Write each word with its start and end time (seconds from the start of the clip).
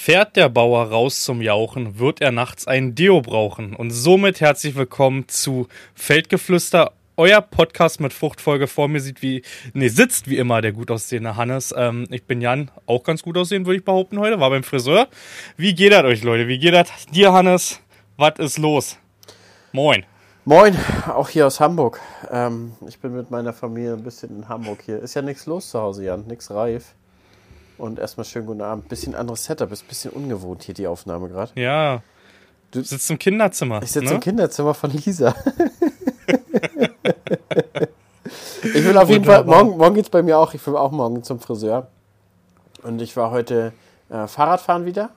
Fährt 0.00 0.36
der 0.36 0.48
Bauer 0.48 0.84
raus 0.84 1.24
zum 1.24 1.42
Jauchen, 1.42 1.98
wird 1.98 2.20
er 2.20 2.30
nachts 2.30 2.68
ein 2.68 2.94
Deo 2.94 3.20
brauchen. 3.20 3.74
Und 3.74 3.90
somit 3.90 4.40
herzlich 4.40 4.76
willkommen 4.76 5.26
zu 5.26 5.66
Feldgeflüster, 5.96 6.92
euer 7.16 7.40
Podcast 7.40 8.00
mit 8.00 8.12
Fruchtfolge. 8.12 8.68
Vor 8.68 8.86
mir 8.86 9.00
sieht 9.00 9.22
wie, 9.22 9.42
nee, 9.74 9.88
sitzt 9.88 10.30
wie 10.30 10.38
immer 10.38 10.62
der 10.62 10.72
gut 10.72 10.92
aussehende 10.92 11.34
Hannes. 11.34 11.74
Ähm, 11.76 12.06
ich 12.10 12.24
bin 12.24 12.40
Jan, 12.40 12.70
auch 12.86 13.02
ganz 13.02 13.22
gut 13.22 13.36
aussehen, 13.36 13.66
würde 13.66 13.78
ich 13.80 13.84
behaupten 13.84 14.20
heute. 14.20 14.38
War 14.38 14.50
beim 14.50 14.62
Friseur. 14.62 15.08
Wie 15.56 15.74
geht 15.74 15.92
das 15.92 16.04
euch, 16.04 16.22
Leute? 16.22 16.46
Wie 16.46 16.60
geht 16.60 16.74
das 16.74 16.88
dir, 17.12 17.32
Hannes? 17.32 17.80
Was 18.16 18.38
ist 18.38 18.58
los? 18.58 18.96
Moin. 19.72 20.06
Moin, 20.44 20.76
auch 21.08 21.28
hier 21.28 21.48
aus 21.48 21.58
Hamburg. 21.58 22.00
Ähm, 22.30 22.72
ich 22.86 23.00
bin 23.00 23.16
mit 23.16 23.32
meiner 23.32 23.52
Familie 23.52 23.94
ein 23.94 24.04
bisschen 24.04 24.30
in 24.30 24.48
Hamburg 24.48 24.78
hier. 24.86 25.00
Ist 25.00 25.14
ja 25.14 25.22
nichts 25.22 25.44
los 25.46 25.68
zu 25.68 25.80
Hause, 25.80 26.04
Jan, 26.04 26.24
nichts 26.28 26.52
reif. 26.52 26.94
Und 27.78 27.98
erstmal 28.00 28.24
schönen 28.24 28.46
guten 28.46 28.60
Abend. 28.60 28.88
Bisschen 28.88 29.14
anderes 29.14 29.44
Setup, 29.44 29.70
ist 29.70 29.84
ein 29.84 29.88
bisschen 29.88 30.10
ungewohnt 30.10 30.64
hier 30.64 30.74
die 30.74 30.88
Aufnahme 30.88 31.28
gerade. 31.28 31.52
Ja. 31.54 32.02
Du 32.72 32.82
sitzt 32.82 33.10
im 33.10 33.18
Kinderzimmer. 33.18 33.82
Ich 33.82 33.92
sitze 33.92 34.08
ne? 34.08 34.14
im 34.14 34.20
Kinderzimmer 34.20 34.74
von 34.74 34.90
Lisa. 34.90 35.34
ich 38.62 38.84
will 38.84 38.98
auf 38.98 39.08
jeden 39.08 39.24
Fall, 39.24 39.44
morgen, 39.44 39.78
morgen 39.78 39.94
geht 39.94 40.04
es 40.04 40.10
bei 40.10 40.22
mir 40.22 40.38
auch, 40.38 40.52
ich 40.52 40.66
will 40.66 40.76
auch 40.76 40.90
morgen 40.90 41.22
zum 41.22 41.40
Friseur. 41.40 41.86
Und 42.82 43.00
ich 43.00 43.16
war 43.16 43.30
heute 43.30 43.72
äh, 44.10 44.26
Fahrradfahren 44.26 44.84
wieder. 44.84 45.10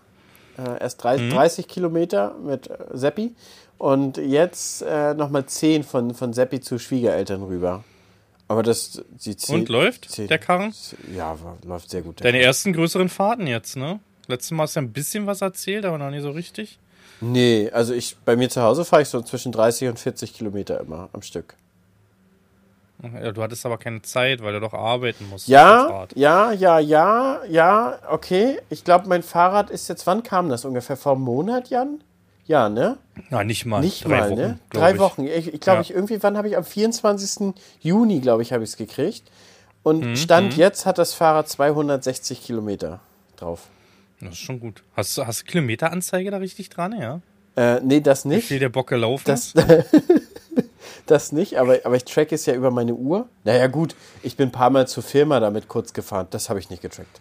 Äh, 0.58 0.82
erst 0.82 1.04
30, 1.04 1.26
mhm. 1.26 1.36
30 1.36 1.68
Kilometer 1.68 2.36
mit 2.42 2.70
äh, 2.70 2.78
Seppi. 2.94 3.36
Und 3.78 4.18
jetzt 4.18 4.84
äh, 4.84 5.16
nochmal 5.16 5.46
10 5.46 5.84
von, 5.84 6.14
von 6.14 6.34
Seppi 6.34 6.62
zu 6.62 6.78
Schwiegereltern 6.78 7.42
rüber. 7.42 7.84
Aber 8.52 8.64
das 8.64 9.02
sie 9.18 9.38
zählt, 9.38 9.62
Und 9.62 9.70
läuft 9.70 10.12
zählt, 10.12 10.30
der 10.30 10.38
Karren? 10.38 10.74
Ja, 11.16 11.38
läuft 11.66 11.90
sehr 11.90 12.02
gut. 12.02 12.20
Deine 12.20 12.34
Karren. 12.34 12.44
ersten 12.44 12.74
größeren 12.74 13.08
Fahrten 13.08 13.48
jetzt, 13.48 13.78
ne? 13.78 14.02
Letztes 14.28 14.52
Mal 14.52 14.64
hast 14.64 14.76
du 14.76 14.82
ein 14.82 14.92
bisschen 14.92 15.26
was 15.26 15.40
erzählt, 15.40 15.86
aber 15.86 15.98
noch 15.98 16.10
nicht 16.10 16.24
so 16.24 16.32
richtig. 16.32 16.78
Nee, 17.22 17.70
also 17.72 17.94
ich 17.94 18.18
bei 18.26 18.36
mir 18.36 18.50
zu 18.50 18.62
Hause 18.62 18.84
fahre 18.84 19.04
ich 19.04 19.08
so 19.08 19.22
zwischen 19.22 19.54
30 19.54 19.88
und 19.88 20.00
40 20.00 20.34
Kilometer 20.34 20.82
immer 20.82 21.08
am 21.14 21.22
Stück. 21.22 21.56
Ja, 23.02 23.32
du 23.32 23.42
hattest 23.42 23.66
aber 23.66 23.78
keine 23.78 24.02
Zeit, 24.02 24.44
weil 24.44 24.52
du 24.52 24.60
doch 24.60 24.74
arbeiten 24.74 25.30
musst. 25.30 25.48
Ja, 25.48 26.08
ja, 26.14 26.52
ja, 26.52 26.78
ja, 26.80 27.40
ja, 27.50 28.00
okay. 28.10 28.60
Ich 28.70 28.84
glaube, 28.84 29.08
mein 29.08 29.24
Fahrrad 29.24 29.70
ist 29.70 29.88
jetzt, 29.88 30.06
wann 30.08 30.24
kam 30.24 30.50
das 30.50 30.66
ungefähr? 30.66 30.98
Vor 30.98 31.14
einem 31.14 31.22
Monat, 31.22 31.70
Jan? 31.70 32.04
Ja, 32.46 32.70
ne? 32.70 32.98
Na, 33.30 33.44
nicht 33.44 33.66
mal. 33.66 33.82
Nicht 33.82 34.06
Drei 34.06 34.10
mal, 34.10 34.30
Wochen, 34.32 34.40
ne? 34.40 34.60
Drei 34.72 34.94
ich. 34.94 35.00
Wochen. 35.00 35.28
Ich, 35.28 35.54
ich 35.54 35.60
glaube, 35.62 35.78
ja. 35.78 35.82
ich 35.82 35.92
irgendwie, 35.92 36.22
wann 36.22 36.38
habe 36.38 36.48
ich 36.48 36.58
am 36.58 36.64
24. 36.64 37.54
Juni, 37.80 38.20
glaube 38.20 38.42
ich, 38.42 38.52
habe 38.54 38.64
ich 38.64 38.72
es 38.72 38.78
gekriegt. 38.78 39.24
Und 39.84 40.02
mhm. 40.06 40.16
Stand 40.16 40.54
mhm. 40.54 40.60
jetzt 40.60 40.86
hat 40.86 40.98
das 40.98 41.14
Fahrrad 41.14 41.50
260 41.50 42.44
Kilometer 42.44 43.00
drauf. 43.36 43.68
Das 44.20 44.34
ist 44.34 44.40
schon 44.40 44.60
gut. 44.60 44.84
Hast 44.96 45.18
du 45.18 45.26
hast 45.26 45.46
Kilometeranzeige 45.46 46.30
da 46.30 46.38
richtig 46.38 46.70
dran, 46.70 46.96
ja? 47.00 47.22
Äh, 47.56 47.82
nee, 47.82 48.00
das 48.00 48.26
nicht. 48.26 48.44
Wie 48.44 48.48
viel 48.48 48.60
der 48.60 48.70
Bock 48.70 48.88
gelaufen 48.88 49.24
das, 49.26 49.54
das 51.06 51.32
nicht, 51.32 51.58
aber, 51.58 51.80
aber 51.84 51.96
ich 51.96 52.06
track 52.06 52.32
es 52.32 52.46
ja 52.46 52.54
über 52.54 52.72
meine 52.72 52.94
Uhr. 52.94 53.28
Naja, 53.44 53.68
gut, 53.68 53.96
ich 54.24 54.38
bin 54.38 54.50
ein 54.50 54.52
paar 54.52 54.70
Mal 54.70 54.88
zur 54.88 55.04
Firma 55.04 55.40
damit 55.40 55.68
kurz 55.68 55.94
gefahren. 55.94 56.28
Das 56.30 56.50
habe 56.50 56.60
ich 56.60 56.70
nicht 56.70 56.82
getrackt. 56.82 57.20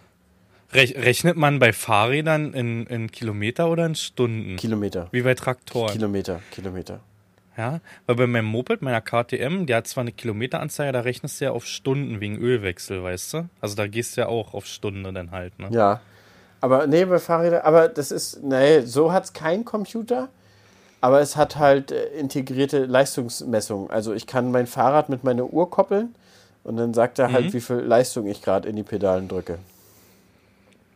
Rechnet 0.73 1.37
man 1.37 1.59
bei 1.59 1.73
Fahrrädern 1.73 2.53
in, 2.55 2.87
in 2.87 3.11
Kilometer 3.11 3.69
oder 3.71 3.87
in 3.87 3.97
Stunden? 3.97 4.57
Kilometer. 4.57 5.09
Wie 5.11 5.23
bei 5.23 5.35
Traktoren? 5.35 5.93
Kilometer, 5.93 6.41
Kilometer. 6.53 7.01
Ja, 7.57 7.81
weil 8.07 8.17
bei 8.17 8.27
meinem 8.27 8.47
Moped, 8.47 8.81
meiner 8.81 9.01
KTM, 9.01 9.67
die 9.67 9.75
hat 9.75 9.87
zwar 9.87 10.03
eine 10.03 10.13
Kilometeranzeige, 10.13 10.93
da 10.93 11.01
rechnest 11.01 11.41
du 11.41 11.47
ja 11.47 11.51
auf 11.51 11.67
Stunden 11.67 12.21
wegen 12.21 12.39
Ölwechsel, 12.39 13.03
weißt 13.03 13.35
du? 13.35 13.49
Also 13.61 13.75
da 13.75 13.87
gehst 13.87 14.17
du 14.17 14.23
ja 14.23 14.29
auch 14.29 14.55
auf 14.55 14.67
Stunden 14.67 15.03
dann 15.13 15.33
halt, 15.33 15.59
ne? 15.59 15.69
Ja. 15.71 16.01
Aber 16.61 16.87
nee, 16.87 17.05
bei 17.05 17.19
Fahrrädern, 17.19 17.63
aber 17.63 17.89
das 17.89 18.13
ist, 18.13 18.43
nee, 18.43 18.81
so 18.81 19.13
hat 19.13 19.25
es 19.25 19.33
kein 19.33 19.65
Computer, 19.65 20.29
aber 21.01 21.21
es 21.21 21.37
hat 21.37 21.57
halt 21.57 21.91
äh, 21.91 22.07
integrierte 22.19 22.85
Leistungsmessung. 22.85 23.91
Also 23.91 24.13
ich 24.13 24.27
kann 24.27 24.53
mein 24.53 24.67
Fahrrad 24.67 25.09
mit 25.09 25.25
meiner 25.25 25.45
Uhr 25.45 25.71
koppeln 25.71 26.15
und 26.63 26.77
dann 26.77 26.95
sagt 26.95 27.19
er 27.19 27.33
halt, 27.33 27.47
mhm. 27.47 27.53
wie 27.55 27.61
viel 27.61 27.77
Leistung 27.77 28.27
ich 28.27 28.43
gerade 28.43 28.69
in 28.69 28.77
die 28.77 28.83
Pedalen 28.83 29.27
drücke. 29.27 29.59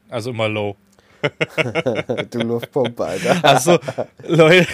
Also 0.09 0.31
immer 0.31 0.49
low. 0.49 0.77
du 2.31 2.39
Luftpumpe, 2.41 3.05
Alter. 3.05 3.41
Also, 3.43 3.79
Leute, 4.27 4.67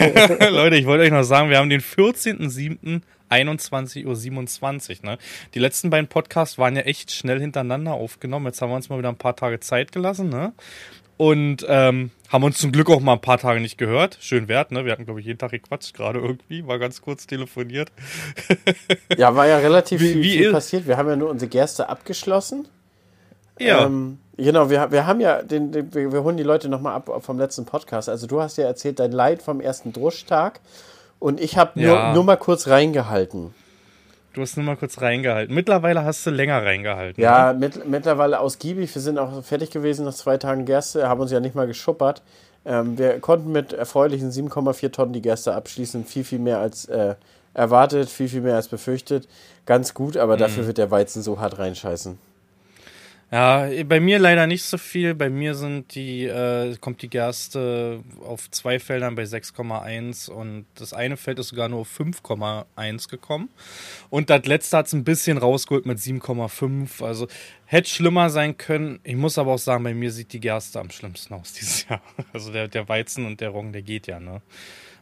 Leute, 0.51 0.77
ich 0.77 0.87
wollte 0.87 1.05
euch 1.05 1.11
noch 1.11 1.23
sagen, 1.23 1.51
wir 1.51 1.59
haben 1.59 1.71
den 1.71 1.81
14.07. 1.81 3.03
21.27 3.31 5.05
Uhr. 5.05 5.11
Ne? 5.11 5.19
Die 5.55 5.61
letzten 5.61 5.89
beiden 5.89 6.09
Podcasts 6.09 6.59
waren 6.59 6.75
ja 6.75 6.83
echt 6.83 7.13
schnell 7.13 7.39
hintereinander 7.39 7.93
aufgenommen. 7.93 8.47
Jetzt 8.47 8.61
haben 8.61 8.71
wir 8.71 8.75
uns 8.75 8.89
mal 8.89 8.99
wieder 8.99 9.09
ein 9.09 9.19
paar 9.19 9.37
Tage 9.37 9.61
Zeit 9.61 9.93
gelassen. 9.93 10.31
Ne? 10.31 10.53
Und 11.17 11.65
ähm, 11.69 12.11
haben 12.29 12.43
uns 12.43 12.59
zum 12.59 12.73
Glück 12.73 12.91
auch 12.91 12.99
mal 12.99 13.13
ein 13.13 13.21
paar 13.21 13.39
Tage 13.39 13.61
nicht 13.61 13.79
gehört. 13.79 14.19
Schön 14.21 14.49
wert, 14.49 14.73
ne? 14.73 14.85
Wir 14.85 14.91
hatten, 14.91 15.05
glaube 15.05 15.21
ich, 15.21 15.27
jeden 15.27 15.39
Tag 15.39 15.53
gequatscht 15.53 15.95
gerade 15.95 16.19
irgendwie. 16.19 16.67
War 16.67 16.81
ganz 16.81 17.03
kurz 17.03 17.29
telefoniert. 17.29 17.93
ja, 19.17 19.37
war 19.37 19.47
ja 19.47 19.59
relativ 19.59 20.01
wie, 20.01 20.13
viel, 20.13 20.23
wie 20.23 20.39
viel 20.39 20.53
passiert. 20.53 20.89
Wir 20.89 20.97
haben 20.97 21.09
ja 21.09 21.15
nur 21.15 21.31
unsere 21.31 21.49
Gerste 21.49 21.89
abgeschlossen. 21.89 22.67
Ja. 23.61 23.85
Ähm, 23.85 24.19
genau, 24.37 24.71
wir, 24.71 24.91
wir 24.91 25.07
haben 25.07 25.21
ja, 25.21 25.43
den, 25.43 25.71
den 25.71 25.95
wir, 25.95 26.13
wir 26.13 26.25
holen 26.25 26.37
die 26.37 26.43
Leute 26.43 26.69
nochmal 26.69 26.95
ab 26.95 27.23
vom 27.23 27.39
letzten 27.39 27.67
Podcast. 27.67 28.09
Also 28.09 28.27
du 28.27 28.41
hast 28.41 28.57
ja 28.57 28.65
erzählt 28.65 28.99
dein 28.99 29.13
Leid 29.13 29.43
vom 29.43 29.61
ersten 29.61 29.93
Druschtag 29.93 30.61
und 31.19 31.41
ich 31.41 31.57
habe 31.57 31.79
ja. 31.79 32.07
nur, 32.07 32.15
nur 32.15 32.25
mal 32.25 32.37
kurz 32.37 32.67
reingehalten. 32.67 33.55
Du 34.33 34.43
hast 34.43 34.57
nur 34.57 34.65
mal 34.65 34.77
kurz 34.77 35.01
reingehalten. 35.01 35.55
Mittlerweile 35.55 36.05
hast 36.05 36.25
du 36.25 36.31
länger 36.31 36.65
reingehalten. 36.65 37.21
Ja, 37.21 37.53
mit, 37.53 37.89
mittlerweile 37.89 38.39
ausgiebig. 38.41 38.95
Wir 38.95 39.03
sind 39.03 39.19
auch 39.19 39.43
fertig 39.43 39.71
gewesen 39.71 40.05
nach 40.05 40.15
zwei 40.15 40.37
Tagen 40.37 40.65
Gerste, 40.65 41.09
haben 41.09 41.21
uns 41.21 41.33
ja 41.33 41.41
nicht 41.41 41.57
mal 41.57 41.67
geschuppert. 41.67 42.23
Ähm, 42.65 42.97
wir 42.97 43.19
konnten 43.21 43.51
mit 43.51 43.73
erfreulichen 43.73 44.31
7,4 44.31 44.93
Tonnen 44.93 45.13
die 45.13 45.23
Gerste 45.23 45.55
abschließen. 45.55 46.05
Viel, 46.05 46.25
viel 46.25 46.39
mehr 46.39 46.59
als 46.59 46.85
äh, 46.85 47.17
erwartet, 47.55 48.09
viel, 48.09 48.29
viel 48.29 48.41
mehr 48.41 48.55
als 48.55 48.69
befürchtet. 48.69 49.29
Ganz 49.67 49.95
gut, 49.95 50.17
aber 50.17 50.37
mhm. 50.37 50.41
dafür 50.41 50.67
wird 50.67 50.79
der 50.79 50.91
Weizen 50.91 51.23
so 51.23 51.41
hart 51.41 51.59
reinscheißen. 51.59 52.19
Ja, 53.33 53.69
bei 53.85 54.01
mir 54.01 54.19
leider 54.19 54.49
nicht 54.49 54.65
so 54.65 54.77
viel. 54.77 55.15
Bei 55.15 55.31
mir 55.31 55.55
sind 55.55 55.95
die, 55.95 56.25
äh, 56.25 56.77
kommt 56.81 57.01
die 57.03 57.09
Gerste 57.09 58.03
auf 58.25 58.51
zwei 58.51 58.81
Feldern 58.81 59.15
bei 59.15 59.23
6,1 59.23 60.29
und 60.29 60.67
das 60.75 60.93
eine 60.93 61.17
Feld 61.17 61.39
ist 61.39 61.49
sogar 61.49 61.69
nur 61.69 61.81
auf 61.81 61.89
5,1 61.89 63.09
gekommen. 63.09 63.49
Und 64.09 64.31
das 64.31 64.47
letzte 64.47 64.79
hat 64.79 64.87
es 64.87 64.95
ein 64.95 65.05
bisschen 65.05 65.39
rausgeholt 65.39 65.87
mit 65.87 65.99
7,5. 65.99 67.05
Also 67.05 67.29
hätte 67.67 67.89
schlimmer 67.89 68.31
sein 68.31 68.57
können. 68.57 68.99
Ich 69.05 69.17
muss 69.17 69.39
aber 69.39 69.53
auch 69.53 69.59
sagen, 69.59 69.85
bei 69.85 69.95
mir 69.95 70.11
sieht 70.11 70.33
die 70.33 70.41
Gerste 70.41 70.81
am 70.81 70.91
schlimmsten 70.91 71.35
aus 71.35 71.53
dieses 71.53 71.85
Jahr. 71.89 72.03
Also 72.33 72.51
der, 72.53 72.67
der 72.67 72.89
Weizen 72.89 73.27
und 73.27 73.41
der 73.41 73.51
Roggen, 73.51 73.73
der 73.73 73.83
geht 73.83 74.09
ja, 74.09 74.19
ne? 74.19 74.43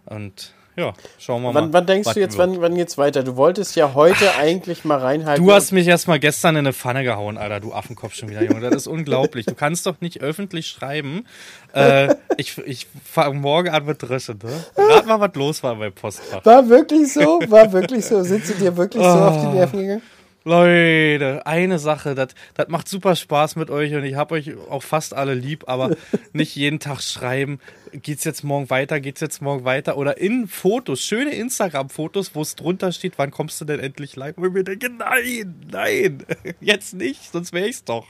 Und 0.04 0.54
ja, 0.78 0.92
schauen 1.18 1.42
wir 1.42 1.52
wann, 1.52 1.64
mal. 1.64 1.72
Wann 1.72 1.86
denkst 1.86 2.14
du 2.14 2.20
jetzt, 2.20 2.38
wann, 2.38 2.60
wann 2.60 2.76
geht's 2.76 2.96
weiter? 2.96 3.24
Du 3.24 3.36
wolltest 3.36 3.74
ja 3.74 3.94
heute 3.94 4.36
eigentlich 4.36 4.84
mal 4.84 4.98
reinhalten. 4.98 5.44
Du 5.44 5.52
hast 5.52 5.72
mich 5.72 5.88
erstmal 5.88 6.20
gestern 6.20 6.54
in 6.54 6.60
eine 6.60 6.72
Pfanne 6.72 7.02
gehauen, 7.02 7.36
Alter, 7.36 7.58
du 7.58 7.72
Affenkopf 7.72 8.14
schon 8.14 8.28
wieder, 8.28 8.44
Junge. 8.44 8.60
Das 8.60 8.74
ist 8.74 8.86
unglaublich. 8.86 9.46
Du 9.46 9.54
kannst 9.54 9.86
doch 9.86 10.00
nicht 10.00 10.20
öffentlich 10.20 10.68
schreiben. 10.68 11.26
Äh, 11.74 12.14
ich 12.36 12.56
ich 12.58 12.86
fange 13.04 13.40
morgen 13.40 13.70
an 13.70 13.86
mit 13.86 14.00
Dreschen, 14.00 14.38
ne? 14.42 14.64
Rat 14.76 15.06
mal, 15.06 15.18
was 15.18 15.34
los 15.34 15.62
war 15.64 15.74
bei 15.74 15.90
Postfach. 15.90 16.44
War 16.44 16.68
wirklich 16.68 17.12
so? 17.12 17.40
War 17.48 17.72
wirklich 17.72 18.06
so? 18.06 18.22
Sind 18.22 18.46
sie 18.46 18.54
dir 18.54 18.76
wirklich 18.76 19.02
so 19.02 19.08
auf 19.08 19.40
die 19.40 19.56
Nerven 19.56 19.78
gegangen? 19.80 20.02
Leute, 20.44 21.44
eine 21.46 21.78
Sache, 21.78 22.14
das 22.14 22.34
macht 22.68 22.88
super 22.88 23.16
Spaß 23.16 23.56
mit 23.56 23.70
euch 23.70 23.94
und 23.94 24.04
ich 24.04 24.14
habe 24.14 24.34
euch 24.34 24.56
auch 24.70 24.82
fast 24.82 25.12
alle 25.12 25.34
lieb, 25.34 25.64
aber 25.66 25.96
nicht 26.32 26.56
jeden 26.56 26.80
Tag 26.80 27.02
schreiben, 27.02 27.60
geht's 27.92 28.24
jetzt 28.24 28.44
morgen 28.44 28.70
weiter, 28.70 29.00
geht's 29.00 29.20
jetzt 29.20 29.42
morgen 29.42 29.64
weiter 29.64 29.96
oder 29.98 30.18
in 30.18 30.46
Fotos, 30.46 31.00
schöne 31.00 31.32
Instagram-Fotos, 31.34 32.34
wo 32.34 32.42
es 32.42 32.54
drunter 32.54 32.92
steht, 32.92 33.18
wann 33.18 33.30
kommst 33.30 33.60
du 33.60 33.64
denn 33.64 33.80
endlich 33.80 34.16
live? 34.16 34.38
Und 34.38 34.46
ich 34.46 34.52
mir 34.52 34.64
denke, 34.64 34.90
nein, 34.90 35.54
nein, 35.70 36.24
jetzt 36.60 36.94
nicht, 36.94 37.32
sonst 37.32 37.52
wäre 37.52 37.66
ich's 37.66 37.84
doch. 37.84 38.06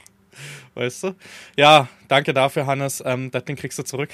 Weißt 0.75 1.03
du? 1.03 1.15
Ja, 1.57 1.89
danke 2.07 2.33
dafür, 2.33 2.65
Hannes. 2.65 3.03
Ähm, 3.05 3.31
das 3.31 3.43
Ding 3.45 3.55
kriegst 3.55 3.77
du 3.79 3.83
zurück. 3.83 4.09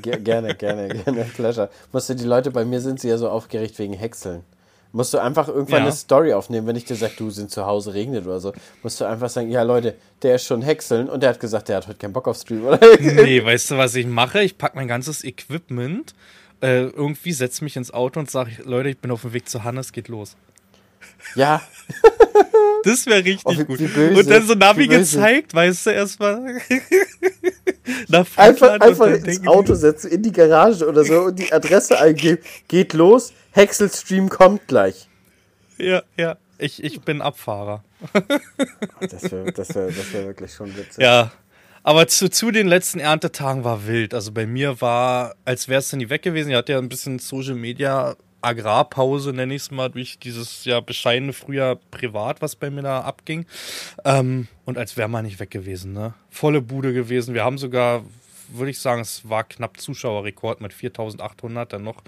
gerne, 0.00 0.54
gerne, 0.54 0.88
gerne. 1.04 1.24
Pleasure. 1.24 1.68
Musst 1.92 2.08
du 2.08 2.14
die 2.14 2.24
Leute, 2.24 2.50
bei 2.50 2.64
mir 2.64 2.80
sind 2.80 3.00
sie 3.00 3.08
ja 3.08 3.18
so 3.18 3.28
aufgeregt 3.28 3.78
wegen 3.78 3.92
Häckseln. 3.92 4.44
Musst 4.92 5.14
du 5.14 5.18
einfach 5.18 5.48
irgendwann 5.48 5.78
ja. 5.78 5.84
eine 5.84 5.92
Story 5.92 6.32
aufnehmen, 6.32 6.66
wenn 6.66 6.74
ich 6.74 6.84
dir 6.84 6.96
sage, 6.96 7.12
du 7.16 7.30
sind 7.30 7.50
zu 7.50 7.64
Hause 7.64 7.94
regnet 7.94 8.26
oder 8.26 8.40
so. 8.40 8.52
Musst 8.82 9.00
du 9.00 9.04
einfach 9.04 9.28
sagen, 9.28 9.50
ja 9.50 9.62
Leute, 9.62 9.94
der 10.22 10.34
ist 10.34 10.46
schon 10.46 10.62
häckseln 10.62 11.08
und 11.08 11.22
der 11.22 11.30
hat 11.30 11.40
gesagt, 11.40 11.68
der 11.68 11.76
hat 11.76 11.86
heute 11.86 11.98
keinen 11.98 12.12
Bock 12.12 12.26
auf 12.26 12.36
Stream, 12.36 12.64
oder? 12.66 12.80
Nee, 13.00 13.44
weißt 13.44 13.70
du, 13.70 13.78
was 13.78 13.94
ich 13.94 14.06
mache? 14.06 14.42
Ich 14.42 14.58
packe 14.58 14.76
mein 14.76 14.88
ganzes 14.88 15.22
Equipment, 15.22 16.14
äh, 16.60 16.86
irgendwie 16.86 17.32
setze 17.32 17.62
mich 17.62 17.76
ins 17.76 17.92
Auto 17.92 18.18
und 18.18 18.30
sage, 18.30 18.50
Leute, 18.64 18.88
ich 18.88 18.98
bin 18.98 19.12
auf 19.12 19.22
dem 19.22 19.32
Weg 19.32 19.48
zu 19.48 19.62
Hannes, 19.62 19.92
geht 19.92 20.08
los. 20.08 20.36
Ja. 21.34 21.62
Das 22.82 23.04
wäre 23.04 23.22
richtig 23.22 23.44
oh, 23.44 23.52
wie, 23.58 23.64
gut. 23.64 23.78
Wie 23.78 24.18
und 24.18 24.30
dann 24.30 24.46
so 24.46 24.54
Navi 24.54 24.88
gezeigt, 24.88 25.52
weißt 25.52 25.84
du, 25.84 25.90
erstmal. 25.90 26.40
einfach 28.36 28.80
einfach 28.80 29.06
ins 29.06 29.46
Auto 29.46 29.74
setzen, 29.74 30.10
in 30.10 30.22
die 30.22 30.32
Garage 30.32 30.86
oder 30.86 31.04
so 31.04 31.22
und 31.22 31.38
die 31.38 31.52
Adresse 31.52 31.98
eingeben. 31.98 32.42
Geht 32.68 32.92
los, 32.92 33.32
Hexelstream 33.52 34.28
kommt 34.28 34.66
gleich. 34.68 35.08
Ja, 35.78 36.02
ja. 36.16 36.36
Ich, 36.58 36.84
ich 36.84 37.00
bin 37.00 37.22
Abfahrer. 37.22 37.82
das 39.00 39.30
wäre 39.30 39.50
das 39.52 39.74
wär, 39.74 39.86
das 39.86 40.12
wär 40.12 40.26
wirklich 40.26 40.52
schon 40.52 40.76
witzig. 40.76 41.02
Ja. 41.02 41.32
Aber 41.82 42.06
zu, 42.06 42.28
zu 42.28 42.50
den 42.50 42.66
letzten 42.66 43.00
Erntetagen 43.00 43.64
war 43.64 43.86
wild. 43.86 44.12
Also 44.12 44.32
bei 44.32 44.46
mir 44.46 44.82
war, 44.82 45.34
als 45.46 45.68
wäre 45.68 45.78
es 45.78 45.90
nie 45.94 46.10
weg 46.10 46.20
gewesen. 46.22 46.50
Ihr 46.50 46.58
hattet 46.58 46.74
ja 46.74 46.78
ein 46.78 46.90
bisschen 46.90 47.18
Social 47.18 47.54
Media 47.54 48.16
Agrarpause, 48.42 49.32
nenne 49.32 49.54
ich 49.54 49.62
es 49.62 49.70
mal, 49.70 49.90
durch 49.90 50.18
dieses 50.18 50.64
ja 50.64 50.80
bescheidene 50.80 51.32
Frühjahr 51.32 51.76
privat, 51.90 52.42
was 52.42 52.56
bei 52.56 52.70
mir 52.70 52.82
da 52.82 53.00
abging. 53.00 53.46
Ähm, 54.04 54.48
und 54.64 54.78
als 54.78 54.96
wäre 54.96 55.08
man 55.08 55.24
nicht 55.24 55.40
weg 55.40 55.50
gewesen, 55.50 55.92
ne? 55.92 56.14
Volle 56.30 56.60
Bude 56.60 56.92
gewesen. 56.92 57.34
Wir 57.34 57.44
haben 57.44 57.58
sogar, 57.58 58.04
würde 58.48 58.70
ich 58.70 58.78
sagen, 58.78 59.02
es 59.02 59.28
war 59.28 59.44
knapp 59.44 59.80
Zuschauerrekord 59.80 60.60
mit 60.60 60.72
4800 60.72 61.72
dann 61.72 61.84
noch 61.84 62.02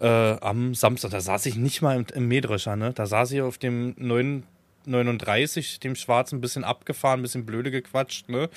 äh, 0.00 0.06
am 0.06 0.74
Samstag. 0.74 1.10
Da 1.10 1.20
saß 1.20 1.46
ich 1.46 1.56
nicht 1.56 1.82
mal 1.82 1.96
im, 1.96 2.06
im 2.14 2.28
Mähdrescher, 2.28 2.76
ne? 2.76 2.92
Da 2.92 3.06
saß 3.06 3.32
ich 3.32 3.40
auf 3.42 3.58
dem 3.58 3.94
neuen 3.96 4.44
39, 4.86 5.80
dem 5.80 5.94
Schwarzen, 5.94 6.38
ein 6.38 6.40
bisschen 6.40 6.64
abgefahren, 6.64 7.20
ein 7.20 7.22
bisschen 7.22 7.46
blöde 7.46 7.70
gequatscht, 7.70 8.28
ne? 8.28 8.48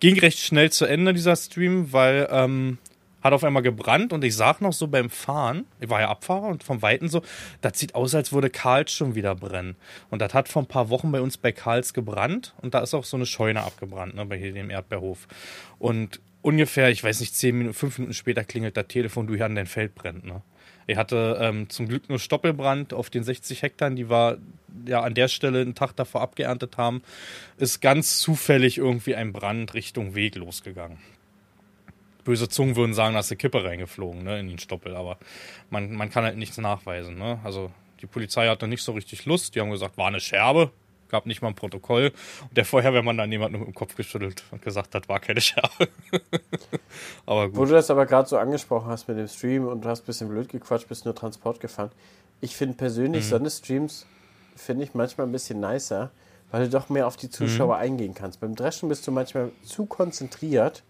Ging 0.00 0.18
recht 0.18 0.38
schnell 0.38 0.70
zu 0.70 0.84
Ende, 0.84 1.14
dieser 1.14 1.36
Stream, 1.36 1.92
weil 1.92 2.28
ähm, 2.30 2.78
hat 3.22 3.32
auf 3.32 3.44
einmal 3.44 3.62
gebrannt 3.62 4.12
und 4.12 4.24
ich 4.24 4.34
sag 4.34 4.60
noch 4.60 4.72
so 4.72 4.88
beim 4.88 5.08
Fahren, 5.08 5.64
ich 5.80 5.88
war 5.88 6.00
ja 6.00 6.10
Abfahrer 6.10 6.48
und 6.48 6.64
vom 6.64 6.82
Weiten 6.82 7.08
so, 7.08 7.22
das 7.60 7.78
sieht 7.78 7.94
aus, 7.94 8.14
als 8.14 8.32
würde 8.32 8.50
Karls 8.50 8.92
schon 8.92 9.14
wieder 9.14 9.34
brennen. 9.34 9.76
Und 10.10 10.20
das 10.20 10.34
hat 10.34 10.48
vor 10.48 10.62
ein 10.62 10.66
paar 10.66 10.90
Wochen 10.90 11.12
bei 11.12 11.20
uns 11.20 11.38
bei 11.38 11.52
Karls 11.52 11.94
gebrannt 11.94 12.54
und 12.60 12.74
da 12.74 12.80
ist 12.80 12.94
auch 12.94 13.04
so 13.04 13.16
eine 13.16 13.26
Scheune 13.26 13.62
abgebrannt, 13.62 14.14
ne, 14.14 14.26
bei 14.26 14.36
hier 14.36 14.52
dem 14.52 14.70
Erdbeerhof. 14.70 15.28
Und 15.78 16.20
ungefähr, 16.42 16.90
ich 16.90 17.04
weiß 17.04 17.20
nicht, 17.20 17.34
zehn 17.36 17.56
Minuten, 17.56 17.74
fünf 17.74 17.98
Minuten 17.98 18.14
später 18.14 18.44
klingelt 18.44 18.76
das 18.76 18.88
Telefon, 18.88 19.26
du 19.26 19.34
hier 19.34 19.46
an 19.46 19.54
dein 19.54 19.66
Feld 19.66 19.94
brennt, 19.94 20.24
ne. 20.24 20.42
Ich 20.88 20.96
hatte 20.96 21.38
ähm, 21.40 21.70
zum 21.70 21.86
Glück 21.86 22.08
nur 22.08 22.18
Stoppelbrand 22.18 22.92
auf 22.92 23.08
den 23.08 23.22
60 23.22 23.62
Hektar, 23.62 23.90
die 23.90 24.10
wir 24.10 24.38
ja 24.84 25.00
an 25.00 25.14
der 25.14 25.28
Stelle 25.28 25.60
einen 25.60 25.76
Tag 25.76 25.92
davor 25.94 26.22
abgeerntet 26.22 26.76
haben, 26.76 27.02
ist 27.56 27.80
ganz 27.80 28.18
zufällig 28.18 28.78
irgendwie 28.78 29.14
ein 29.14 29.32
Brand 29.32 29.74
Richtung 29.74 30.16
Weg 30.16 30.34
losgegangen 30.34 30.98
böse 32.24 32.48
Zungen 32.48 32.76
würden 32.76 32.94
sagen, 32.94 33.14
da 33.14 33.20
ist 33.20 33.30
eine 33.30 33.38
Kippe 33.38 33.64
reingeflogen 33.64 34.22
ne, 34.22 34.38
in 34.38 34.48
den 34.48 34.58
Stoppel, 34.58 34.96
aber 34.96 35.18
man, 35.70 35.92
man 35.92 36.10
kann 36.10 36.24
halt 36.24 36.36
nichts 36.36 36.58
nachweisen. 36.58 37.18
Ne? 37.18 37.40
Also 37.44 37.70
die 38.00 38.06
Polizei 38.06 38.48
hatte 38.48 38.66
nicht 38.66 38.82
so 38.82 38.92
richtig 38.92 39.24
Lust, 39.26 39.54
die 39.54 39.60
haben 39.60 39.70
gesagt, 39.70 39.96
war 39.96 40.08
eine 40.08 40.20
Scherbe, 40.20 40.70
gab 41.08 41.26
nicht 41.26 41.42
mal 41.42 41.48
ein 41.48 41.54
Protokoll. 41.54 42.12
Und 42.48 42.56
der 42.56 42.64
Feuerwehrmann 42.64 43.16
dann 43.16 43.30
jemand 43.30 43.52
nur 43.52 43.66
im 43.66 43.74
Kopf 43.74 43.94
geschüttelt 43.94 44.42
und 44.50 44.62
gesagt 44.62 44.94
hat, 44.94 45.08
war 45.08 45.20
keine 45.20 45.40
Scherbe. 45.42 45.88
aber 47.26 47.48
gut. 47.48 47.56
Wo 47.56 47.64
du 47.64 47.72
das 47.72 47.90
aber 47.90 48.06
gerade 48.06 48.28
so 48.28 48.38
angesprochen 48.38 48.88
hast 48.88 49.08
mit 49.08 49.18
dem 49.18 49.28
Stream 49.28 49.66
und 49.66 49.84
du 49.84 49.88
hast 49.88 50.02
ein 50.02 50.06
bisschen 50.06 50.28
blöd 50.28 50.48
gequatscht, 50.48 50.88
bist 50.88 51.04
nur 51.04 51.14
Transport 51.14 51.60
gefahren. 51.60 51.90
Ich 52.40 52.56
finde 52.56 52.74
persönlich 52.76 53.30
mhm. 53.30 53.48
Streams, 53.48 54.06
finde 54.56 54.84
ich 54.84 54.94
manchmal 54.94 55.28
ein 55.28 55.32
bisschen 55.32 55.60
nicer, 55.60 56.10
weil 56.50 56.64
du 56.64 56.70
doch 56.70 56.88
mehr 56.88 57.06
auf 57.06 57.16
die 57.16 57.30
Zuschauer 57.30 57.76
mhm. 57.76 57.82
eingehen 57.82 58.14
kannst. 58.14 58.40
Beim 58.40 58.56
Dreschen 58.56 58.88
bist 58.88 59.06
du 59.06 59.12
manchmal 59.12 59.52
zu 59.64 59.86
konzentriert 59.86 60.82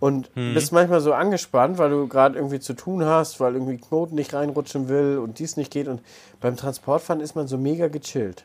und 0.00 0.34
mhm. 0.34 0.54
bist 0.54 0.72
manchmal 0.72 1.00
so 1.00 1.12
angespannt, 1.12 1.78
weil 1.78 1.90
du 1.90 2.08
gerade 2.08 2.36
irgendwie 2.36 2.58
zu 2.58 2.72
tun 2.72 3.04
hast, 3.04 3.38
weil 3.38 3.54
irgendwie 3.54 3.76
Knoten 3.76 4.16
nicht 4.16 4.34
reinrutschen 4.34 4.88
will 4.88 5.18
und 5.18 5.38
dies 5.38 5.56
nicht 5.56 5.70
geht. 5.70 5.86
Und 5.86 6.00
beim 6.40 6.56
Transportfahren 6.56 7.20
ist 7.20 7.36
man 7.36 7.46
so 7.46 7.58
mega 7.58 7.88
gechillt. 7.88 8.44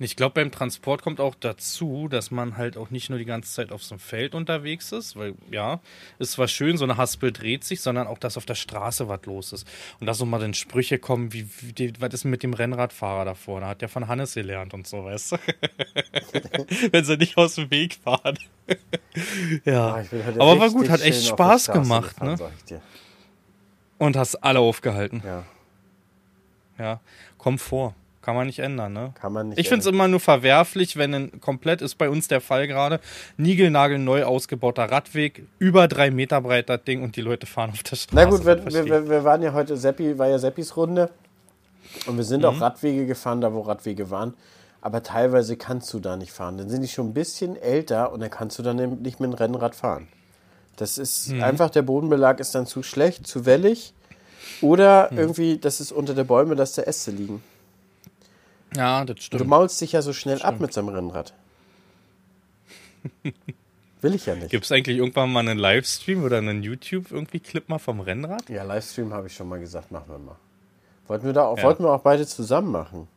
Ich 0.00 0.16
glaube, 0.16 0.34
beim 0.34 0.50
Transport 0.50 1.02
kommt 1.02 1.20
auch 1.20 1.36
dazu, 1.36 2.08
dass 2.08 2.32
man 2.32 2.56
halt 2.56 2.76
auch 2.76 2.90
nicht 2.90 3.10
nur 3.10 3.18
die 3.18 3.24
ganze 3.24 3.52
Zeit 3.52 3.70
auf 3.70 3.84
so 3.84 3.94
einem 3.94 4.00
Feld 4.00 4.34
unterwegs 4.34 4.90
ist, 4.90 5.14
weil 5.14 5.34
ja, 5.52 5.80
ist 6.18 6.32
zwar 6.32 6.48
schön, 6.48 6.76
so 6.76 6.84
eine 6.84 6.96
Haspel 6.96 7.30
dreht 7.30 7.62
sich, 7.62 7.80
sondern 7.80 8.08
auch, 8.08 8.18
dass 8.18 8.36
auf 8.36 8.44
der 8.44 8.56
Straße 8.56 9.08
was 9.08 9.24
los 9.24 9.52
ist. 9.52 9.68
Und 10.00 10.06
dass 10.08 10.18
so 10.18 10.26
mal 10.26 10.40
dann 10.40 10.52
Sprüche 10.52 10.98
kommen, 10.98 11.32
wie, 11.32 11.48
wie 11.60 11.92
was 12.00 12.12
ist 12.12 12.24
mit 12.24 12.42
dem 12.42 12.54
Rennradfahrer 12.54 13.24
da 13.24 13.34
vorne? 13.34 13.66
Hat 13.66 13.82
der 13.82 13.88
von 13.88 14.08
Hannes 14.08 14.34
gelernt 14.34 14.74
und 14.74 14.84
so, 14.86 15.04
weißt 15.04 15.32
du? 15.32 15.36
Wenn 16.90 17.04
sie 17.04 17.16
nicht 17.16 17.36
aus 17.36 17.54
dem 17.54 17.70
Weg 17.70 17.94
fahren. 17.94 18.36
ja. 19.64 19.94
Ah, 19.94 20.04
Aber 20.38 20.58
war 20.58 20.70
gut, 20.70 20.88
hat 20.88 21.02
echt 21.02 21.24
Spaß 21.24 21.70
gemacht, 21.70 22.18
gefahren, 22.18 22.52
ne? 22.68 22.82
Und 23.98 24.16
hast 24.16 24.34
alle 24.42 24.58
aufgehalten. 24.58 25.22
Ja. 25.24 25.44
Ja, 26.78 27.00
Komfort. 27.38 27.94
Kann 28.24 28.36
man 28.36 28.46
nicht 28.46 28.60
ändern, 28.60 28.94
ne? 28.94 29.12
Kann 29.20 29.34
man 29.34 29.50
nicht. 29.50 29.58
Ich 29.58 29.68
finde 29.68 29.80
es 29.82 29.86
immer 29.86 30.08
nur 30.08 30.18
verwerflich, 30.18 30.96
wenn 30.96 31.12
ein 31.12 31.40
komplett, 31.42 31.82
ist 31.82 31.96
bei 31.96 32.08
uns 32.08 32.26
der 32.26 32.40
Fall 32.40 32.66
gerade, 32.66 32.98
Nigelnagel 33.36 33.98
neu 33.98 34.24
ausgebauter 34.24 34.84
Radweg, 34.84 35.46
über 35.58 35.88
drei 35.88 36.10
Meter 36.10 36.40
breit 36.40 36.70
das 36.70 36.82
Ding 36.84 37.02
und 37.02 37.16
die 37.16 37.20
Leute 37.20 37.46
fahren 37.46 37.72
auf 37.72 37.82
der 37.82 37.96
Straße. 37.96 38.16
Na 38.16 38.24
gut, 38.24 38.46
wir, 38.46 38.64
wir, 38.64 39.10
wir 39.10 39.24
waren 39.24 39.42
ja 39.42 39.52
heute, 39.52 39.76
Seppi, 39.76 40.18
war 40.18 40.28
ja 40.28 40.38
Seppis 40.38 40.74
Runde 40.74 41.10
und 42.06 42.16
wir 42.16 42.24
sind 42.24 42.40
mhm. 42.40 42.46
auch 42.46 42.60
Radwege 42.62 43.04
gefahren, 43.04 43.42
da 43.42 43.52
wo 43.52 43.60
Radwege 43.60 44.08
waren. 44.10 44.32
Aber 44.80 45.02
teilweise 45.02 45.58
kannst 45.58 45.92
du 45.92 46.00
da 46.00 46.16
nicht 46.16 46.32
fahren. 46.32 46.56
Dann 46.56 46.70
sind 46.70 46.80
die 46.80 46.88
schon 46.88 47.08
ein 47.08 47.14
bisschen 47.14 47.56
älter 47.56 48.10
und 48.10 48.20
dann 48.20 48.30
kannst 48.30 48.58
du 48.58 48.62
dann 48.62 48.76
nicht 49.02 49.20
mit 49.20 49.30
dem 49.30 49.34
Rennrad 49.34 49.74
fahren. 49.74 50.08
Das 50.76 50.96
ist 50.96 51.28
mhm. 51.28 51.42
einfach, 51.42 51.68
der 51.68 51.82
Bodenbelag 51.82 52.40
ist 52.40 52.54
dann 52.54 52.66
zu 52.66 52.82
schlecht, 52.82 53.26
zu 53.26 53.44
wellig. 53.44 53.92
Oder 54.62 55.10
mhm. 55.10 55.18
irgendwie, 55.18 55.58
das 55.58 55.82
ist 55.82 55.92
unter 55.92 56.14
der 56.14 56.24
Bäume, 56.24 56.56
dass 56.56 56.72
da 56.72 56.82
Äste 56.82 57.10
liegen. 57.10 57.42
Ja, 58.76 59.04
das 59.04 59.22
stimmt. 59.22 59.40
Du 59.40 59.44
maulst 59.46 59.80
dich 59.80 59.92
ja 59.92 60.02
so 60.02 60.12
schnell 60.12 60.42
ab 60.42 60.60
mit 60.60 60.72
seinem 60.72 60.88
Rennrad. 60.88 61.34
Will 64.00 64.14
ich 64.14 64.26
ja 64.26 64.34
nicht. 64.34 64.50
Gibt 64.50 64.64
es 64.64 64.72
eigentlich 64.72 64.98
irgendwann 64.98 65.32
mal 65.32 65.40
einen 65.40 65.58
Livestream 65.58 66.24
oder 66.24 66.38
einen 66.38 66.62
YouTube-Clip 66.62 67.68
mal 67.68 67.78
vom 67.78 68.00
Rennrad? 68.00 68.48
Ja, 68.50 68.62
Livestream 68.62 69.12
habe 69.12 69.28
ich 69.28 69.34
schon 69.34 69.48
mal 69.48 69.60
gesagt, 69.60 69.90
machen 69.90 70.08
wir 70.08 70.18
mal. 70.18 70.36
Wollten 71.06 71.26
wir 71.26 71.32
da 71.32 71.44
auch, 71.44 71.58
ja. 71.58 71.64
wollten 71.64 71.84
wir 71.84 71.90
auch 71.90 72.02
beide 72.02 72.26
zusammen 72.26 72.70
machen. 72.70 73.08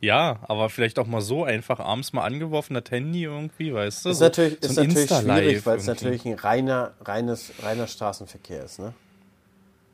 Ja, 0.00 0.40
aber 0.42 0.68
vielleicht 0.68 0.98
auch 0.98 1.06
mal 1.06 1.22
so 1.22 1.44
einfach 1.44 1.80
abends 1.80 2.12
mal 2.12 2.24
angeworfen, 2.24 2.74
das 2.74 2.90
Handy 2.90 3.24
irgendwie, 3.24 3.72
weißt 3.72 4.04
du? 4.04 4.10
Ist 4.10 4.18
so, 4.18 4.24
natürlich, 4.24 4.58
so 4.60 4.68
ist 4.68 4.76
natürlich 4.76 5.08
schwierig, 5.08 5.66
weil 5.66 5.78
es 5.78 5.86
natürlich 5.86 6.26
ein 6.26 6.34
reiner, 6.34 6.92
reines, 7.00 7.52
reiner 7.62 7.86
Straßenverkehr 7.86 8.64
ist, 8.64 8.78
ne? 8.78 8.92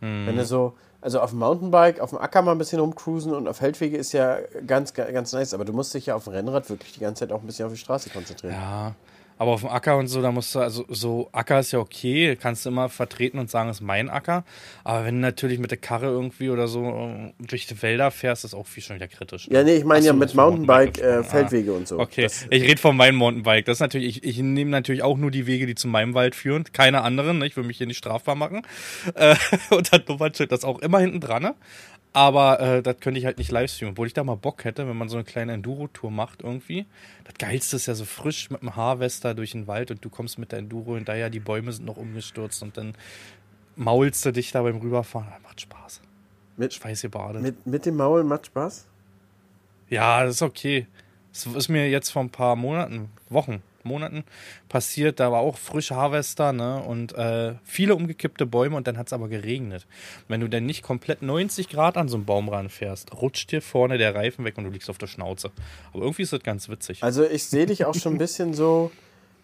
Hm. 0.01 0.27
Wenn 0.27 0.37
du 0.37 0.45
so, 0.45 0.75
also 1.01 1.21
auf 1.21 1.31
dem 1.31 1.39
Mountainbike, 1.39 2.01
auf 2.01 2.11
dem 2.11 2.19
Acker 2.19 2.43
mal 2.43 2.53
ein 2.53 2.59
bisschen 2.59 2.81
rumcruisen 2.81 3.33
und 3.33 3.49
auf 3.49 3.59
Feldwege 3.59 3.97
ist 3.97 4.13
ja 4.13 4.39
ganz, 4.67 4.93
ganz 4.95 5.33
nice, 5.33 5.55
aber 5.55 5.65
du 5.65 5.73
musst 5.73 5.95
dich 5.95 6.07
ja 6.07 6.15
auf 6.15 6.25
dem 6.25 6.33
Rennrad 6.33 6.69
wirklich 6.69 6.93
die 6.93 7.01
ganze 7.01 7.21
Zeit 7.21 7.33
auch 7.33 7.41
ein 7.41 7.47
bisschen 7.47 7.67
auf 7.67 7.73
die 7.73 7.79
Straße 7.79 8.11
konzentrieren. 8.11 8.55
Ja, 8.55 8.95
aber 9.41 9.53
auf 9.53 9.63
dem 9.63 9.71
Acker 9.71 9.97
und 9.97 10.07
so, 10.07 10.21
da 10.21 10.31
musst 10.31 10.55
du, 10.55 10.59
also 10.59 10.85
so 10.91 11.31
Acker 11.33 11.61
ist 11.61 11.73
ja 11.73 11.79
okay, 11.79 12.37
kannst 12.37 12.67
du 12.67 12.69
immer 12.69 12.91
vertreten 12.91 13.39
und 13.39 13.49
sagen, 13.49 13.71
es 13.71 13.79
ist 13.79 13.81
mein 13.81 14.11
Acker. 14.11 14.45
Aber 14.85 15.07
wenn 15.07 15.15
du 15.15 15.21
natürlich 15.23 15.59
mit 15.59 15.71
der 15.71 15.79
Karre 15.79 16.09
irgendwie 16.09 16.51
oder 16.51 16.69
so 16.69 16.85
äh, 16.85 17.33
durch 17.39 17.67
die 17.67 17.81
Wälder 17.81 18.11
fährst, 18.11 18.45
ist 18.45 18.53
auch 18.53 18.67
viel 18.67 18.83
schon 18.83 18.97
wieder 18.97 19.09
kritisch. 19.09 19.49
Ja, 19.51 19.63
nee, 19.63 19.77
ich 19.77 19.87
meine 19.87 20.05
ja 20.05 20.13
mit 20.13 20.35
Mountainbike, 20.35 20.99
Mountainbike 20.99 21.25
äh, 21.25 21.25
Feldwege 21.25 21.73
ah, 21.73 21.77
und 21.77 21.89
so. 21.89 21.99
Okay, 21.99 22.25
das, 22.25 22.49
ich 22.51 22.63
rede 22.65 22.79
von 22.79 22.95
meinem 22.95 23.17
Mountainbike. 23.17 23.65
Das 23.65 23.79
ist 23.79 23.81
natürlich, 23.81 24.19
ich, 24.19 24.25
ich 24.25 24.39
nehme 24.41 24.73
natürlich 24.73 25.03
auch 25.03 25.17
nur 25.17 25.31
die 25.31 25.47
Wege, 25.47 25.65
die 25.65 25.75
zu 25.75 25.89
meinem 25.89 26.13
Wald 26.13 26.35
führen, 26.35 26.65
keine 26.75 27.01
anderen. 27.01 27.39
Ne? 27.39 27.47
Ich 27.47 27.57
will 27.57 27.65
mich 27.65 27.79
hier 27.79 27.87
nicht 27.87 27.97
strafbar 27.97 28.35
machen. 28.35 28.61
Äh, 29.15 29.37
und 29.71 29.91
dann 29.91 30.03
Nummernschild, 30.07 30.53
das 30.53 30.65
auch 30.65 30.81
immer 30.81 30.99
hinten 30.99 31.21
dran. 31.21 31.43
Ne? 31.43 31.55
Aber 32.13 32.61
äh, 32.61 32.83
das 32.83 32.99
könnte 32.99 33.21
ich 33.21 33.27
halt 33.27 33.39
nicht 33.39 33.53
live 33.53 33.71
streamen, 33.71 33.93
obwohl 33.93 34.09
ich 34.09 34.15
da 34.15 34.25
mal 34.25 34.37
Bock 34.37 34.65
hätte, 34.65 34.89
wenn 34.89 34.97
man 34.97 35.09
so 35.09 35.17
eine 35.17 35.25
kleine 35.25 35.53
Enduro-Tour 35.53 36.11
macht 36.11 36.43
irgendwie. 36.43 36.87
Das 37.25 37.35
Geilste 37.39 37.77
ist 37.77 37.87
ja 37.87 37.95
so 37.95 38.05
frisch 38.05 38.51
mit 38.51 38.63
dem 38.63 38.75
Harvester 38.75 39.33
durch 39.35 39.53
den 39.53 39.69
Wald 39.69 39.93
und 39.93 40.05
du 40.05 40.11
kommst 40.11 40.39
mit 40.39 40.51
der 40.51 40.59
Enduro 40.59 40.97
hinterher, 40.97 41.31
die 41.31 41.39
Bäume 41.39 41.73
sind 41.73 41.85
noch 41.85 41.97
umgestürzt 41.97 42.63
und 42.63 42.77
dann 42.77 42.95
maulst 43.77 44.25
du 44.27 44.33
dich 44.33 44.51
da 44.51 44.63
beim 44.63 44.79
Rüberfahren. 44.79 45.29
Das 45.31 45.43
macht 45.43 45.61
Spaß. 45.61 46.01
Mit, 46.57 46.75
Schweißgebadet. 46.75 47.43
Mit, 47.43 47.67
mit 47.67 47.87
dem 47.87 47.97
Maul 47.97 48.25
macht 48.25 48.47
Spaß? 48.47 48.87
Ja, 49.89 50.25
das 50.25 50.37
ist 50.37 50.43
okay. 50.43 50.89
Das 51.33 51.47
ist 51.47 51.69
mir 51.69 51.89
jetzt 51.89 52.11
vor 52.11 52.23
ein 52.23 52.31
paar 52.31 52.57
Monaten, 52.57 53.11
Wochen 53.29 53.63
Monaten 53.85 54.25
passiert. 54.69 55.21
Da 55.21 55.33
war 55.33 55.41
auch 55.41 55.57
frische 55.57 55.97
Harvester 55.97 56.53
ne? 56.53 56.83
und 56.83 57.13
äh, 57.15 57.55
viele 57.65 57.95
umgekippte 57.95 58.47
Bäume 58.47 58.77
und 58.77 58.87
dann 58.87 58.99
hat 58.99 59.09
es 59.09 59.13
aber 59.13 59.29
geregnet. 59.29 59.87
Wenn 60.29 60.41
du 60.41 60.49
dann 60.49 60.67
nicht 60.67 60.83
komplett 60.83 61.23
90 61.23 61.69
Grad 61.69 61.97
an 61.97 62.09
so 62.09 62.17
einem 62.17 62.25
Baum 62.25 62.49
ranfährst, 62.49 63.13
rutscht 63.21 63.53
dir 63.53 63.63
vorne 63.63 63.99
der 63.99 64.15
Reifen 64.15 64.45
weg 64.45 64.59
und 64.59 64.65
du 64.65 64.71
liegst 64.71 64.91
auf 64.91 64.99
der 64.99 65.07
Schnauze. 65.07 65.51
Aber 65.93 66.03
irgendwie 66.03 66.23
ist 66.23 66.33
das 66.33 66.43
ganz 66.43 66.69
witzig. 66.69 67.03
Also 67.03 67.25
ich 67.25 67.45
sehe 67.45 67.67
dich 67.67 67.85
auch 67.85 67.95
schon 67.95 68.15
ein 68.15 68.19
bisschen 68.19 68.55
so 68.55 68.91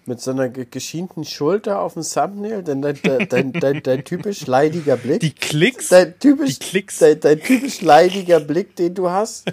mit 0.07 0.21
so 0.21 0.31
einer 0.31 0.49
geschienten 0.49 1.25
Schulter 1.25 1.81
auf 1.81 1.95
dem 1.95 2.02
Thumbnail, 2.02 2.62
denn 2.62 2.81
dein, 2.81 2.99
dein, 3.02 3.28
dein, 3.28 3.52
dein, 3.52 3.83
dein 3.83 4.05
typisch 4.05 4.47
leidiger 4.47 4.97
Blick. 4.97 5.21
Die 5.21 5.33
Klicks? 5.33 5.88
Dein 5.88 6.19
typisch, 6.19 6.59
die 6.59 6.66
Klicks. 6.66 6.99
Dein, 6.99 7.21
dein 7.21 7.40
typisch 7.40 7.81
leidiger 7.81 8.40
Blick, 8.40 8.76
den 8.76 8.95
du 8.95 9.11
hast. 9.11 9.52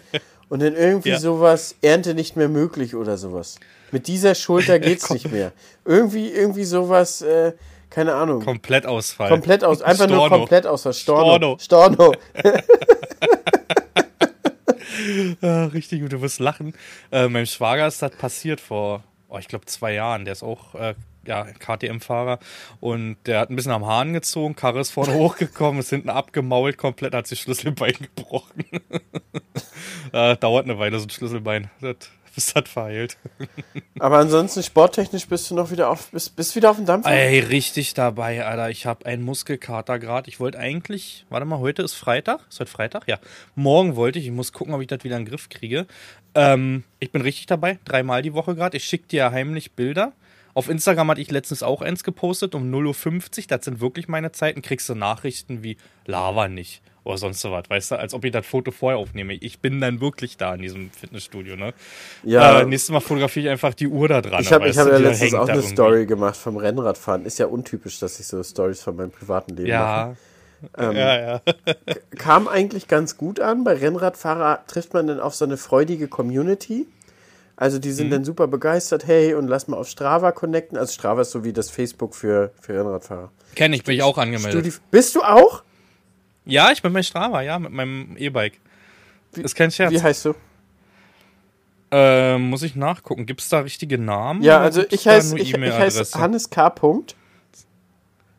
Und 0.50 0.62
dann 0.62 0.76
irgendwie 0.76 1.10
ja. 1.10 1.20
sowas, 1.20 1.76
Ernte 1.82 2.14
nicht 2.14 2.36
mehr 2.36 2.50
möglich 2.50 2.94
oder 2.94 3.18
sowas. 3.18 3.56
Mit 3.94 4.08
dieser 4.08 4.34
Schulter 4.34 4.80
geht's 4.80 5.12
nicht 5.12 5.32
mehr. 5.32 5.52
Irgendwie, 5.86 6.30
irgendwie 6.30 6.64
sowas, 6.64 7.22
äh, 7.22 7.54
keine 7.92 8.16
Ahnung. 8.16 8.44
Komplett 8.44 8.88
Ausfall. 8.88 9.30
Komplett 9.30 9.64
aus, 9.64 9.84
einfach 9.84 10.06
Storno. 10.06 10.28
nur 10.30 10.30
komplett 10.40 10.66
Ausfall. 10.66 10.94
Storno. 10.94 11.58
Storno. 11.60 12.12
Storno. 12.12 12.14
ja, 15.42 15.66
richtig 15.74 16.02
gut, 16.02 16.12
du 16.12 16.22
wirst 16.22 16.40
lachen. 16.40 16.74
Äh, 17.12 17.28
meinem 17.28 17.46
Schwager 17.46 17.88
ist 17.88 18.02
das 18.02 18.12
passiert 18.14 18.60
vor, 18.60 19.04
oh, 19.30 19.38
ich 19.38 19.48
glaube, 19.48 19.66
zwei 19.66 19.94
Jahren. 19.94 20.26
Der 20.26 20.32
ist 20.32 20.42
auch 20.42 20.74
äh, 20.74 20.96
ja, 21.28 21.44
KTM-Fahrer 21.44 22.40
und 22.80 23.18
der 23.28 23.42
hat 23.42 23.52
ein 23.52 23.56
bisschen 23.56 23.74
am 23.74 23.86
Hahn 23.86 24.14
gezogen, 24.14 24.56
Karre 24.56 24.80
ist 24.80 24.90
vorne 24.90 25.14
hochgekommen, 25.20 25.82
ist 25.82 25.92
hinten 25.92 26.10
abgemault, 26.10 26.80
komplett 26.80 27.14
hat 27.14 27.28
sich 27.28 27.42
Schlüsselbein 27.42 27.94
gebrochen. 28.16 28.66
äh, 30.12 30.36
dauert 30.38 30.66
eine 30.66 30.80
Weile, 30.80 30.98
so 30.98 31.06
ein 31.06 31.12
Schlüsselbein. 31.12 31.70
Das 31.80 32.10
bis 32.34 32.54
das 32.54 32.70
verheilt. 32.70 33.18
Aber 34.00 34.18
ansonsten 34.18 34.64
sporttechnisch 34.64 35.28
bist 35.28 35.50
du 35.50 35.56
noch 35.56 35.72
wieder 35.72 35.90
auf, 35.90 36.12
bist, 36.12 36.36
bist 36.36 36.56
wieder 36.56 36.72
auf 36.72 36.78
dem 36.78 36.86
Dampfer? 36.86 37.12
Ey, 37.12 37.40
richtig 37.40 37.94
dabei, 37.94 38.46
Alter. 38.46 38.70
Ich 38.70 38.86
habe 38.86 39.06
einen 39.06 39.24
Muskelkater 39.24 40.00
gerade. 40.00 40.30
Ich 40.30 40.40
wollte 40.40 40.60
eigentlich, 40.60 41.26
warte 41.30 41.46
mal, 41.46 41.60
heute 41.60 41.84
ist 41.84 41.94
Freitag. 41.94 42.42
Ist 42.50 42.60
heute 42.60 42.72
Freitag? 42.72 43.08
Ja. 43.08 43.20
Morgen 43.56 43.96
wollte 43.96 44.20
ich, 44.20 44.26
ich 44.26 44.32
muss 44.32 44.54
gucken, 44.54 44.74
ob 44.74 44.82
ich 44.82 44.88
das 44.88 45.04
wieder 45.04 45.18
in 45.18 45.26
den 45.26 45.30
Griff 45.30 45.50
kriege. 45.50 45.86
Ähm, 46.36 46.84
ich 47.00 47.12
bin 47.12 47.22
richtig 47.22 47.46
dabei, 47.46 47.80
dreimal 47.86 48.22
die 48.22 48.34
Woche 48.34 48.56
gerade. 48.56 48.78
Ich 48.78 48.86
schicke 48.86 49.08
dir 49.08 49.32
heimlich 49.32 49.74
Bilder. 49.74 50.14
Auf 50.56 50.70
Instagram 50.70 51.10
hatte 51.10 51.22
ich 51.22 51.32
letztens 51.32 51.64
auch 51.64 51.82
eins 51.82 52.04
gepostet 52.04 52.54
um 52.54 52.72
0.50 52.72 53.40
Uhr. 53.40 53.44
Das 53.48 53.66
sind 53.66 53.80
wirklich 53.82 54.08
meine 54.08 54.32
Zeiten. 54.32 54.62
Kriegst 54.62 54.88
du 54.88 54.96
Nachrichten 54.96 55.64
wie 55.64 55.78
Lava 56.06 56.48
nicht 56.48 56.82
oder 57.04 57.18
sonst 57.18 57.42
so 57.42 57.52
was, 57.52 57.70
weißt 57.70 57.92
du, 57.92 58.00
als 58.00 58.14
ob 58.14 58.24
ich 58.26 58.32
das 58.32 58.46
Foto 58.46 58.72
vorher 58.72 58.98
aufnehme. 58.98 59.34
Ich 59.34 59.60
bin 59.60 59.82
dann 59.82 60.00
wirklich 60.00 60.38
da 60.38 60.56
in 60.56 60.62
diesem 60.62 60.90
Fitnessstudio, 60.92 61.56
ne? 61.56 61.74
Ja. 62.24 62.62
Äh, 62.62 62.66
nächstes 62.66 62.92
Mal 62.92 63.02
fotografiere 63.02 63.46
ich 63.48 63.52
einfach 63.52 63.74
die 63.74 63.88
Uhr 63.88 64.08
da 64.08 64.22
dran. 64.22 64.42
Ich 64.42 64.54
habe 64.54 64.70
hab 64.70 64.88
ja 64.88 64.98
letztens 64.98 65.34
auch 65.34 65.48
eine 65.48 65.58
irgendwie. 65.60 65.74
Story 65.74 66.06
gemacht 66.06 66.38
vom 66.38 66.58
Rennradfahren. 66.58 67.26
Ist 67.26 67.40
ja 67.40 67.48
untypisch, 67.48 68.00
dass 68.00 68.20
ich 68.20 68.28
so 68.28 68.42
Stories 68.44 68.82
von 68.82 68.96
meinem 68.96 69.12
privaten 69.12 69.56
Leben 69.56 69.70
mache. 69.70 69.76
Ja. 69.78 70.16
Ähm, 70.78 70.96
ja, 70.96 71.20
ja. 71.20 71.42
Kam 72.18 72.48
eigentlich 72.48 72.88
ganz 72.88 73.18
gut 73.18 73.42
an. 73.42 73.66
Bei 73.66 73.74
Rennradfahrer 73.74 74.64
trifft 74.68 74.94
man 74.94 75.08
dann 75.08 75.20
auf 75.20 75.36
so 75.36 75.44
eine 75.44 75.58
freudige 75.58 76.08
Community. 76.08 76.88
Also 77.58 77.80
die 77.80 77.90
Mhm. 77.90 77.94
sind 77.94 78.10
dann 78.12 78.24
super 78.24 78.48
begeistert, 78.48 79.06
hey, 79.06 79.34
und 79.34 79.48
lass 79.48 79.68
mal 79.68 79.76
auf 79.78 79.90
Strava 79.90 80.32
connecten. 80.32 80.78
Also 80.78 80.94
Strava 80.94 81.22
ist 81.22 81.32
so 81.32 81.44
wie 81.44 81.52
das 81.54 81.70
Facebook 81.70 82.16
für, 82.16 82.52
für 82.62 82.74
Rennradfahrer. 82.80 83.30
Kenn 83.56 83.74
ich, 83.74 83.84
bin 83.84 83.96
ich 83.96 84.04
auch 84.04 84.18
angemeldet. 84.18 84.52
Studi 84.66 84.74
Bist 84.90 85.16
du 85.16 85.22
auch? 85.22 85.64
Ja, 86.46 86.72
ich 86.72 86.82
bin 86.82 86.94
bei 86.94 87.04
Strava, 87.04 87.42
ja, 87.42 87.58
mit 87.60 87.72
meinem 87.72 88.16
E-Bike. 88.18 88.60
Ist 89.36 89.56
kein 89.56 89.72
Scherz. 89.72 89.92
Wie 89.92 90.02
heißt 90.02 90.26
du? 90.26 90.34
Äh, 91.92 92.38
muss 92.38 92.64
ich 92.64 92.76
nachgucken. 92.76 93.26
Gibt 93.26 93.42
es 93.42 93.50
da 93.50 93.60
richtige 93.60 93.98
Namen? 93.98 94.42
Ja, 94.42 94.60
also 94.60 94.84
ich 94.90 95.08
heiße 95.08 95.38
ich, 95.38 95.54
ich 95.54 95.72
heiß? 95.72 96.16
Hannes 96.16 96.50
K. 96.50 96.70
Punkt. 96.70 97.16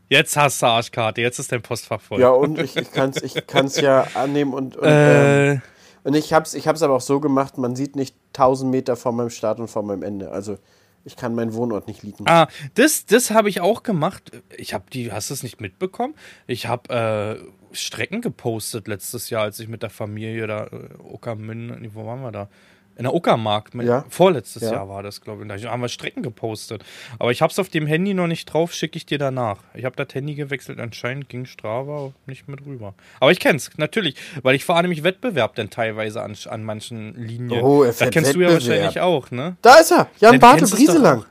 Jetzt 0.08 0.36
hast 0.36 0.60
du 0.60 0.66
Arschkarte, 0.66 1.20
jetzt 1.20 1.38
ist 1.38 1.50
dein 1.50 1.62
Postfach 1.62 2.00
voll. 2.00 2.20
Ja, 2.20 2.28
und 2.30 2.58
ich, 2.58 2.76
ich 2.76 2.92
kann 2.92 3.10
es 3.10 3.22
ich 3.22 3.46
kann's 3.46 3.80
ja 3.80 4.06
annehmen 4.14 4.52
und, 4.52 4.76
und, 4.76 4.86
ähm, 4.86 5.56
äh, 5.56 5.60
und 6.06 6.14
ich 6.14 6.32
habe 6.32 6.44
es 6.44 6.54
ich 6.54 6.68
hab's 6.68 6.82
aber 6.82 6.94
auch 6.94 7.00
so 7.00 7.20
gemacht, 7.20 7.56
man 7.56 7.74
sieht 7.74 7.96
nicht 7.96 8.14
1000 8.34 8.70
Meter 8.70 8.96
vor 8.96 9.12
meinem 9.12 9.30
Start 9.30 9.60
und 9.60 9.68
vor 9.68 9.82
meinem 9.82 10.02
Ende. 10.02 10.30
Also 10.30 10.58
ich 11.04 11.16
kann 11.16 11.34
meinen 11.34 11.54
Wohnort 11.54 11.86
nicht 11.86 12.02
liegen. 12.02 12.24
ah, 12.26 12.48
das, 12.74 13.06
das 13.06 13.30
habe 13.30 13.48
ich 13.48 13.60
auch 13.60 13.82
gemacht. 13.82 14.30
Ich 14.56 14.74
habe 14.74 14.84
die, 14.92 15.12
hast 15.12 15.30
du 15.30 15.34
es 15.34 15.42
nicht 15.42 15.60
mitbekommen? 15.60 16.14
Ich 16.46 16.66
habe 16.66 17.40
äh, 17.42 17.48
Strecken 17.74 18.20
gepostet 18.20 18.88
letztes 18.88 19.30
Jahr, 19.30 19.42
als 19.42 19.58
ich 19.60 19.68
mit 19.68 19.82
der 19.82 19.90
Familie 19.90 20.46
da, 20.46 20.64
äh, 20.66 20.68
Uckermünde, 21.12 21.78
wo 21.94 22.06
waren 22.06 22.20
wir 22.22 22.32
da? 22.32 22.48
In 22.96 23.02
der 23.02 23.12
Uckermark, 23.12 23.74
mit, 23.74 23.88
Ja. 23.88 24.04
vorletztes 24.08 24.62
Ja. 24.62 24.72
Jahr 24.74 24.88
war 24.88 25.02
das, 25.02 25.20
glaube 25.20 25.42
ich. 25.42 25.48
Da 25.62 25.68
haben 25.68 25.80
wir 25.82 25.88
Strecken 25.88 26.22
gepostet. 26.22 26.84
Aber 27.18 27.32
ich 27.32 27.42
habe 27.42 27.50
es 27.50 27.58
auf 27.58 27.68
dem 27.68 27.88
Handy 27.88 28.14
noch 28.14 28.28
nicht 28.28 28.46
drauf, 28.46 28.72
schicke 28.72 28.96
ich 28.96 29.04
dir 29.04 29.18
danach. 29.18 29.58
Ich 29.74 29.84
habe 29.84 29.96
das 29.96 30.14
Handy 30.14 30.36
gewechselt, 30.36 30.78
anscheinend 30.78 31.28
ging 31.28 31.44
Strava 31.44 32.12
nicht 32.26 32.46
mit 32.46 32.64
rüber. 32.64 32.94
Aber 33.18 33.32
ich 33.32 33.40
kenn's, 33.40 33.72
natürlich, 33.78 34.14
weil 34.44 34.54
ich 34.54 34.64
fahre 34.64 34.82
nämlich 34.82 35.02
Wettbewerb 35.02 35.56
dann 35.56 35.70
teilweise 35.70 36.22
an, 36.22 36.36
an 36.48 36.62
manchen 36.62 37.20
Linien. 37.20 37.62
Oh, 37.64 37.82
er 37.82 37.88
das 37.88 37.98
fährt 37.98 38.12
kennst 38.14 38.32
du 38.36 38.40
ja 38.40 38.50
Wettbewerb. 38.50 38.68
wahrscheinlich 38.70 39.00
auch, 39.00 39.30
ne? 39.32 39.56
Da 39.60 39.74
ist 39.80 39.90
er, 39.90 40.08
Jan 40.20 40.38
Bartel 40.38 40.62
es 40.62 40.70
Brieselang. 40.70 41.24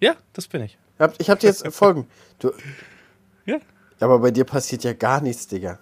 Ja, 0.00 0.14
das 0.34 0.46
bin 0.46 0.62
ich. 0.62 0.78
Hab- 1.00 1.14
Ich 1.18 1.28
habe 1.30 1.40
dir 1.40 1.48
jetzt 1.48 1.66
Folgen. 1.74 2.06
Du, 2.38 2.52
Ja. 3.44 3.56
Aber 4.04 4.18
bei 4.20 4.30
dir 4.30 4.44
passiert 4.44 4.84
ja 4.84 4.92
gar 4.92 5.20
nichts, 5.20 5.48
Digga. 5.48 5.78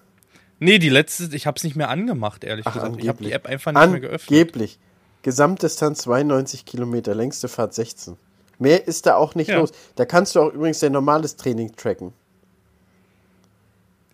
Nee, 0.58 0.78
die 0.78 0.88
letzte, 0.88 1.34
ich 1.34 1.46
habe 1.46 1.56
es 1.56 1.64
nicht 1.64 1.74
mehr 1.76 1.88
angemacht, 1.88 2.44
ehrlich 2.44 2.66
Ach, 2.66 2.74
gesagt. 2.74 2.96
Ich 3.00 3.08
habe 3.08 3.18
die 3.22 3.32
angeblich. 3.32 3.34
App 3.34 3.46
einfach 3.46 3.72
nicht 3.72 3.90
mehr 3.90 4.00
geöffnet. 4.00 4.30
Angeblich. 4.30 4.78
Gesamtdistanz 5.22 5.98
92 6.02 6.64
Kilometer, 6.64 7.14
längste 7.14 7.48
Fahrt 7.48 7.74
16. 7.74 8.16
Mehr 8.58 8.86
ist 8.86 9.06
da 9.06 9.16
auch 9.16 9.34
nicht 9.34 9.48
Ja. 9.48 9.58
los. 9.58 9.72
Da 9.96 10.04
kannst 10.04 10.34
du 10.36 10.40
auch 10.40 10.52
übrigens 10.52 10.78
dein 10.80 10.92
normales 10.92 11.36
Training 11.36 11.74
tracken. 11.76 12.12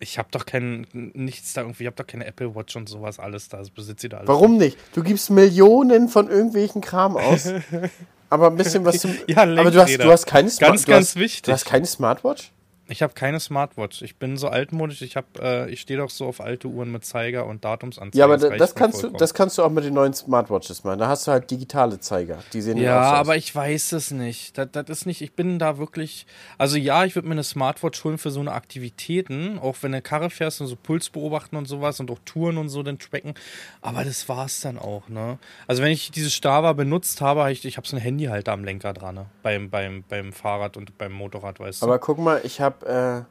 Ich 0.01 0.17
habe 0.17 0.29
doch 0.31 0.45
kein, 0.45 0.87
nichts 0.93 1.53
da 1.53 1.61
irgendwie, 1.61 1.83
ich 1.83 1.87
habe 1.87 1.97
doch 1.97 2.07
keine 2.07 2.25
Apple 2.25 2.55
Watch 2.55 2.75
und 2.77 2.87
sowas 2.87 3.19
alles 3.19 3.49
da. 3.49 3.57
Das 3.57 3.69
besitzt 3.69 4.03
ihr 4.03 4.09
da 4.09 4.17
alles. 4.17 4.29
Warum 4.29 4.57
nicht? 4.57 4.77
Du 4.93 5.03
gibst 5.03 5.29
Millionen 5.29 6.07
von 6.07 6.29
irgendwelchen 6.29 6.81
Kram 6.81 7.17
aus. 7.17 7.49
aber 8.29 8.47
ein 8.47 8.55
bisschen 8.55 8.85
was 8.85 8.99
zum. 8.99 9.13
Ja, 9.27 9.43
aber 9.43 9.55
du 9.55 9.65
hast, 9.67 9.75
Lenkräder. 9.89 10.03
du 10.05 10.11
hast 10.11 10.25
keine 10.25 10.49
Smart- 10.49 10.71
Ganz, 10.71 10.85
du 10.85 10.91
ganz 10.91 11.07
hast, 11.09 11.15
wichtig. 11.17 11.41
Du 11.43 11.51
hast 11.51 11.65
keine 11.65 11.85
Smartwatch? 11.85 12.51
Ich 12.89 13.01
habe 13.03 13.13
keine 13.13 13.39
Smartwatch. 13.39 14.01
Ich 14.01 14.15
bin 14.17 14.35
so 14.37 14.47
altmodisch. 14.47 15.01
Ich 15.03 15.15
habe, 15.15 15.27
äh, 15.39 15.69
ich 15.71 15.81
stehe 15.81 15.99
doch 15.99 16.09
so 16.09 16.25
auf 16.25 16.41
alte 16.41 16.67
Uhren 16.67 16.91
mit 16.91 17.05
Zeiger 17.05 17.45
und 17.45 17.63
Datumsanzeiger. 17.63 18.17
Ja, 18.17 18.25
aber 18.25 18.37
das 18.37 18.73
mir 18.73 18.79
kannst, 18.79 19.03
du, 19.03 19.09
das 19.09 19.33
kannst 19.33 19.57
du 19.57 19.63
auch 19.63 19.69
mit 19.69 19.83
den 19.83 19.93
neuen 19.93 20.13
Smartwatches 20.13 20.83
machen. 20.83 20.99
Da 20.99 21.07
hast 21.07 21.27
du 21.27 21.31
halt 21.31 21.51
digitale 21.51 21.99
Zeiger. 21.99 22.39
Die 22.51 22.61
sehen 22.61 22.77
Ja, 22.77 23.11
aus. 23.13 23.17
aber 23.19 23.35
ich 23.37 23.53
weiß 23.53 23.91
es 23.91 24.11
nicht. 24.11 24.57
Das, 24.57 24.69
das 24.71 24.89
ist 24.89 25.05
nicht, 25.05 25.21
ich 25.21 25.33
bin 25.33 25.59
da 25.59 25.77
wirklich. 25.77 26.25
Also 26.57 26.77
ja, 26.77 27.05
ich 27.05 27.15
würde 27.15 27.27
mir 27.27 27.33
eine 27.33 27.43
Smartwatch 27.43 28.03
holen 28.03 28.17
für 28.17 28.31
so 28.31 28.39
eine 28.39 28.51
Aktivitäten, 28.53 29.59
auch 29.59 29.77
wenn 29.81 29.91
du 29.91 30.01
Karre 30.01 30.29
fährst 30.29 30.61
und 30.61 30.67
so 30.67 30.75
Puls 30.75 31.09
beobachten 31.09 31.55
und 31.55 31.67
sowas 31.67 31.99
und 31.99 32.09
auch 32.09 32.19
Touren 32.25 32.57
und 32.57 32.69
so 32.69 32.81
dann 32.83 32.97
tracken. 32.97 33.33
Aber 33.81 34.03
das 34.03 34.27
war's 34.27 34.61
dann 34.61 34.79
auch, 34.79 35.07
ne? 35.09 35.37
Also 35.67 35.83
wenn 35.83 35.91
ich 35.91 36.11
diese 36.11 36.29
Strava 36.29 36.73
benutzt 36.73 37.21
habe, 37.21 37.43
hab 37.43 37.49
ich, 37.49 37.63
ich 37.65 37.77
habe 37.77 37.87
so 37.87 37.95
ein 37.95 38.01
Handyhalter 38.01 38.51
am 38.51 38.63
Lenker 38.63 38.93
dran, 38.93 39.15
ne? 39.15 39.25
Beim, 39.43 39.69
beim, 39.69 40.03
beim 40.09 40.33
Fahrrad 40.33 40.75
und 40.75 40.97
beim 40.97 41.11
Motorrad, 41.11 41.59
weißt 41.59 41.81
du. 41.81 41.85
Aber 41.85 41.99
guck 41.99 42.17
mal, 42.17 42.41
ich 42.43 42.61
habe, 42.61 42.78
äh, 42.83 43.23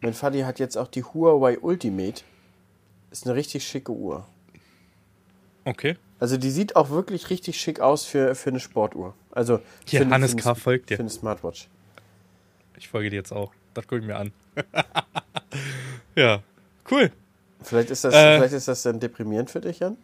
mein 0.00 0.14
Vati 0.14 0.40
hat 0.40 0.58
jetzt 0.58 0.76
auch 0.76 0.88
die 0.88 1.02
Huawei 1.04 1.58
Ultimate. 1.58 2.22
Ist 3.10 3.26
eine 3.26 3.34
richtig 3.34 3.64
schicke 3.66 3.92
Uhr. 3.92 4.26
okay. 5.64 5.96
Also 6.20 6.36
die 6.36 6.50
sieht 6.50 6.76
auch 6.76 6.90
wirklich 6.90 7.30
richtig 7.30 7.58
schick 7.58 7.80
aus 7.80 8.04
für, 8.04 8.34
für 8.34 8.50
eine 8.50 8.60
Sportuhr. 8.60 9.14
Also 9.32 9.60
Hier, 9.86 10.00
für, 10.00 10.04
eine- 10.04 10.14
Hannes 10.16 10.30
für 10.32 10.36
eine- 10.36 10.42
K. 10.42 10.54
folgt 10.54 10.90
dir. 10.90 10.96
Für 10.96 11.02
eine 11.02 11.08
Smartwatch. 11.10 11.68
Ich 12.76 12.88
folge 12.88 13.08
dir 13.08 13.16
jetzt 13.16 13.32
auch. 13.32 13.52
Das 13.72 13.86
gucke 13.88 14.00
ich 14.02 14.06
mir 14.06 14.16
an. 14.16 14.30
ja, 16.16 16.42
cool. 16.90 17.10
Vielleicht 17.62 17.90
ist 17.90 18.04
das, 18.04 18.14
Äh. 18.14 18.36
vielleicht 18.36 18.54
ist 18.54 18.68
das 18.68 18.82
dann 18.82 19.00
deprimierend 19.00 19.50
für 19.50 19.60
dich, 19.60 19.78
Jan? 19.80 19.96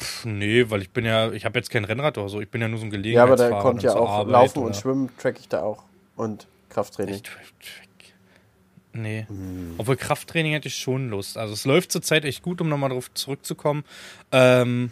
Pff, 0.00 0.24
nee, 0.24 0.68
weil 0.70 0.82
ich 0.82 0.90
bin 0.90 1.04
ja, 1.04 1.30
ich 1.32 1.44
habe 1.44 1.58
jetzt 1.58 1.70
kein 1.70 1.84
Rennrad 1.84 2.16
oder 2.18 2.28
so. 2.28 2.40
Ich 2.40 2.48
bin 2.50 2.60
ja 2.60 2.68
nur 2.68 2.78
so 2.78 2.86
ein 2.86 2.90
Ja, 3.04 3.22
aber 3.24 3.36
Gelegenheitsfahrer. 3.36 3.50
da 3.50 3.60
kommt 3.62 3.82
ja 3.82 3.94
auch 3.94 4.08
Arbeit 4.10 4.32
Laufen 4.32 4.58
oder- 4.58 4.66
und 4.68 4.76
Schwimmen 4.76 5.10
track 5.18 5.38
ich 5.40 5.48
da 5.48 5.62
auch. 5.62 5.84
Und 6.16 6.46
Krafttraining. 6.68 7.22
Nee. 8.92 9.26
Hm. 9.28 9.74
Obwohl 9.78 9.96
Krafttraining 9.96 10.52
hätte 10.52 10.68
ich 10.68 10.76
schon 10.76 11.10
Lust. 11.10 11.36
Also 11.36 11.54
es 11.54 11.64
läuft 11.64 11.92
zurzeit 11.92 12.24
echt 12.24 12.42
gut, 12.42 12.60
um 12.60 12.68
nochmal 12.68 12.90
darauf 12.90 13.12
zurückzukommen. 13.14 13.84
Ähm, 14.32 14.90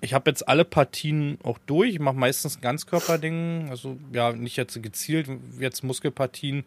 ich 0.00 0.14
habe 0.14 0.30
jetzt 0.30 0.46
alle 0.46 0.64
Partien 0.64 1.38
auch 1.42 1.58
durch. 1.66 1.94
Ich 1.94 2.00
mache 2.00 2.16
meistens 2.16 2.58
ein 2.58 2.60
Ganzkörperding. 2.60 3.68
Also 3.70 3.96
ja, 4.12 4.32
nicht 4.32 4.56
jetzt 4.56 4.80
gezielt, 4.82 5.28
jetzt 5.58 5.84
Muskelpartien, 5.84 6.64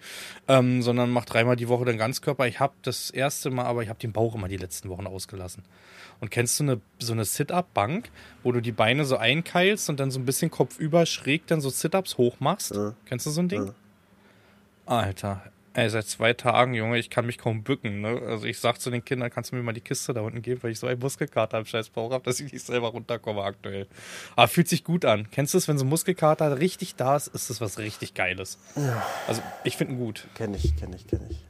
ähm, 0.48 0.82
sondern 0.82 1.12
mache 1.12 1.26
dreimal 1.26 1.56
die 1.56 1.68
Woche 1.68 1.86
den 1.86 1.98
Ganzkörper. 1.98 2.48
Ich 2.48 2.60
habe 2.60 2.74
das 2.82 3.10
erste 3.10 3.52
Mal, 3.52 3.66
aber 3.66 3.84
ich 3.84 3.90
habe 3.90 4.00
den 4.00 4.12
Bauch 4.12 4.36
immer 4.36 4.48
die 4.48 4.58
letzten 4.58 4.90
Wochen 4.90 5.06
ausgelassen. 5.06 5.64
Und 6.20 6.32
kennst 6.32 6.60
du 6.60 6.64
eine, 6.64 6.82
so 7.00 7.14
eine 7.14 7.24
Sit-Up-Bank, 7.24 8.10
wo 8.44 8.52
du 8.52 8.62
die 8.62 8.72
Beine 8.72 9.06
so 9.06 9.16
einkeilst 9.16 9.90
und 9.90 10.00
dann 10.00 10.12
so 10.12 10.20
ein 10.20 10.26
bisschen 10.26 10.52
kopfüber 10.52 11.06
schräg 11.06 11.48
dann 11.48 11.62
so 11.62 11.70
Sit-Ups 11.70 12.18
hochmachst? 12.18 12.76
Ja. 12.76 12.94
Kennst 13.06 13.26
du 13.26 13.30
so 13.30 13.42
ein 13.42 13.48
Ding? 13.48 13.68
Ja. 13.68 13.74
Alter, 14.90 15.44
ey, 15.76 15.88
seit 15.90 16.08
zwei 16.08 16.34
Tagen, 16.34 16.74
Junge, 16.74 16.98
ich 16.98 17.12
kann 17.12 17.28
mich 17.28 17.38
kaum 17.38 17.62
bücken. 17.62 18.02
Ne? 18.02 18.22
Also 18.26 18.48
ich 18.48 18.60
sag 18.60 18.82
zu 18.82 18.90
den 18.90 19.06
Kindern, 19.06 19.30
kannst 19.30 19.52
du 19.52 19.56
mir 19.56 19.62
mal 19.62 19.74
die 19.74 19.82
Kiste 19.82 20.14
da 20.14 20.22
unten 20.22 20.42
geben, 20.42 20.64
weil 20.64 20.72
ich 20.72 20.80
so 20.80 20.88
einen 20.88 21.00
Muskelkater 21.00 21.60
am 21.60 21.66
scheiß 21.66 21.90
Bauch 21.90 22.12
habe, 22.12 22.24
dass 22.24 22.40
ich 22.40 22.52
nicht 22.52 22.66
selber 22.66 22.88
runterkomme 22.88 23.44
aktuell. 23.44 23.86
Aber 24.36 24.48
fühlt 24.48 24.68
sich 24.68 24.84
gut 24.84 25.06
an. 25.06 25.30
Kennst 25.30 25.54
du 25.54 25.60
es, 25.60 25.68
wenn 25.68 25.78
so 25.78 25.86
ein 25.86 25.90
Muskelkater 25.90 26.60
richtig 26.60 26.96
da 26.96 27.16
ist, 27.16 27.28
ist 27.28 27.52
das 27.52 27.62
was 27.62 27.78
richtig 27.78 28.16
Geiles. 28.16 28.58
Also 29.28 29.44
ich 29.64 29.78
finde 29.78 29.94
ihn 29.94 30.00
gut. 30.00 30.28
Kenn 30.34 30.56
ich, 30.56 30.76
kenn 30.76 30.92
ich, 30.92 31.06
kenn 31.06 31.22
ich. 31.30 31.46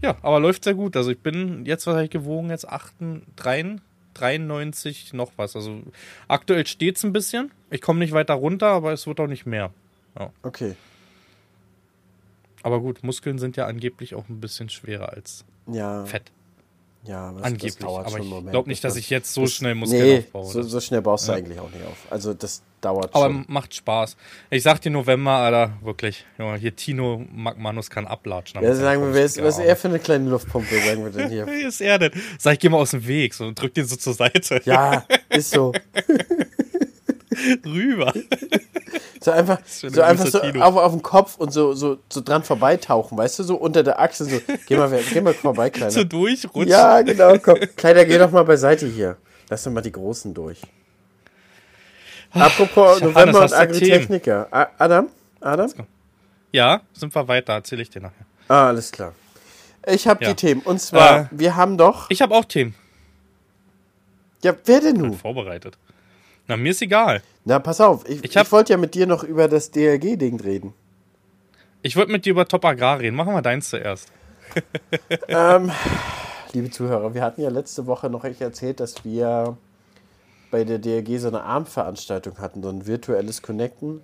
Ja, 0.00 0.16
aber 0.22 0.38
läuft 0.38 0.62
sehr 0.62 0.74
gut. 0.74 0.96
Also 0.96 1.10
ich 1.10 1.18
bin 1.18 1.66
jetzt, 1.66 1.88
was 1.88 1.94
habe 1.94 2.04
ich 2.04 2.10
gewogen? 2.10 2.50
Jetzt 2.50 2.68
38, 2.68 3.80
93 4.14 5.12
noch 5.14 5.32
was. 5.36 5.56
Also 5.56 5.82
aktuell 6.28 6.64
steht 6.66 6.96
es 6.96 7.02
ein 7.02 7.12
bisschen. 7.12 7.50
Ich 7.70 7.80
komme 7.80 7.98
nicht 7.98 8.12
weiter 8.12 8.34
runter, 8.34 8.68
aber 8.68 8.92
es 8.92 9.08
wird 9.08 9.18
auch 9.18 9.26
nicht 9.26 9.46
mehr. 9.46 9.72
Okay. 10.42 10.76
Aber 12.62 12.80
gut, 12.80 13.02
Muskeln 13.02 13.38
sind 13.38 13.56
ja 13.56 13.66
angeblich 13.66 14.14
auch 14.14 14.28
ein 14.28 14.40
bisschen 14.40 14.68
schwerer 14.68 15.10
als 15.10 15.44
Ja. 15.70 16.04
Fett. 16.04 16.30
Ja, 17.04 17.30
aber 17.30 17.42
Angeblich. 17.42 17.76
das 17.76 17.78
dauert 17.78 18.06
aber 18.08 18.18
schon 18.18 18.44
ich 18.44 18.50
glaube 18.50 18.68
nicht, 18.68 18.84
dass 18.84 18.94
ich 18.96 19.08
jetzt 19.08 19.32
so 19.32 19.42
das- 19.42 19.52
schnell 19.54 19.74
Muskeln 19.74 20.02
nee, 20.02 20.18
aufbaue. 20.18 20.44
So, 20.52 20.62
so 20.62 20.80
schnell 20.80 21.00
baust 21.00 21.26
du 21.28 21.32
Ja. 21.32 21.38
eigentlich 21.38 21.58
auch 21.58 21.70
nicht 21.70 21.86
auf. 21.86 21.96
Also 22.10 22.34
das 22.34 22.60
dauert 22.82 23.14
aber 23.14 23.24
schon. 23.28 23.46
macht 23.48 23.74
Spaß. 23.74 24.18
Ich 24.50 24.62
sag 24.62 24.82
dir 24.82 24.90
November, 24.90 25.30
Alter, 25.32 25.72
wirklich. 25.82 26.26
Junge, 26.38 26.58
hier 26.58 26.76
Tino 26.76 27.24
Magmanus 27.32 27.88
kann 27.88 28.06
ablatschen. 28.06 28.62
Ja, 28.62 28.74
sagen 28.74 29.00
wir, 29.02 29.14
wer 29.14 29.24
ist, 29.24 29.42
was 29.42 29.56
ist 29.58 29.64
er 29.64 29.76
für 29.76 29.88
eine 29.88 29.98
kleine 29.98 30.28
Luftpumpe, 30.28 30.78
sagen 30.78 31.02
wir 31.04 31.10
denn 31.10 31.30
hier? 31.30 31.46
Wie 31.46 31.62
ist 31.62 31.80
er 31.80 31.98
denn? 31.98 32.12
Sag 32.38 32.52
ich, 32.54 32.58
geh 32.58 32.68
mal 32.68 32.76
aus 32.76 32.90
dem 32.90 33.06
Weg 33.06 33.32
so, 33.32 33.46
und 33.46 33.58
drück 33.58 33.72
den 33.72 33.86
so 33.86 33.96
zur 33.96 34.12
Seite. 34.12 34.60
Ja, 34.66 35.06
ist 35.30 35.52
so. 35.52 35.72
Rüber. 37.64 38.12
So 39.22 39.30
einfach, 39.32 39.58
so, 39.66 40.00
einfach 40.00 40.26
so 40.26 40.40
auf, 40.40 40.76
auf 40.76 40.92
dem 40.92 41.02
Kopf 41.02 41.36
und 41.36 41.52
so, 41.52 41.74
so, 41.74 41.98
so 42.08 42.22
dran 42.22 42.42
vorbeitauchen, 42.42 43.18
weißt 43.18 43.38
du, 43.38 43.42
so 43.42 43.56
unter 43.56 43.82
der 43.82 44.00
Achse, 44.00 44.24
so, 44.24 44.40
geh 44.66 44.76
mal, 44.76 44.90
geh 45.12 45.20
mal 45.20 45.34
vorbei, 45.34 45.68
Kleiner. 45.70 45.90
so 45.90 46.04
durchrutschen. 46.04 46.70
Ja, 46.70 47.02
genau, 47.02 47.36
komm. 47.38 47.58
Kleiner, 47.76 48.06
geh 48.06 48.16
doch 48.16 48.30
mal 48.30 48.44
beiseite 48.44 48.86
hier. 48.86 49.18
Lass 49.50 49.64
doch 49.64 49.72
mal 49.72 49.82
die 49.82 49.92
Großen 49.92 50.32
durch. 50.32 50.62
Apropos 52.32 53.00
November 53.02 53.42
und 53.42 53.52
Agritechniker. 53.52 54.48
Adam? 54.78 55.08
Adam? 55.40 55.70
Ja, 56.52 56.80
sind 56.92 57.14
wir 57.14 57.28
weiter, 57.28 57.54
erzähle 57.54 57.82
ich 57.82 57.90
dir 57.90 58.00
nachher. 58.00 58.24
Ah, 58.48 58.68
alles 58.68 58.90
klar. 58.90 59.12
Ich 59.86 60.06
habe 60.06 60.24
ja. 60.24 60.30
die 60.30 60.34
Themen. 60.34 60.62
Und 60.62 60.80
zwar, 60.80 61.20
äh, 61.20 61.26
wir 61.30 61.56
haben 61.56 61.76
doch. 61.78 62.10
Ich 62.10 62.22
habe 62.22 62.34
auch 62.34 62.44
Themen. 62.44 62.74
Ja, 64.42 64.54
wer 64.64 64.80
denn 64.80 64.96
nun? 64.96 65.14
Vorbereitet. 65.14 65.76
Na, 66.50 66.56
mir 66.56 66.72
ist 66.72 66.82
egal. 66.82 67.22
Na, 67.44 67.60
pass 67.60 67.80
auf. 67.80 68.08
Ich, 68.08 68.24
ich, 68.24 68.34
ich 68.34 68.52
wollte 68.52 68.72
ja 68.72 68.76
mit 68.76 68.96
dir 68.96 69.06
noch 69.06 69.22
über 69.22 69.46
das 69.46 69.70
DLG-Ding 69.70 70.40
reden. 70.40 70.74
Ich 71.80 71.94
wollte 71.94 72.10
mit 72.10 72.24
dir 72.24 72.30
über 72.30 72.44
Top 72.44 72.64
Agrar 72.64 72.98
reden. 72.98 73.14
Machen 73.14 73.32
wir 73.32 73.40
deins 73.40 73.70
zuerst. 73.70 74.08
ähm, 75.28 75.70
liebe 76.52 76.68
Zuhörer, 76.70 77.14
wir 77.14 77.22
hatten 77.22 77.40
ja 77.40 77.50
letzte 77.50 77.86
Woche 77.86 78.10
noch 78.10 78.24
echt 78.24 78.40
erzählt, 78.40 78.80
dass 78.80 79.04
wir 79.04 79.56
bei 80.50 80.64
der 80.64 80.80
DLG 80.80 81.20
so 81.20 81.28
eine 81.28 81.44
Armveranstaltung 81.44 82.38
hatten, 82.38 82.64
so 82.64 82.68
ein 82.68 82.84
virtuelles 82.84 83.42
Connecten. 83.42 84.02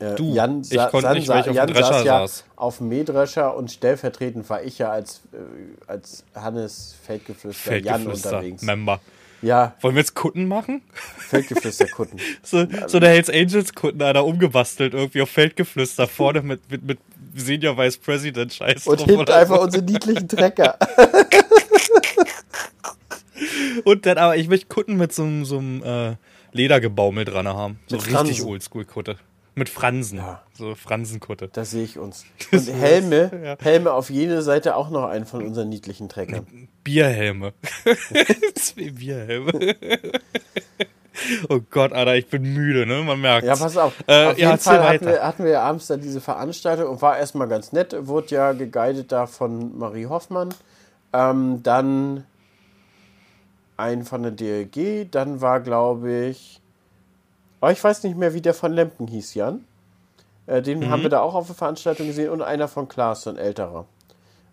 Äh, 0.00 0.16
du, 0.16 0.34
Jan, 0.34 0.62
ich 0.68 0.76
konnte 0.76 1.02
San, 1.02 1.16
nicht, 1.16 1.28
weil 1.28 1.42
ich 1.42 1.50
auf 1.50 1.54
Jan 1.54 1.74
saß 1.74 2.04
ja 2.04 2.18
saß. 2.18 2.44
auf 2.56 2.78
dem 2.78 2.88
Mähdrescher 2.88 3.56
und 3.56 3.70
stellvertretend 3.70 4.50
war 4.50 4.64
ich 4.64 4.78
ja 4.78 4.90
als, 4.90 5.20
äh, 5.32 5.36
als 5.86 6.24
Hannes 6.34 6.96
Feldgeflüster, 7.04 7.70
Feldgeflüster 7.70 8.30
Jan 8.30 8.40
unterwegs. 8.40 8.62
Member. 8.62 9.00
Ja. 9.46 9.74
Wollen 9.80 9.94
wir 9.94 10.00
jetzt 10.00 10.14
Kutten 10.16 10.48
machen? 10.48 10.82
Feldgeflüster-Kutten. 10.92 12.18
so, 12.42 12.66
so 12.88 12.98
der 12.98 13.10
Hells 13.10 13.30
Angels-Kutten, 13.30 14.02
einer 14.02 14.24
umgebastelt, 14.24 14.92
irgendwie 14.92 15.22
auf 15.22 15.30
Feldgeflüster 15.30 16.08
vorne 16.08 16.42
mit, 16.42 16.68
mit, 16.68 16.82
mit 16.82 16.98
Senior 17.36 17.78
Vice 17.78 17.98
President 17.98 18.52
Scheiß. 18.52 18.88
Und 18.88 19.02
hinten 19.02 19.30
einfach 19.30 19.58
so. 19.58 19.62
unsere 19.62 19.84
niedlichen 19.84 20.26
Trecker. 20.28 20.76
Und 23.84 24.04
dann 24.04 24.18
aber, 24.18 24.36
ich 24.36 24.48
möchte 24.48 24.66
Kutten 24.66 24.96
mit 24.96 25.12
so, 25.12 25.44
so 25.44 25.58
einem 25.58 25.82
äh, 25.84 26.16
Ledergebaumel 26.50 27.24
dran 27.24 27.46
haben. 27.46 27.78
So 27.86 27.98
mit 27.98 28.06
richtig 28.06 28.42
Oldschool-Kutte. 28.42 29.16
Mit 29.58 29.70
Fransen. 29.70 30.18
Ja. 30.18 30.42
So 30.52 30.74
Fransenkutte. 30.74 31.48
Da 31.48 31.64
sehe 31.64 31.82
ich 31.82 31.98
uns. 31.98 32.26
Und 32.52 32.70
Helme, 32.70 33.30
ja. 33.42 33.56
Helme 33.58 33.92
auf 33.92 34.10
jede 34.10 34.42
Seite 34.42 34.76
auch 34.76 34.90
noch 34.90 35.08
einen 35.08 35.24
von 35.24 35.44
unseren 35.44 35.70
niedlichen 35.70 36.10
Treckern. 36.10 36.46
Bierhelme. 36.84 37.54
Zwei 38.54 38.90
Bierhelme. 38.90 39.74
Oh 41.48 41.60
Gott, 41.70 41.94
Alter, 41.94 42.16
ich 42.16 42.28
bin 42.28 42.42
müde, 42.52 42.84
ne? 42.84 43.02
Man 43.02 43.18
merkt. 43.18 43.46
Ja, 43.46 43.56
pass 43.56 43.78
auf. 43.78 43.94
Äh, 44.06 44.26
auf 44.26 44.38
jeden 44.38 44.50
ja, 44.50 44.56
Fall 44.58 44.86
hatten 44.86 45.06
wir, 45.06 45.22
hatten 45.22 45.44
wir 45.44 45.52
ja 45.52 45.62
abends 45.62 45.86
da 45.86 45.96
diese 45.96 46.20
Veranstaltung 46.20 46.88
und 46.90 47.00
war 47.00 47.16
erstmal 47.16 47.48
ganz 47.48 47.72
nett. 47.72 47.96
Wurde 48.06 48.34
ja 48.34 48.52
geguidet 48.52 49.10
da 49.10 49.26
von 49.26 49.78
Marie 49.78 50.04
Hoffmann. 50.04 50.50
Ähm, 51.14 51.62
dann 51.62 52.24
ein 53.78 54.04
von 54.04 54.22
der 54.22 54.32
DLG. 54.32 55.10
Dann 55.10 55.40
war, 55.40 55.60
glaube 55.60 56.26
ich, 56.26 56.60
Oh, 57.60 57.68
ich 57.68 57.82
weiß 57.82 58.04
nicht 58.04 58.16
mehr, 58.16 58.34
wie 58.34 58.40
der 58.40 58.54
von 58.54 58.72
Lempen 58.72 59.06
hieß, 59.06 59.34
Jan. 59.34 59.64
Äh, 60.46 60.62
den 60.62 60.80
mhm. 60.80 60.90
haben 60.90 61.02
wir 61.02 61.10
da 61.10 61.20
auch 61.20 61.34
auf 61.34 61.46
der 61.46 61.56
Veranstaltung 61.56 62.06
gesehen 62.06 62.30
und 62.30 62.42
einer 62.42 62.68
von 62.68 62.88
Klaas, 62.88 63.22
so 63.22 63.30
ein 63.30 63.36
älterer. 63.36 63.86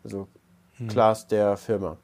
Also 0.04 0.28
mhm. 0.80 0.88
Klaas 0.88 1.28
der 1.28 1.58
Firma. 1.58 1.98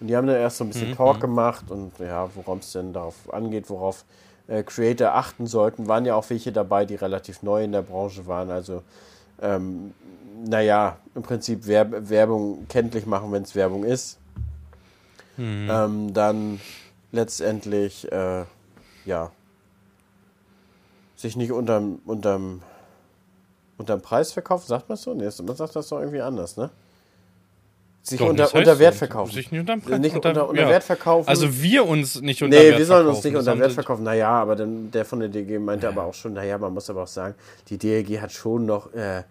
Und 0.00 0.08
die 0.08 0.16
haben 0.16 0.26
dann 0.26 0.36
erst 0.36 0.58
so 0.58 0.64
ein 0.64 0.68
bisschen 0.68 0.90
mhm. 0.90 0.96
Talk 0.96 1.20
gemacht 1.20 1.70
und 1.70 1.92
ja, 1.98 2.28
worum 2.34 2.58
es 2.58 2.72
denn 2.72 2.92
darauf 2.92 3.32
angeht, 3.32 3.70
worauf 3.70 4.04
äh, 4.48 4.62
Creator 4.62 5.14
achten 5.14 5.46
sollten. 5.46 5.88
Waren 5.88 6.04
ja 6.04 6.14
auch 6.14 6.28
welche 6.28 6.52
dabei, 6.52 6.84
die 6.84 6.96
relativ 6.96 7.42
neu 7.42 7.64
in 7.64 7.72
der 7.72 7.82
Branche 7.82 8.26
waren. 8.26 8.50
Also, 8.50 8.82
ähm, 9.40 9.94
naja, 10.44 10.98
im 11.14 11.22
Prinzip 11.22 11.66
Werb 11.66 12.08
Werbung 12.10 12.66
kenntlich 12.68 13.06
machen, 13.06 13.32
wenn 13.32 13.42
es 13.42 13.54
Werbung 13.54 13.84
ist. 13.84 14.18
Mhm. 15.36 15.68
Ähm, 15.70 16.14
dann 16.14 16.60
letztendlich, 17.12 18.10
äh, 18.12 18.44
ja, 19.04 19.30
sich 21.16 21.36
nicht 21.36 21.52
unterm, 21.52 22.00
unterm, 22.04 22.62
unterm 23.78 24.00
Preis 24.00 24.32
verkaufen, 24.32 24.66
sagt 24.66 24.88
man 24.88 24.96
so? 24.96 25.14
Nee, 25.14 25.30
man 25.44 25.56
sagt 25.56 25.74
das 25.74 25.88
doch 25.88 26.00
irgendwie 26.00 26.20
anders, 26.20 26.56
ne? 26.56 26.70
Sich 28.02 28.20
doch, 28.20 28.28
unter, 28.28 28.54
unter 28.54 28.78
Wert 28.78 28.94
verkaufen. 28.94 29.32
Sich 29.32 29.50
nicht 29.50 29.60
unter, 29.60 29.78
Preis, 29.78 29.98
nicht 29.98 30.14
unter, 30.14 30.28
unter, 30.28 30.48
unter 30.48 30.62
ja. 30.62 30.68
Wert 30.68 30.84
verkaufen. 30.84 31.28
Also 31.28 31.60
wir 31.60 31.84
uns 31.84 32.20
nicht 32.20 32.40
unter 32.40 32.56
nee, 32.56 32.66
Wert 32.66 32.74
verkaufen. 32.74 32.74
Nee, 32.74 32.78
wir 32.78 32.86
sollen 32.86 33.06
uns 33.08 33.24
nicht 33.24 33.34
unter 33.34 33.58
Wert 33.58 33.72
verkaufen. 33.72 34.04
Naja, 34.04 34.28
aber 34.28 34.54
dann, 34.54 34.92
der 34.92 35.04
von 35.04 35.18
der 35.18 35.28
DG 35.28 35.58
meinte 35.58 35.86
ja. 35.86 35.90
aber 35.90 36.04
auch 36.04 36.14
schon, 36.14 36.34
naja, 36.34 36.56
man 36.56 36.72
muss 36.72 36.88
aber 36.88 37.02
auch 37.02 37.08
sagen, 37.08 37.34
die 37.68 37.78
DLG 37.78 38.20
hat 38.20 38.30
schon 38.30 38.64
noch 38.64 38.94
äh, 38.94 39.24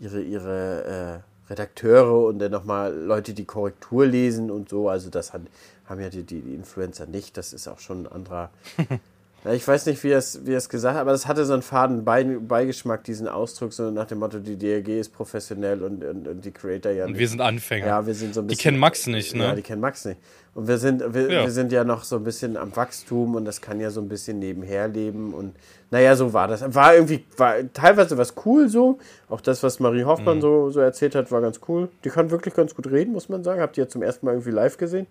ihre, 0.00 0.22
ihre 0.22 1.22
äh, 1.22 1.50
Redakteure 1.50 2.24
und 2.26 2.38
dann 2.38 2.52
nochmal 2.52 2.94
Leute, 2.94 3.34
die 3.34 3.44
Korrektur 3.44 4.06
lesen 4.06 4.50
und 4.50 4.70
so. 4.70 4.88
Also 4.88 5.10
das 5.10 5.34
hat, 5.34 5.42
haben 5.84 6.00
ja 6.00 6.08
die, 6.08 6.22
die, 6.22 6.40
die 6.40 6.54
Influencer 6.54 7.06
nicht. 7.06 7.36
Das 7.36 7.52
ist 7.52 7.68
auch 7.68 7.80
schon 7.80 8.06
ein 8.06 8.12
anderer, 8.12 8.50
Ja, 9.44 9.52
ich 9.52 9.66
weiß 9.66 9.86
nicht, 9.86 10.02
wie 10.04 10.10
er 10.10 10.18
es, 10.18 10.46
wie 10.46 10.52
es 10.52 10.68
gesagt 10.68 10.94
hat, 10.94 11.00
aber 11.00 11.12
es 11.12 11.26
hatte 11.26 11.44
so 11.44 11.52
einen 11.52 11.62
faden 11.62 12.04
Beigeschmack, 12.04 13.02
diesen 13.02 13.26
Ausdruck, 13.26 13.72
so 13.72 13.90
nach 13.90 14.06
dem 14.06 14.18
Motto, 14.18 14.38
die 14.38 14.56
DRG 14.56 15.00
ist 15.00 15.12
professionell 15.12 15.82
und, 15.82 16.04
und, 16.04 16.28
und 16.28 16.44
die 16.44 16.52
Creator 16.52 16.92
ja 16.92 17.06
nicht. 17.06 17.14
Und 17.14 17.18
wir 17.18 17.28
sind 17.28 17.40
Anfänger. 17.40 17.86
Ja, 17.86 18.06
wir 18.06 18.14
sind 18.14 18.34
so 18.34 18.40
ein 18.40 18.46
bisschen. 18.46 18.58
Die 18.58 18.62
kennen 18.62 18.78
Max 18.78 19.06
nicht, 19.08 19.34
ne? 19.34 19.44
Ja, 19.44 19.54
die 19.54 19.62
kennen 19.62 19.80
Max 19.80 20.04
nicht. 20.04 20.20
Und 20.54 20.68
wir 20.68 20.78
sind, 20.78 21.02
wir, 21.14 21.32
ja. 21.32 21.42
wir 21.42 21.50
sind 21.50 21.72
ja 21.72 21.82
noch 21.82 22.04
so 22.04 22.16
ein 22.16 22.24
bisschen 22.24 22.56
am 22.56 22.76
Wachstum 22.76 23.34
und 23.34 23.44
das 23.44 23.60
kann 23.60 23.80
ja 23.80 23.90
so 23.90 24.00
ein 24.00 24.08
bisschen 24.08 24.38
nebenher 24.38 24.86
leben 24.86 25.34
und 25.34 25.54
naja, 25.90 26.14
so 26.14 26.32
war 26.32 26.46
das. 26.46 26.74
War 26.74 26.94
irgendwie, 26.94 27.24
war 27.36 27.56
teilweise 27.72 28.16
was 28.16 28.34
cool 28.46 28.68
so. 28.68 28.98
Auch 29.28 29.40
das, 29.40 29.62
was 29.62 29.80
Marie 29.80 30.04
Hoffmann 30.04 30.36
mhm. 30.36 30.42
so, 30.42 30.70
so 30.70 30.80
erzählt 30.80 31.14
hat, 31.14 31.30
war 31.32 31.40
ganz 31.40 31.60
cool. 31.68 31.88
Die 32.04 32.10
kann 32.10 32.30
wirklich 32.30 32.54
ganz 32.54 32.74
gut 32.74 32.90
reden, 32.90 33.12
muss 33.12 33.28
man 33.28 33.42
sagen. 33.44 33.60
Habt 33.60 33.76
ihr 33.76 33.84
ja 33.84 33.88
zum 33.88 34.02
ersten 34.02 34.24
Mal 34.24 34.32
irgendwie 34.32 34.52
live 34.52 34.78
gesehen. 34.78 35.06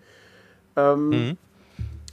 Ähm, 0.75 1.09
mhm. 1.09 1.37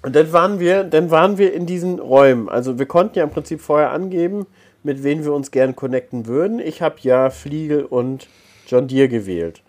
Und 0.03 0.15
dann 0.15 0.33
waren 0.33 0.61
wir, 0.61 0.85
dann 0.85 1.11
waren 1.11 1.39
wir 1.39 1.53
in 1.53 1.67
diesen 1.67 1.99
Räumen. 1.99 2.49
Also 2.49 2.79
wir 2.79 2.87
konnten 2.87 3.19
ja 3.19 3.25
im 3.25 3.31
Prinzip 3.31 3.61
vorher 3.61 3.91
angeben, 3.91 4.47
mit 4.83 5.03
wem 5.03 5.25
wir 5.25 5.33
uns 5.33 5.51
gern 5.51 5.75
connecten 5.75 6.27
würden. 6.27 6.61
Ich 6.61 6.83
habe 6.83 6.97
ja 7.03 7.31
Fliegel 7.31 7.85
und 7.85 8.29
John 8.67 8.87
Deere 8.87 9.09
gewählt. 9.09 9.63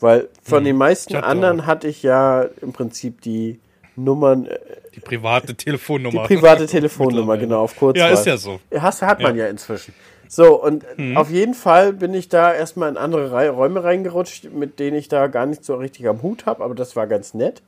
Weil 0.00 0.28
von 0.42 0.58
hm, 0.58 0.64
den 0.64 0.76
meisten 0.76 1.16
anderen 1.16 1.62
auch. 1.62 1.66
hatte 1.66 1.88
ich 1.88 2.02
ja 2.02 2.42
im 2.60 2.72
Prinzip 2.72 3.20
die 3.20 3.60
Nummern. 3.96 4.46
Äh, 4.46 4.58
die 4.94 5.00
private 5.00 5.54
Telefonnummer. 5.54 6.26
Die 6.26 6.36
private 6.36 6.66
Telefonnummer, 6.68 7.36
genau, 7.36 7.62
auf 7.62 7.76
kurz. 7.76 7.98
Ja, 7.98 8.08
ist 8.08 8.26
ja 8.26 8.36
so. 8.36 8.60
Hast, 8.74 9.02
hat 9.02 9.20
man 9.20 9.36
ja, 9.36 9.44
ja 9.44 9.50
inzwischen. 9.50 9.94
So, 10.28 10.62
und 10.62 10.84
mhm. 10.98 11.16
auf 11.16 11.30
jeden 11.30 11.54
Fall 11.54 11.94
bin 11.94 12.12
ich 12.14 12.28
da 12.28 12.52
erstmal 12.52 12.90
in 12.90 12.96
andere 12.96 13.48
Räume 13.50 13.82
reingerutscht, 13.82 14.52
mit 14.52 14.78
denen 14.78 14.96
ich 14.96 15.08
da 15.08 15.26
gar 15.26 15.46
nicht 15.46 15.64
so 15.64 15.76
richtig 15.76 16.06
am 16.06 16.22
Hut 16.22 16.46
habe, 16.46 16.62
aber 16.62 16.74
das 16.74 16.96
war 16.96 17.06
ganz 17.06 17.32
nett. 17.32 17.62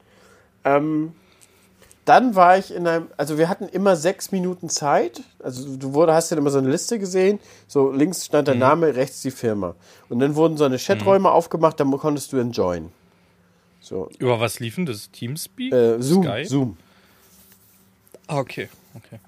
Ähm, 0.65 1.13
dann 2.11 2.35
war 2.35 2.59
ich 2.59 2.75
in 2.75 2.89
einem, 2.89 3.07
also 3.17 3.39
wir 3.39 3.49
hatten 3.49 3.69
immer 3.69 3.95
sechs 3.95 4.33
Minuten 4.33 4.69
Zeit. 4.69 5.23
Also 5.45 5.77
du 5.77 5.95
wurde, 5.95 6.13
hast 6.13 6.31
ja 6.31 6.37
immer 6.37 6.51
so 6.51 6.59
eine 6.59 6.69
Liste 6.69 6.99
gesehen. 6.99 7.39
So 7.69 7.93
links 7.93 8.27
stand 8.27 8.49
der 8.49 8.57
mhm. 8.57 8.61
Name, 8.61 8.97
rechts 8.97 9.23
die 9.23 9.31
Firma. 9.31 9.77
Und 10.09 10.19
dann 10.19 10.35
wurden 10.35 10.57
so 10.57 10.65
eine 10.65 10.77
Chaträume 10.77 11.29
mhm. 11.29 11.35
aufgemacht, 11.35 11.79
dann 11.79 11.89
konntest 11.93 12.33
du 12.33 12.39
enjoyen. 12.39 12.91
So. 13.81 14.11
Über 14.19 14.41
was 14.41 14.59
liefen 14.59 14.87
das? 14.87 15.13
Teamspeak? 15.13 15.73
Äh, 15.73 16.03
Zoom. 16.03 16.25
Sky? 16.25 16.45
Zoom. 16.45 16.77
Ah, 18.27 18.39
okay, 18.39 18.69
okay. 18.97 19.21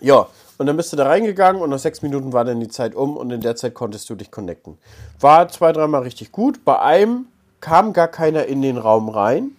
Ja, 0.00 0.26
und 0.56 0.64
dann 0.64 0.78
bist 0.78 0.94
du 0.94 0.96
da 0.96 1.06
reingegangen 1.06 1.60
und 1.60 1.68
nach 1.68 1.78
sechs 1.78 2.00
Minuten 2.00 2.32
war 2.32 2.46
dann 2.46 2.58
die 2.58 2.68
Zeit 2.68 2.94
um 2.94 3.18
und 3.18 3.30
in 3.30 3.42
der 3.42 3.54
Zeit 3.54 3.74
konntest 3.74 4.08
du 4.08 4.14
dich 4.14 4.30
connecten. 4.30 4.78
War 5.20 5.46
zwei, 5.50 5.72
dreimal 5.72 6.04
richtig 6.04 6.32
gut. 6.32 6.64
Bei 6.64 6.80
einem 6.80 7.26
kam 7.60 7.92
gar 7.92 8.08
keiner 8.08 8.46
in 8.46 8.62
den 8.62 8.78
Raum 8.78 9.10
rein. 9.10 9.50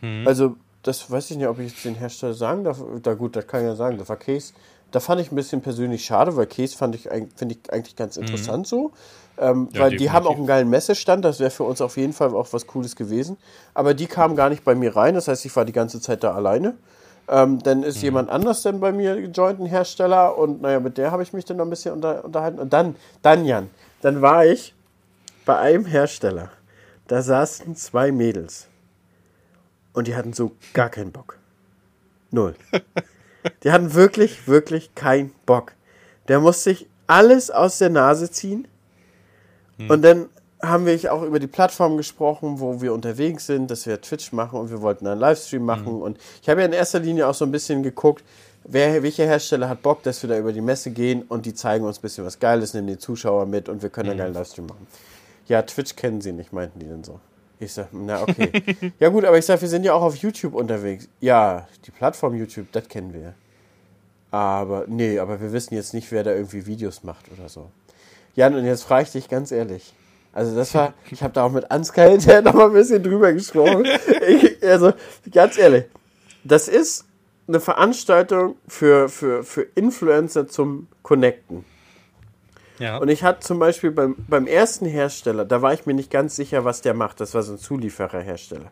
Mhm. 0.00 0.26
Also 0.26 0.56
das 0.86 1.10
weiß 1.10 1.30
ich 1.32 1.36
nicht, 1.36 1.48
ob 1.48 1.58
ich 1.58 1.72
jetzt 1.72 1.84
den 1.84 1.94
Hersteller 1.94 2.34
sagen 2.34 2.64
darf. 2.64 2.82
Da 3.02 3.14
gut, 3.14 3.34
das 3.34 3.46
kann 3.46 3.60
ich 3.60 3.66
ja 3.66 3.74
sagen. 3.74 3.98
Das 3.98 4.08
war 4.08 4.16
Case. 4.16 4.52
Da 4.92 5.00
fand 5.00 5.20
ich 5.20 5.32
ein 5.32 5.34
bisschen 5.34 5.60
persönlich 5.60 6.04
schade, 6.04 6.36
weil 6.36 6.46
Case 6.46 6.76
fand 6.76 6.94
ich, 6.94 7.08
finde 7.34 7.56
ich 7.56 7.72
eigentlich 7.72 7.96
ganz 7.96 8.16
mhm. 8.16 8.22
interessant 8.22 8.60
mhm. 8.60 8.64
so. 8.64 8.92
Ähm, 9.38 9.68
ja, 9.72 9.80
weil 9.80 9.90
definitiv. 9.90 9.98
die 9.98 10.10
haben 10.10 10.26
auch 10.26 10.36
einen 10.36 10.46
geilen 10.46 10.70
Messestand, 10.70 11.24
das 11.24 11.40
wäre 11.40 11.50
für 11.50 11.64
uns 11.64 11.80
auf 11.80 11.96
jeden 11.96 12.12
Fall 12.12 12.34
auch 12.34 12.52
was 12.52 12.66
Cooles 12.66 12.96
gewesen. 12.96 13.36
Aber 13.74 13.94
die 13.94 14.06
kamen 14.06 14.36
gar 14.36 14.48
nicht 14.48 14.64
bei 14.64 14.74
mir 14.74 14.96
rein, 14.96 15.14
das 15.14 15.28
heißt, 15.28 15.44
ich 15.44 15.54
war 15.56 15.64
die 15.64 15.72
ganze 15.72 16.00
Zeit 16.00 16.24
da 16.24 16.34
alleine. 16.34 16.74
Ähm, 17.28 17.58
dann 17.62 17.82
ist 17.82 17.98
mhm. 17.98 18.04
jemand 18.04 18.30
anders 18.30 18.62
dann 18.62 18.80
bei 18.80 18.92
mir 18.92 19.20
gejoint, 19.20 19.60
ein 19.60 19.66
Hersteller, 19.66 20.38
und 20.38 20.62
naja, 20.62 20.80
mit 20.80 20.96
der 20.96 21.10
habe 21.10 21.22
ich 21.22 21.32
mich 21.32 21.44
dann 21.44 21.58
noch 21.58 21.66
ein 21.66 21.70
bisschen 21.70 21.92
unter, 21.92 22.24
unterhalten. 22.24 22.60
Und 22.60 22.72
dann, 22.72 22.96
dann 23.22 23.44
Jan, 23.44 23.68
dann 24.00 24.22
war 24.22 24.46
ich 24.46 24.74
bei 25.44 25.58
einem 25.58 25.84
Hersteller. 25.84 26.50
Da 27.08 27.20
saßen 27.20 27.76
zwei 27.76 28.12
Mädels. 28.12 28.68
Und 29.96 30.08
die 30.08 30.14
hatten 30.14 30.34
so 30.34 30.52
gar 30.74 30.90
keinen 30.90 31.10
Bock. 31.10 31.38
Null. 32.30 32.54
Die 33.62 33.70
hatten 33.70 33.94
wirklich, 33.94 34.46
wirklich 34.46 34.94
keinen 34.94 35.32
Bock. 35.46 35.72
Der 36.28 36.38
musste 36.38 36.64
sich 36.64 36.86
alles 37.06 37.50
aus 37.50 37.78
der 37.78 37.88
Nase 37.88 38.30
ziehen. 38.30 38.68
Hm. 39.78 39.88
Und 39.88 40.02
dann 40.02 40.26
haben 40.60 40.84
wir 40.84 41.12
auch 41.14 41.22
über 41.22 41.38
die 41.38 41.46
Plattform 41.46 41.96
gesprochen, 41.96 42.60
wo 42.60 42.82
wir 42.82 42.92
unterwegs 42.92 43.46
sind, 43.46 43.70
dass 43.70 43.86
wir 43.86 43.98
Twitch 43.98 44.32
machen 44.32 44.60
und 44.60 44.70
wir 44.70 44.82
wollten 44.82 45.06
einen 45.06 45.18
Livestream 45.18 45.60
hm. 45.60 45.66
machen. 45.66 45.86
Hm. 45.86 46.02
Und 46.02 46.18
ich 46.42 46.48
habe 46.50 46.60
ja 46.60 46.66
in 46.66 46.74
erster 46.74 46.98
Linie 46.98 47.26
auch 47.26 47.34
so 47.34 47.46
ein 47.46 47.52
bisschen 47.52 47.82
geguckt, 47.82 48.22
wer, 48.64 49.02
welcher 49.02 49.24
Hersteller 49.24 49.70
hat 49.70 49.80
Bock, 49.80 50.02
dass 50.02 50.22
wir 50.22 50.28
da 50.28 50.36
über 50.36 50.52
die 50.52 50.60
Messe 50.60 50.90
gehen 50.90 51.22
und 51.22 51.46
die 51.46 51.54
zeigen 51.54 51.86
uns 51.86 52.00
ein 52.00 52.02
bisschen 52.02 52.26
was 52.26 52.38
Geiles, 52.38 52.74
nehmen 52.74 52.88
die 52.88 52.98
Zuschauer 52.98 53.46
mit 53.46 53.70
und 53.70 53.80
wir 53.80 53.88
können 53.88 54.10
hm. 54.10 54.10
einen 54.10 54.18
geilen 54.18 54.34
Livestream 54.34 54.66
machen. 54.66 54.86
Ja, 55.46 55.62
Twitch 55.62 55.96
kennen 55.96 56.20
sie 56.20 56.32
nicht, 56.32 56.52
meinten 56.52 56.80
die 56.80 56.86
denn 56.86 57.02
so. 57.02 57.18
Ich 57.58 57.72
sag, 57.72 57.88
na 57.92 58.22
okay. 58.22 58.92
ja 58.98 59.08
gut, 59.08 59.24
aber 59.24 59.38
ich 59.38 59.46
sag, 59.46 59.60
wir 59.60 59.68
sind 59.68 59.84
ja 59.84 59.94
auch 59.94 60.02
auf 60.02 60.16
YouTube 60.16 60.54
unterwegs. 60.54 61.08
Ja, 61.20 61.66
die 61.86 61.90
Plattform 61.90 62.34
YouTube, 62.34 62.66
das 62.72 62.88
kennen 62.88 63.14
wir. 63.14 63.34
Aber, 64.30 64.84
nee, 64.86 65.18
aber 65.18 65.40
wir 65.40 65.52
wissen 65.52 65.74
jetzt 65.74 65.94
nicht, 65.94 66.10
wer 66.12 66.22
da 66.22 66.32
irgendwie 66.32 66.66
Videos 66.66 67.02
macht 67.02 67.30
oder 67.32 67.48
so. 67.48 67.70
Jan, 68.34 68.54
und 68.54 68.66
jetzt 68.66 68.82
frage 68.82 69.04
ich 69.04 69.12
dich 69.12 69.28
ganz 69.28 69.50
ehrlich. 69.50 69.94
Also 70.32 70.54
das 70.54 70.74
war, 70.74 70.92
ich 71.10 71.22
habe 71.22 71.32
da 71.32 71.44
auch 71.44 71.50
mit 71.50 71.70
Ansgar 71.70 72.10
hinterher 72.10 72.42
noch 72.42 72.52
mal 72.52 72.66
ein 72.66 72.72
bisschen 72.72 73.02
drüber 73.02 73.32
gesprochen. 73.32 73.86
Ich, 74.28 74.62
also 74.62 74.92
ganz 75.30 75.56
ehrlich, 75.56 75.84
das 76.42 76.66
ist 76.66 77.04
eine 77.46 77.60
Veranstaltung 77.60 78.56
für, 78.66 79.08
für, 79.08 79.44
für 79.44 79.62
Influencer 79.76 80.48
zum 80.48 80.88
Connecten. 81.02 81.64
Ja. 82.78 82.98
Und 82.98 83.08
ich 83.08 83.22
hatte 83.22 83.40
zum 83.40 83.58
Beispiel 83.58 83.90
beim, 83.90 84.16
beim 84.28 84.46
ersten 84.46 84.86
Hersteller, 84.86 85.44
da 85.44 85.62
war 85.62 85.72
ich 85.72 85.86
mir 85.86 85.94
nicht 85.94 86.10
ganz 86.10 86.36
sicher, 86.36 86.64
was 86.64 86.82
der 86.82 86.94
macht. 86.94 87.20
Das 87.20 87.34
war 87.34 87.42
so 87.42 87.52
ein 87.52 87.58
Zuliefererhersteller. 87.58 88.70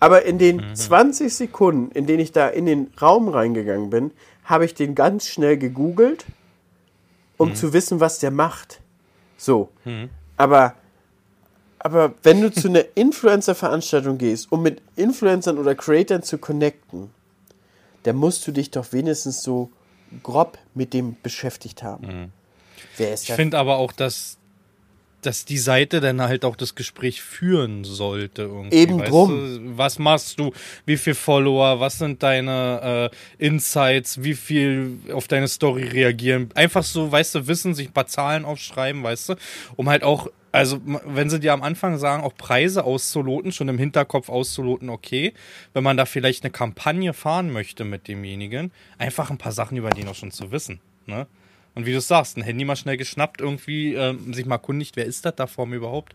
Aber 0.00 0.24
in 0.24 0.38
den 0.38 0.56
mhm. 0.56 0.74
20 0.74 1.34
Sekunden, 1.34 1.90
in 1.92 2.06
denen 2.06 2.20
ich 2.20 2.32
da 2.32 2.48
in 2.48 2.66
den 2.66 2.90
Raum 3.00 3.28
reingegangen 3.28 3.90
bin, 3.90 4.10
habe 4.44 4.64
ich 4.64 4.74
den 4.74 4.94
ganz 4.94 5.26
schnell 5.26 5.56
gegoogelt, 5.56 6.24
um 7.36 7.50
mhm. 7.50 7.54
zu 7.54 7.72
wissen, 7.72 8.00
was 8.00 8.18
der 8.18 8.30
macht. 8.30 8.80
So. 9.36 9.70
Mhm. 9.84 10.10
Aber, 10.36 10.74
aber 11.78 12.14
wenn 12.22 12.40
du 12.40 12.52
zu 12.52 12.68
einer 12.68 12.84
Influencer-Veranstaltung 12.94 14.18
gehst, 14.18 14.50
um 14.52 14.62
mit 14.62 14.82
Influencern 14.96 15.58
oder 15.58 15.74
Creatern 15.74 16.22
zu 16.22 16.38
connecten, 16.38 17.10
dann 18.02 18.16
musst 18.16 18.46
du 18.46 18.52
dich 18.52 18.70
doch 18.70 18.92
wenigstens 18.92 19.42
so 19.42 19.70
grob 20.22 20.58
mit 20.74 20.92
dem 20.92 21.16
beschäftigt 21.22 21.82
haben. 21.82 22.32
Ich 22.98 23.32
finde 23.32 23.58
aber 23.58 23.76
auch, 23.76 23.92
dass 23.92 24.38
dass 25.24 25.44
die 25.44 25.58
Seite 25.58 26.00
dann 26.00 26.20
halt 26.20 26.44
auch 26.44 26.56
das 26.56 26.74
Gespräch 26.74 27.22
führen 27.22 27.84
sollte. 27.84 28.42
Irgendwie, 28.42 28.76
Eben 28.76 28.98
drum. 28.98 29.30
Du? 29.30 29.78
Was 29.78 29.98
machst 29.98 30.38
du? 30.38 30.52
Wie 30.86 30.96
viel 30.96 31.14
Follower? 31.14 31.80
Was 31.80 31.98
sind 31.98 32.22
deine 32.22 33.10
äh, 33.38 33.44
Insights? 33.46 34.22
Wie 34.22 34.34
viel 34.34 34.98
auf 35.12 35.28
deine 35.28 35.48
Story 35.48 35.84
reagieren? 35.84 36.50
Einfach 36.54 36.82
so, 36.82 37.10
weißt 37.10 37.36
du, 37.36 37.46
wissen, 37.46 37.74
sich 37.74 37.88
ein 37.88 37.92
paar 37.92 38.06
Zahlen 38.06 38.44
aufschreiben, 38.44 39.02
weißt 39.02 39.30
du, 39.30 39.34
um 39.76 39.88
halt 39.88 40.02
auch 40.02 40.28
also, 40.52 40.80
wenn 40.84 41.30
sie 41.30 41.40
dir 41.40 41.52
am 41.52 41.64
Anfang 41.64 41.98
sagen, 41.98 42.22
auch 42.22 42.36
Preise 42.36 42.84
auszuloten, 42.84 43.50
schon 43.50 43.66
im 43.66 43.76
Hinterkopf 43.76 44.28
auszuloten, 44.28 44.88
okay. 44.88 45.32
Wenn 45.72 45.82
man 45.82 45.96
da 45.96 46.06
vielleicht 46.06 46.44
eine 46.44 46.52
Kampagne 46.52 47.12
fahren 47.12 47.50
möchte 47.50 47.84
mit 47.84 48.06
demjenigen, 48.06 48.70
einfach 48.96 49.30
ein 49.30 49.38
paar 49.38 49.50
Sachen 49.50 49.76
über 49.76 49.90
den 49.90 50.06
auch 50.06 50.14
schon 50.14 50.30
zu 50.30 50.52
wissen. 50.52 50.80
Ne? 51.06 51.26
Und 51.74 51.86
wie 51.86 51.92
du 51.92 52.00
sagst, 52.00 52.36
ein 52.36 52.42
Handy 52.42 52.64
mal 52.64 52.76
schnell 52.76 52.96
geschnappt, 52.96 53.40
irgendwie 53.40 53.94
ähm, 53.94 54.32
sich 54.32 54.46
mal 54.46 54.58
kundigt, 54.58 54.96
wer 54.96 55.06
ist 55.06 55.24
das 55.24 55.34
da 55.36 55.46
vor 55.46 55.66
mir 55.66 55.76
überhaupt? 55.76 56.14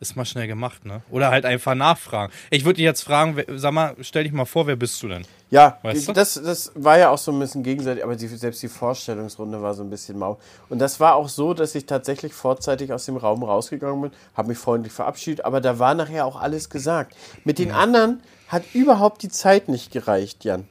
Ist 0.00 0.14
mal 0.14 0.24
schnell 0.24 0.46
gemacht, 0.46 0.84
ne? 0.84 1.02
Oder 1.10 1.30
halt 1.30 1.44
einfach 1.44 1.74
nachfragen. 1.74 2.32
Ich 2.50 2.64
würde 2.64 2.76
dich 2.76 2.84
jetzt 2.84 3.02
fragen, 3.02 3.36
sag 3.56 3.72
mal, 3.72 3.96
stell 4.00 4.22
dich 4.22 4.32
mal 4.32 4.44
vor, 4.44 4.68
wer 4.68 4.76
bist 4.76 5.02
du 5.02 5.08
denn? 5.08 5.24
Ja, 5.50 5.78
weißt 5.82 6.08
du? 6.08 6.12
das, 6.12 6.34
das 6.34 6.70
war 6.76 6.98
ja 6.98 7.10
auch 7.10 7.18
so 7.18 7.32
ein 7.32 7.38
bisschen 7.40 7.64
gegenseitig, 7.64 8.04
aber 8.04 8.14
die, 8.14 8.28
selbst 8.28 8.62
die 8.62 8.68
Vorstellungsrunde 8.68 9.60
war 9.60 9.74
so 9.74 9.82
ein 9.82 9.90
bisschen 9.90 10.16
mau. 10.16 10.38
Und 10.68 10.78
das 10.78 11.00
war 11.00 11.16
auch 11.16 11.28
so, 11.28 11.52
dass 11.52 11.74
ich 11.74 11.86
tatsächlich 11.86 12.32
vorzeitig 12.32 12.92
aus 12.92 13.06
dem 13.06 13.16
Raum 13.16 13.42
rausgegangen 13.42 14.00
bin, 14.02 14.10
habe 14.34 14.48
mich 14.48 14.58
freundlich 14.58 14.92
verabschiedet, 14.92 15.44
aber 15.44 15.60
da 15.60 15.80
war 15.80 15.94
nachher 15.94 16.26
auch 16.26 16.40
alles 16.40 16.70
gesagt. 16.70 17.16
Mit 17.42 17.58
den 17.58 17.70
ja. 17.70 17.78
anderen 17.78 18.22
hat 18.46 18.62
überhaupt 18.74 19.24
die 19.24 19.30
Zeit 19.30 19.68
nicht 19.68 19.90
gereicht, 19.90 20.44
Jan. 20.44 20.68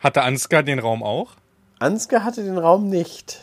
Hatte 0.00 0.22
Ansgar 0.22 0.64
den 0.64 0.80
Raum 0.80 1.04
auch? 1.04 1.36
Ansgar 1.78 2.24
hatte 2.24 2.42
den 2.42 2.58
Raum 2.58 2.88
nicht. 2.88 3.38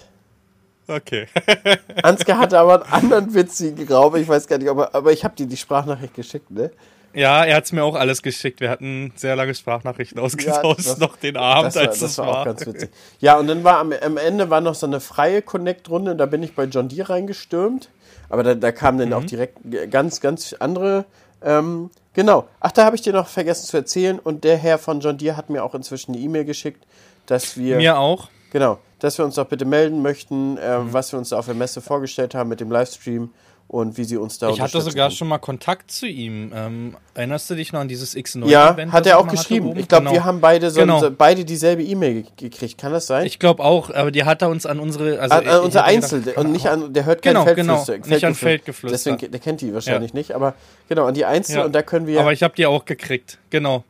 Okay. 0.88 1.28
Ansgar 2.04 2.38
hatte 2.38 2.60
aber 2.60 2.84
einen 2.84 2.94
anderen 2.94 3.34
witzigen 3.34 3.88
Raum. 3.88 4.16
Ich 4.16 4.28
weiß 4.28 4.48
gar 4.48 4.58
nicht, 4.58 4.70
aber, 4.70 4.94
aber 4.94 5.12
ich 5.12 5.24
habe 5.24 5.36
dir 5.36 5.46
die 5.46 5.58
Sprachnachricht 5.58 6.14
geschickt, 6.14 6.52
ne? 6.52 6.72
Ja, 7.14 7.44
er 7.44 7.58
hat 7.58 7.66
es 7.66 7.72
mir 7.72 7.84
auch 7.84 7.96
alles 7.96 8.22
geschickt. 8.22 8.62
Wir 8.62 8.70
hatten 8.70 9.12
sehr 9.16 9.36
lange 9.36 9.54
Sprachnachrichten 9.54 10.20
ausgetauscht, 10.20 10.86
ja, 10.86 10.96
noch 10.98 11.18
den 11.18 11.36
Abend, 11.36 11.68
das 11.68 11.76
war, 11.76 11.82
als 11.82 12.00
das, 12.00 12.16
das 12.16 12.18
war. 12.26 12.42
auch 12.42 12.46
ganz 12.46 12.66
witzig. 12.66 12.90
Ja, 13.20 13.38
und 13.38 13.48
dann 13.48 13.64
war 13.64 13.80
am, 13.80 13.92
am 13.92 14.18
Ende 14.18 14.50
war 14.50 14.62
noch 14.62 14.76
so 14.76 14.88
eine 14.88 15.02
freie 15.02 15.42
Connect-Runde. 15.42 16.16
Da 16.16 16.26
bin 16.26 16.42
ich 16.42 16.56
bei 16.56 16.66
John 16.66 16.88
Deere 16.88 17.10
reingestürmt. 17.10 17.90
Aber 18.30 18.44
da, 18.44 18.56
da 18.56 18.72
kamen 18.72 18.98
dann 18.98 19.10
mhm. 19.10 19.14
auch 19.16 19.26
direkt 19.26 19.58
ganz, 19.90 20.22
ganz 20.22 20.54
andere. 20.54 21.06
Ähm, 21.44 21.90
genau. 22.14 22.48
Ach, 22.62 22.72
da 22.72 22.86
habe 22.86 22.96
ich 22.96 23.02
dir 23.02 23.12
noch 23.12 23.28
vergessen 23.28 23.68
zu 23.68 23.76
erzählen. 23.76 24.18
Und 24.18 24.46
der 24.46 24.58
Herr 24.58 24.78
von 24.78 25.02
John 25.02 25.18
Deere 25.18 25.36
hat 25.36 25.50
mir 25.50 25.64
auch 25.64 25.76
inzwischen 25.76 26.14
eine 26.14 26.24
E-Mail 26.24 26.46
geschickt, 26.46 26.86
dass 27.26 27.58
wir. 27.58 27.78
Mir 27.78 27.98
auch. 28.00 28.30
Genau, 28.52 28.80
dass 29.02 29.18
wir 29.18 29.26
uns 29.26 29.36
doch 29.36 29.48
bitte 29.48 29.66
melden 29.66 30.02
möchten, 30.02 30.58
äh, 30.58 30.80
mhm. 30.80 30.94
was 30.94 31.12
wir 31.12 31.20
uns 31.20 31.30
da 31.30 31.40
auf 31.40 31.46
der 31.46 31.56
Messe 31.56 31.82
vorgestellt 31.82 32.36
haben 32.36 32.50
mit 32.50 32.60
dem 32.60 32.72
Livestream 32.72 33.32
und 33.68 33.98
wie 33.98 34.04
sie 34.04 34.18
uns 34.18 34.38
da 34.38 34.50
Ich 34.50 34.60
hatte 34.60 34.82
sogar 34.82 35.10
schon 35.12 35.30
mal 35.30 35.38
Kontakt 35.38 35.92
zu 35.92 36.06
ihm. 36.06 36.52
Ähm, 36.54 36.98
erinnerst 37.14 37.50
du 37.50 37.56
dich 37.56 37.72
noch 37.72 37.80
an 37.80 37.88
dieses 37.88 38.18
X9 38.18 38.48
Ja, 38.48 38.74
Event, 38.74 38.92
hat 38.92 39.06
er 39.08 39.18
auch 39.18 39.28
geschrieben. 39.28 39.78
Ich 39.78 39.88
glaube, 39.88 40.04
genau. 40.04 40.14
wir 40.14 40.26
haben 40.26 40.42
beide 40.42 40.70
so, 40.70 40.82
genau. 40.82 41.10
beide 41.18 41.46
dieselbe 41.46 41.82
E-Mail 41.82 42.26
gekriegt. 42.36 42.78
Kann 42.78 42.92
das 42.92 43.08
sein? 43.08 43.26
Ich 43.26 43.40
glaube 43.40 43.64
auch, 43.64 43.90
aber 43.90 44.12
die 44.12 44.26
hat 44.26 44.42
er 44.42 44.50
uns 44.50 44.66
an 44.66 44.82
unsere 44.82 45.20
also 45.20 45.36
an, 45.36 45.48
an 45.48 45.60
unser 45.62 45.86
Einzel 45.86 46.20
gedacht, 46.20 46.38
und 46.38 46.52
nicht 46.52 46.68
an 46.68 46.94
der 46.94 47.06
hört 47.06 47.22
kein 47.22 47.34
genau, 47.34 47.46
Feldflüster, 47.46 48.00
genau, 48.00 48.14
nicht 48.14 48.26
an 48.26 48.36
Feldgeflüster. 48.36 49.12
Deswegen 49.12 49.32
der 49.32 49.40
kennt 49.40 49.62
die 49.62 49.74
wahrscheinlich 49.74 50.12
ja. 50.12 50.18
nicht, 50.18 50.34
aber 50.34 50.54
genau, 50.90 51.06
an 51.06 51.14
die 51.14 51.24
Einzel 51.24 51.56
ja. 51.56 51.66
und 51.66 51.74
da 51.74 51.82
können 51.82 52.08
wir 52.08 52.20
Aber 52.20 52.34
ich 52.34 52.44
habe 52.44 52.54
die 52.54 52.66
auch 52.66 52.84
gekriegt. 52.84 53.40
Genau. 53.52 53.86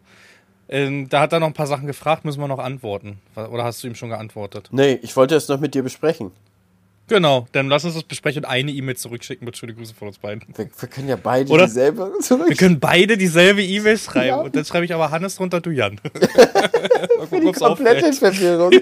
Ähm, 0.71 1.09
da 1.09 1.19
hat 1.19 1.33
er 1.33 1.41
noch 1.41 1.47
ein 1.47 1.53
paar 1.53 1.67
Sachen 1.67 1.85
gefragt, 1.85 2.23
müssen 2.23 2.39
wir 2.39 2.47
noch 2.47 2.59
antworten. 2.59 3.19
Oder 3.35 3.65
hast 3.65 3.83
du 3.83 3.87
ihm 3.87 3.95
schon 3.95 4.09
geantwortet? 4.09 4.69
Nee, 4.71 4.99
ich 5.01 5.15
wollte 5.17 5.35
es 5.35 5.49
noch 5.49 5.59
mit 5.59 5.75
dir 5.75 5.83
besprechen. 5.83 6.31
Genau, 7.11 7.45
dann 7.51 7.67
lass 7.67 7.83
uns 7.83 7.95
das 7.95 8.03
besprechen 8.03 8.45
und 8.45 8.49
eine 8.49 8.71
E-Mail 8.71 8.95
zurückschicken 8.95 9.43
mit 9.43 9.57
schöne 9.57 9.73
Grüße 9.73 9.93
von 9.93 10.07
uns 10.07 10.17
beiden. 10.17 10.43
Wir, 10.55 10.69
wir 10.79 10.89
können 10.89 11.09
ja 11.09 11.17
beide 11.21 11.51
Oder? 11.51 11.65
dieselbe 11.65 12.13
zurückschicken. 12.21 12.47
Wir 12.47 12.55
können 12.55 12.79
beide 12.79 13.17
dieselbe 13.17 13.61
E-Mail 13.61 13.97
schreiben. 13.97 14.27
Ja. 14.27 14.35
Und 14.37 14.55
dann 14.55 14.63
schreibe 14.63 14.85
ich 14.85 14.93
aber 14.93 15.11
Hannes 15.11 15.35
drunter, 15.35 15.59
du 15.59 15.71
Jan. 15.71 15.99
Für 17.29 17.41
die 17.41 17.51
komplette 17.51 18.13
Verwirrung. 18.13 18.71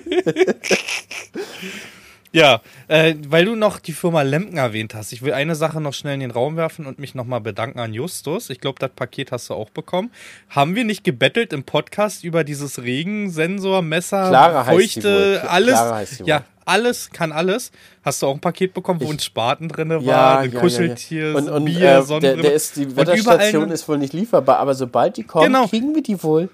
Ja, 2.32 2.62
äh, 2.88 3.16
weil 3.28 3.46
du 3.46 3.56
noch 3.56 3.80
die 3.80 3.92
Firma 3.92 4.22
Lemken 4.22 4.58
erwähnt 4.58 4.94
hast. 4.94 5.12
Ich 5.14 5.24
will 5.24 5.34
eine 5.34 5.56
Sache 5.56 5.82
noch 5.82 5.94
schnell 5.94 6.14
in 6.14 6.20
den 6.20 6.32
Raum 6.32 6.58
werfen 6.58 6.86
und 6.86 7.00
mich 7.00 7.16
nochmal 7.16 7.42
bedanken 7.42 7.80
an 7.80 7.94
Justus. 7.94 8.52
Ich 8.52 8.60
glaube, 8.60 8.78
das 8.80 8.92
Paket 8.92 9.32
hast 9.32 9.50
du 9.50 9.56
auch 9.56 9.72
bekommen. 9.72 10.12
Haben 10.50 10.76
wir 10.76 10.84
nicht 10.84 11.04
gebettelt 11.04 11.54
im 11.54 11.64
Podcast 11.64 12.24
über 12.24 12.44
dieses 12.44 12.84
Regensensor, 12.84 13.82
Messer, 13.82 14.30
Clara 14.30 14.64
Feuchte, 14.64 15.44
alles? 15.48 15.74
Clara 15.74 15.96
heißt 15.96 16.24
ja, 16.28 16.44
alles 16.66 17.10
kann 17.10 17.32
alles. 17.32 17.72
Hast 18.04 18.22
du 18.22 18.28
auch 18.28 18.36
ein 18.36 18.40
Paket 18.40 18.76
bekommen, 18.76 19.02
wo 19.02 19.10
ein 19.10 19.20
Spaten 19.20 19.68
drin 19.68 19.90
war, 19.90 20.02
ja, 20.02 20.38
ein 20.38 20.52
ja, 20.52 20.60
Kuscheltier, 20.60 21.32
ja, 21.32 21.36
und, 21.36 21.50
und, 21.50 21.66
Bier, 21.66 22.06
äh, 22.08 22.20
der, 22.20 22.38
der 22.38 22.54
ist, 22.54 22.76
Die 22.76 22.96
Wetterstation 22.96 23.72
ist 23.72 23.88
wohl 23.90 23.98
nicht 23.98 24.14
lieferbar, 24.14 24.60
aber 24.60 24.76
sobald 24.76 25.18
die 25.18 25.24
kommen, 25.24 25.46
genau. 25.46 25.68
kriegen 25.68 25.96
wir 25.96 26.04
die 26.04 26.22
wohl. 26.22 26.50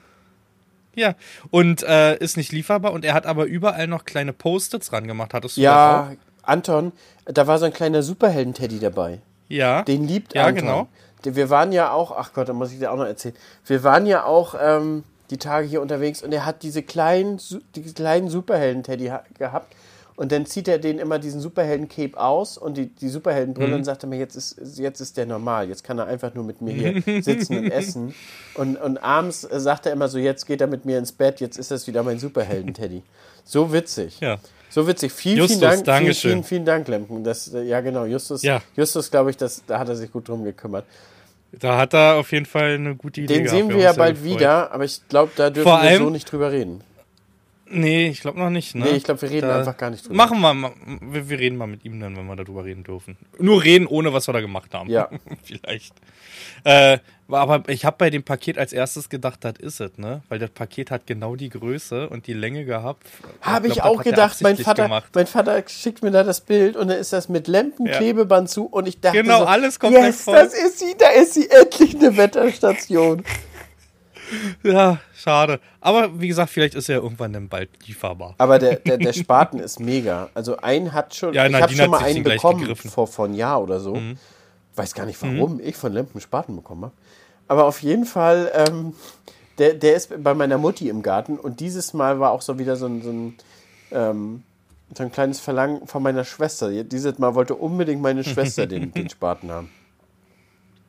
Ja, 0.95 1.15
und 1.51 1.84
äh, 1.84 2.17
ist 2.17 2.38
nicht 2.38 2.51
lieferbar 2.51 2.93
und 2.93 3.05
er 3.05 3.13
hat 3.13 3.25
aber 3.25 3.45
überall 3.45 3.88
noch 3.88 4.05
kleine 4.05 4.34
Post-its 4.34 4.93
ran 4.93 5.08
gemacht. 5.08 5.34
Hattest 5.34 5.58
du 5.58 5.62
Ja, 5.62 6.12
Anton, 6.43 6.91
da 7.25 7.47
war 7.47 7.60
so 7.60 7.65
ein 7.65 7.73
kleiner 7.73 8.01
Superhelden-Teddy 8.01 8.79
dabei. 8.79 9.19
Ja. 9.47 9.84
Den 9.84 10.08
liebt 10.08 10.34
ja, 10.34 10.45
Anton. 10.45 10.62
genau. 10.62 10.88
Wir 11.23 11.49
waren 11.49 11.71
ja 11.71 11.91
auch, 11.91 12.15
ach 12.15 12.34
Gott, 12.34 12.49
da 12.49 12.53
muss 12.53 12.71
ich 12.71 12.79
dir 12.79 12.91
auch 12.91 12.97
noch 12.97 13.05
erzählen. 13.05 13.36
Wir 13.65 13.84
waren 13.84 14.05
ja 14.05 14.25
auch 14.25 14.55
ähm, 14.62 15.03
die 15.31 15.38
Tage 15.38 15.67
hier 15.67 15.81
unterwegs 15.81 16.21
und 16.21 16.31
er 16.31 16.45
hat 16.45 16.62
diese 16.62 16.84
kleinen, 16.84 17.39
die 17.75 17.81
kleinen 17.81 18.29
Superhelden-Teddy 18.29 19.12
gehabt 19.38 19.75
und 20.17 20.32
dann 20.32 20.45
zieht 20.45 20.67
er 20.67 20.78
den 20.78 20.97
immer 20.99 21.19
diesen 21.19 21.41
Superhelden-Cape 21.41 22.17
aus 22.17 22.58
und 22.58 22.78
die, 22.78 22.88
die 22.88 23.10
Superheldenbrille 23.10 23.69
mhm. 23.69 23.75
und 23.75 23.84
sagt 23.84 24.06
mir, 24.06 24.17
jetzt 24.17 24.36
ist, 24.36 24.78
jetzt 24.78 25.01
ist 25.01 25.17
der 25.17 25.25
normal. 25.25 25.67
Jetzt 25.67 25.84
kann 25.84 25.99
er 25.99 26.08
einfach 26.08 26.34
nur 26.34 26.45
mit 26.45 26.62
mir 26.62 26.73
hier 26.73 27.21
sitzen 27.21 27.58
und 27.58 27.71
essen. 27.71 28.15
Und, 28.54 28.78
und 28.78 28.97
abends 28.97 29.41
sagt 29.41 29.86
er 29.86 29.91
immer 29.91 30.08
so, 30.08 30.17
jetzt 30.17 30.45
geht 30.45 30.62
er 30.62 30.67
mit 30.67 30.86
mir 30.86 30.97
ins 30.97 31.12
Bett, 31.12 31.41
jetzt 31.41 31.58
ist 31.58 31.71
das 31.71 31.86
wieder 31.88 32.04
mein 32.04 32.19
Superhelden-Teddy. 32.19 33.04
So 33.47 33.71
witzig. 33.71 34.21
Ja. 34.21 34.39
So 34.71 34.88
witzig. 34.88 35.12
Vielen, 35.12 35.38
Justus, 35.38 35.60
vielen 35.60 35.84
Dank. 35.84 36.01
Vielen, 36.01 36.15
vielen, 36.15 36.43
vielen 36.43 36.65
Dank, 36.65 36.88
Lemken. 36.88 37.23
Das, 37.23 37.51
ja, 37.54 37.80
genau. 37.82 38.06
Justus, 38.06 38.41
ja. 38.41 38.60
Justus 38.75 39.12
glaube 39.12 39.30
ich, 39.30 39.38
das, 39.38 39.62
da 39.67 39.78
hat 39.78 39.88
er 39.88 39.95
sich 39.95 40.12
gut 40.12 40.28
drum 40.28 40.43
gekümmert. 40.43 40.84
Da 41.51 41.78
hat 41.78 41.93
er 41.93 42.15
auf 42.15 42.32
jeden 42.32 42.47
Fall 42.47 42.73
eine 42.73 42.95
gute 42.95 43.21
Idee. 43.21 43.36
Den 43.36 43.43
gehabt. 43.43 43.58
sehen 43.58 43.69
wir 43.69 43.78
ja 43.78 43.93
bald 43.93 44.23
wieder, 44.23 44.71
aber 44.71 44.84
ich 44.84 45.08
glaube, 45.08 45.32
da 45.36 45.51
dürfen 45.51 45.69
Vor 45.69 45.84
wir 45.84 45.97
so 45.97 46.10
nicht 46.10 46.32
drüber 46.32 46.51
reden. 46.51 46.82
Nee, 47.67 48.10
ich 48.10 48.21
glaube 48.21 48.39
noch 48.39 48.51
nicht. 48.51 48.75
Ne? 48.75 48.86
Nee, 48.86 48.91
ich 48.91 49.04
glaube, 49.04 49.23
wir 49.23 49.32
reden 49.32 49.47
da 49.47 49.60
einfach 49.60 49.75
gar 49.75 49.89
nicht 49.89 50.06
drüber. 50.06 50.15
Machen 50.15 50.39
wir, 50.39 50.73
wir, 51.01 51.30
wir 51.30 51.39
reden 51.39 51.58
mal 51.58 51.65
mit 51.65 51.84
ihm 51.84 51.99
dann, 51.99 52.15
wenn 52.15 52.28
wir 52.28 52.36
darüber 52.36 52.63
reden 52.63 52.84
dürfen. 52.84 53.17
Nur 53.39 53.63
reden, 53.63 53.88
ohne 53.88 54.13
was 54.13 54.28
wir 54.28 54.34
da 54.34 54.41
gemacht 54.41 54.73
haben. 54.73 54.89
Ja. 54.89 55.10
Vielleicht. 55.43 55.93
Äh, 56.63 56.99
aber 57.28 57.63
ich 57.67 57.86
habe 57.86 57.95
bei 57.97 58.12
dem 58.12 58.21
Paket 58.21 58.60
als 58.60 58.71
erstes 58.71 59.10
gedacht, 59.10 59.39
das 59.43 59.56
ist 59.58 59.80
es, 59.80 59.97
ne? 59.97 60.21
Weil 60.30 60.38
das 60.38 60.51
Paket 60.51 60.91
hat 60.91 61.08
genau 61.08 61.36
die 61.36 61.49
Größe 61.49 62.08
und 62.08 62.28
die 62.28 62.34
Länge 62.34 62.65
gehabt. 62.65 63.08
Habe 63.41 63.67
ich, 63.67 63.82
auch 63.82 64.04
gedacht, 64.04 64.39
mein 64.41 64.58
Vater, 64.58 65.04
mein 65.13 65.25
Vater 65.25 65.63
schickt 65.67 66.04
mir 66.04 66.12
da 66.12 66.23
das 66.23 66.41
Bild 66.41 66.75
und 66.75 66.89
dann 66.89 66.99
ist 66.99 67.13
das 67.13 67.30
mit 67.30 67.47
Lempenklebeband 67.47 68.47
ja. 68.47 68.54
zu 68.54 68.65
und 68.65 68.88
ich 68.88 68.99
dachte 69.01 69.23
Genau, 69.23 69.39
so, 69.39 69.45
alles 69.45 69.80
komplett 69.80 70.04
yes, 70.04 70.21
voll. 70.21 70.36
das 70.36 70.54
ist 70.54 70.80
sie, 70.80 70.93
da 70.99 71.10
ist 71.10 71.34
sie 71.34 71.49
endlich 71.49 71.95
eine 71.95 72.15
Wetterstation. 72.15 73.23
Ja, 74.63 74.99
schade. 75.15 75.59
Aber 75.81 76.19
wie 76.19 76.27
gesagt, 76.27 76.49
vielleicht 76.49 76.75
ist 76.75 76.89
er 76.89 76.97
irgendwann 76.97 77.33
dann 77.33 77.47
bald 77.47 77.69
lieferbar. 77.85 78.35
Aber 78.38 78.59
der, 78.59 78.77
der, 78.77 78.97
der 78.97 79.13
Spaten 79.13 79.59
ist 79.59 79.79
mega. 79.79 80.29
Also 80.33 80.57
einen 80.57 80.93
hat 80.93 81.15
schon, 81.15 81.33
ja, 81.33 81.45
ich 81.45 81.53
habe 81.53 81.73
schon 81.73 81.89
mal 81.89 82.03
einen 82.03 82.23
bekommen 82.23 82.75
vor, 82.75 83.07
vor 83.07 83.25
einem 83.25 83.35
Jahr 83.35 83.61
oder 83.61 83.79
so. 83.79 83.95
Mhm. 83.95 84.17
Weiß 84.75 84.93
gar 84.93 85.05
nicht, 85.05 85.21
warum 85.21 85.55
mhm. 85.55 85.61
ich 85.63 85.75
von 85.75 85.93
Lempen 85.93 86.19
Spaten 86.21 86.55
bekommen 86.55 86.85
habe. 86.85 86.93
Aber 87.47 87.65
auf 87.65 87.81
jeden 87.81 88.05
Fall, 88.05 88.51
ähm, 88.53 88.93
der, 89.57 89.73
der 89.73 89.95
ist 89.95 90.23
bei 90.23 90.33
meiner 90.33 90.57
Mutti 90.57 90.89
im 90.89 91.01
Garten 91.01 91.38
und 91.38 91.59
dieses 91.59 91.93
Mal 91.93 92.19
war 92.19 92.31
auch 92.31 92.41
so 92.41 92.59
wieder 92.59 92.75
so 92.75 92.88
ein, 92.88 93.01
so 93.01 93.11
ein 93.11 93.35
ähm, 93.91 94.43
so 94.93 95.03
ein 95.03 95.11
kleines 95.11 95.39
Verlangen 95.39 95.88
von 95.88 96.03
meiner 96.03 96.23
Schwester. 96.23 96.83
Dieses 96.83 97.17
Mal 97.17 97.35
wollte 97.35 97.55
unbedingt 97.55 98.01
meine 98.01 98.23
Schwester 98.23 98.67
den, 98.67 98.91
den 98.91 99.09
Spaten 99.11 99.51
haben. 99.51 99.69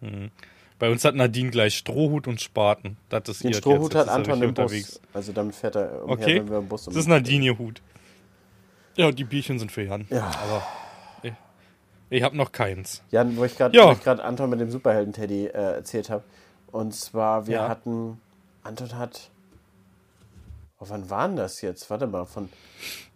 Mhm. 0.01 0.31
Bei 0.79 0.91
uns 0.91 1.05
hat 1.05 1.15
Nadine 1.15 1.51
gleich 1.51 1.77
Strohhut 1.79 2.27
und 2.29 2.41
Spaten. 2.41 2.99
Das 3.09 3.29
ist 3.29 3.43
den 3.45 3.51
ihr 3.53 3.57
Strohhut 3.57 3.95
jetzt. 3.95 4.03
hat 4.03 4.09
Anton 4.09 4.35
im 4.35 4.41
wirklich 4.41 4.55
Bus. 4.55 4.65
unterwegs. 4.97 5.01
Also 5.15 5.33
damit 5.33 5.55
fährt 5.55 5.77
er 5.77 6.05
umher, 6.05 6.13
Okay. 6.19 6.37
wenn 6.37 6.51
wir 6.51 6.59
im 6.59 6.69
Bus 6.69 6.85
Das 6.85 6.97
ist 6.97 7.07
Nadine 7.09 7.45
ihr 7.47 7.59
Hut. 7.59 7.81
Ja, 8.97 9.07
und 9.09 9.19
die 9.19 9.25
Bierchen 9.25 9.59
sind 9.59 9.73
für 9.73 9.83
Jan. 9.83 10.07
Ja. 10.11 10.27
Aber 10.27 10.67
ich, 11.23 11.33
ich 12.11 12.23
habe 12.23 12.37
noch 12.37 12.53
keins. 12.53 13.03
Jan, 13.11 13.37
wo 13.37 13.45
ich 13.45 13.57
gerade 13.57 13.77
Ja. 13.77 13.89
wo 13.89 13.93
ich 13.93 14.03
gerade 14.03 14.23
Anton 14.23 14.51
mit 14.51 14.61
dem 14.61 14.71
Superhelden-Teddy 14.71 15.47
äh, 15.47 15.51
erzählt 15.77 16.11
habe. 16.11 16.25
Und 16.73 16.95
zwar, 16.95 17.47
wir 17.47 17.55
Ja. 17.57 17.69
hatten, 17.69 18.21
Anton 18.63 18.97
hat, 18.99 19.31
oh, 20.79 20.87
wann 20.89 21.09
war 21.09 21.27
denn 21.29 21.37
das 21.37 21.63
jetzt? 21.63 21.89
Warte 21.89 22.07
mal, 22.07 22.27
von 22.27 22.51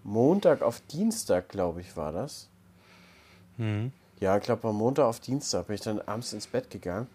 Montag 0.02 0.62
auf 0.62 0.80
Dienstag, 0.92 1.48
glaube 1.50 1.82
ich, 1.82 1.94
war 1.96 2.12
das. 2.12 2.48
Mhm. 3.58 3.92
Ja, 4.18 4.36
ich 4.36 4.42
glaube, 4.44 4.62
von 4.62 4.76
Montag 4.76 5.04
auf 5.06 5.20
Dienstag 5.20 5.66
bin 5.66 5.74
ich 5.74 5.80
dann 5.82 6.00
abends 6.00 6.32
ins 6.32 6.46
Bett 6.46 6.70
gegangen. 6.70 7.06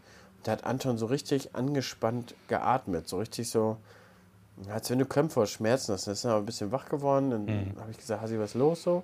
Da 0.46 0.52
hat 0.52 0.64
Anton 0.64 1.00
so 1.00 1.08
richtig 1.08 1.56
angespannt 1.56 2.36
geatmet. 2.48 3.08
So 3.10 3.18
richtig 3.18 3.50
so, 3.50 3.78
als 4.70 4.92
wenn 4.92 5.00
du 5.00 5.06
Krämpfe 5.08 5.40
oder 5.40 5.48
Schmerzen 5.48 5.92
hast. 5.92 6.06
Dann 6.06 6.14
ist 6.14 6.24
er 6.24 6.32
aber 6.32 6.44
ein 6.44 6.46
bisschen 6.46 6.72
wach 6.72 6.88
geworden. 6.88 7.32
Dann 7.32 7.74
habe 7.80 7.90
ich 7.90 7.98
gesagt, 7.98 8.22
Hasi, 8.22 8.38
was 8.38 8.52
ist 8.52 8.56
los 8.56 8.84
so? 8.84 9.04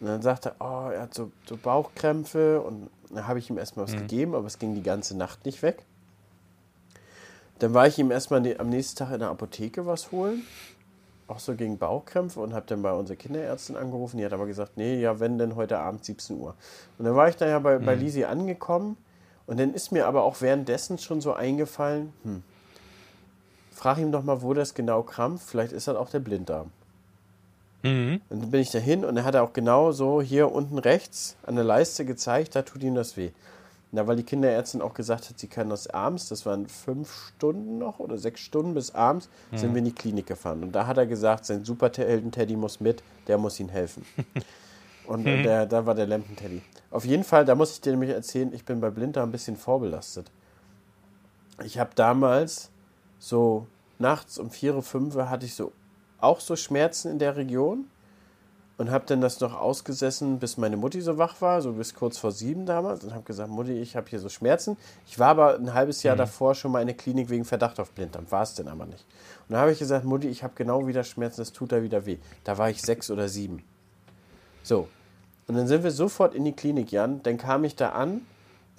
Und 0.00 0.06
dann 0.06 0.22
sagte 0.22 0.54
er, 0.58 0.66
oh, 0.66 0.90
er 0.90 1.02
hat 1.02 1.12
so, 1.12 1.30
so 1.46 1.58
Bauchkrämpfe. 1.58 2.62
Und 2.62 2.88
dann 3.10 3.28
habe 3.28 3.38
ich 3.38 3.50
ihm 3.50 3.58
erstmal 3.58 3.84
was 3.84 3.92
gegeben, 3.92 4.34
aber 4.34 4.46
es 4.46 4.58
ging 4.58 4.74
die 4.74 4.82
ganze 4.82 5.14
Nacht 5.14 5.44
nicht 5.44 5.60
weg. 5.60 5.84
Dann 7.58 7.74
war 7.74 7.86
ich 7.86 7.98
ihm 7.98 8.10
erstmal 8.10 8.40
am 8.58 8.70
nächsten 8.70 8.96
Tag 8.96 9.12
in 9.12 9.18
der 9.18 9.28
Apotheke 9.28 9.84
was 9.84 10.10
holen. 10.10 10.42
Auch 11.28 11.38
so 11.38 11.54
gegen 11.54 11.76
Bauchkrämpfe 11.76 12.40
und 12.40 12.54
habe 12.54 12.64
dann 12.66 12.80
bei 12.80 12.92
unserer 12.94 13.16
Kinderärztin 13.16 13.76
angerufen. 13.76 14.16
Die 14.16 14.24
hat 14.24 14.32
aber 14.32 14.46
gesagt, 14.46 14.78
nee, 14.78 14.98
ja, 14.98 15.20
wenn 15.20 15.36
denn 15.36 15.54
heute 15.54 15.78
Abend 15.78 16.02
17 16.02 16.38
Uhr. 16.38 16.54
Und 16.96 17.04
dann 17.04 17.14
war 17.14 17.28
ich 17.28 17.36
da 17.36 17.46
ja 17.46 17.58
bei, 17.58 17.78
bei 17.78 17.94
Lisi 17.94 18.24
angekommen. 18.24 18.96
Und 19.52 19.60
dann 19.60 19.74
ist 19.74 19.92
mir 19.92 20.06
aber 20.06 20.22
auch 20.22 20.40
währenddessen 20.40 20.96
schon 20.96 21.20
so 21.20 21.34
eingefallen, 21.34 22.14
hm, 22.22 22.42
frag 23.70 23.98
ihm 23.98 24.10
doch 24.10 24.22
mal, 24.22 24.40
wo 24.40 24.54
das 24.54 24.72
genau 24.72 25.02
krampft. 25.02 25.46
Vielleicht 25.46 25.72
ist 25.72 25.88
das 25.88 25.94
auch 25.94 26.08
der 26.08 26.20
Blinddarm. 26.20 26.70
Mhm. 27.82 28.22
Und 28.30 28.42
dann 28.44 28.50
bin 28.50 28.62
ich 28.62 28.70
dahin 28.70 29.04
und 29.04 29.14
er 29.14 29.24
hat 29.24 29.36
auch 29.36 29.52
genau 29.52 29.92
so 29.92 30.22
hier 30.22 30.50
unten 30.50 30.78
rechts 30.78 31.36
an 31.42 31.56
der 31.56 31.64
Leiste 31.64 32.06
gezeigt, 32.06 32.56
da 32.56 32.62
tut 32.62 32.82
ihm 32.82 32.94
das 32.94 33.18
weh. 33.18 33.32
Da 33.90 34.06
weil 34.06 34.16
die 34.16 34.22
Kinderärztin 34.22 34.80
auch 34.80 34.94
gesagt 34.94 35.28
hat, 35.28 35.38
sie 35.38 35.48
kann 35.48 35.68
das 35.68 35.86
abends, 35.86 36.30
das 36.30 36.46
waren 36.46 36.66
fünf 36.66 37.12
Stunden 37.12 37.76
noch 37.76 37.98
oder 37.98 38.16
sechs 38.16 38.40
Stunden 38.40 38.72
bis 38.72 38.94
abends, 38.94 39.28
sind 39.54 39.74
wir 39.74 39.80
in 39.80 39.84
die 39.84 39.94
Klinik 39.94 40.28
gefahren. 40.28 40.62
Und 40.62 40.72
da 40.72 40.86
hat 40.86 40.96
er 40.96 41.04
gesagt, 41.04 41.44
sein 41.44 41.66
Superhelden-Teddy 41.66 42.56
muss 42.56 42.80
mit, 42.80 43.02
der 43.26 43.36
muss 43.36 43.60
ihm 43.60 43.68
helfen. 43.68 44.06
Und 45.12 45.26
äh, 45.26 45.42
der, 45.42 45.66
da 45.66 45.84
war 45.84 45.94
der 45.94 46.06
Lampen-Teddy. 46.06 46.62
Auf 46.90 47.04
jeden 47.04 47.22
Fall, 47.22 47.44
da 47.44 47.54
muss 47.54 47.72
ich 47.72 47.82
dir 47.82 47.90
nämlich 47.90 48.10
erzählen, 48.10 48.50
ich 48.54 48.64
bin 48.64 48.80
bei 48.80 48.88
Blinddarm 48.88 49.28
ein 49.28 49.32
bisschen 49.32 49.58
vorbelastet. 49.58 50.30
Ich 51.62 51.78
habe 51.78 51.90
damals 51.94 52.70
so 53.18 53.66
nachts 53.98 54.38
um 54.38 54.50
4, 54.50 54.80
5 54.80 55.14
Uhr 55.14 55.28
hatte 55.28 55.44
ich 55.44 55.54
so 55.54 55.72
auch 56.18 56.40
so 56.40 56.56
Schmerzen 56.56 57.10
in 57.10 57.18
der 57.18 57.36
Region 57.36 57.90
und 58.78 58.90
habe 58.90 59.04
dann 59.06 59.20
das 59.20 59.38
noch 59.40 59.54
ausgesessen, 59.54 60.38
bis 60.38 60.56
meine 60.56 60.78
Mutti 60.78 61.02
so 61.02 61.18
wach 61.18 61.42
war, 61.42 61.60
so 61.60 61.72
bis 61.72 61.94
kurz 61.94 62.16
vor 62.16 62.32
sieben 62.32 62.64
damals 62.64 63.04
und 63.04 63.12
habe 63.12 63.24
gesagt, 63.24 63.50
Mutti, 63.50 63.72
ich 63.72 63.96
habe 63.96 64.08
hier 64.08 64.18
so 64.18 64.30
Schmerzen. 64.30 64.78
Ich 65.06 65.18
war 65.18 65.28
aber 65.28 65.56
ein 65.56 65.74
halbes 65.74 66.02
Jahr 66.02 66.16
davor 66.16 66.54
schon 66.54 66.72
mal 66.72 66.80
in 66.80 66.86
der 66.86 66.96
Klinik 66.96 67.28
wegen 67.28 67.44
Verdacht 67.44 67.78
auf 67.80 67.90
Blinddarm, 67.90 68.30
war 68.30 68.44
es 68.44 68.54
denn 68.54 68.66
aber 68.66 68.86
nicht. 68.86 69.04
Und 69.46 69.52
dann 69.52 69.60
habe 69.60 69.72
ich 69.72 69.78
gesagt, 69.78 70.06
Mutti, 70.06 70.28
ich 70.28 70.42
habe 70.42 70.54
genau 70.56 70.86
wieder 70.86 71.04
Schmerzen, 71.04 71.42
das 71.42 71.52
tut 71.52 71.70
da 71.70 71.82
wieder 71.82 72.06
weh. 72.06 72.16
Da 72.44 72.56
war 72.56 72.70
ich 72.70 72.80
sechs 72.80 73.10
oder 73.10 73.28
sieben. 73.28 73.62
So. 74.62 74.88
Und 75.52 75.58
dann 75.58 75.66
sind 75.66 75.84
wir 75.84 75.90
sofort 75.90 76.34
in 76.34 76.46
die 76.46 76.52
Klinik, 76.52 76.90
Jan. 76.92 77.22
Dann 77.24 77.36
kam 77.36 77.62
ich 77.64 77.76
da 77.76 77.90
an 77.90 78.22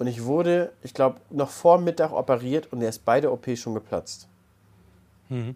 und 0.00 0.08
ich 0.08 0.24
wurde, 0.24 0.72
ich 0.82 0.92
glaube, 0.92 1.20
noch 1.30 1.48
vor 1.48 1.78
Mittag 1.78 2.10
operiert 2.12 2.66
und 2.72 2.82
er 2.82 2.88
ist 2.88 3.04
beide 3.04 3.30
OP 3.30 3.56
schon 3.56 3.74
geplatzt. 3.74 4.26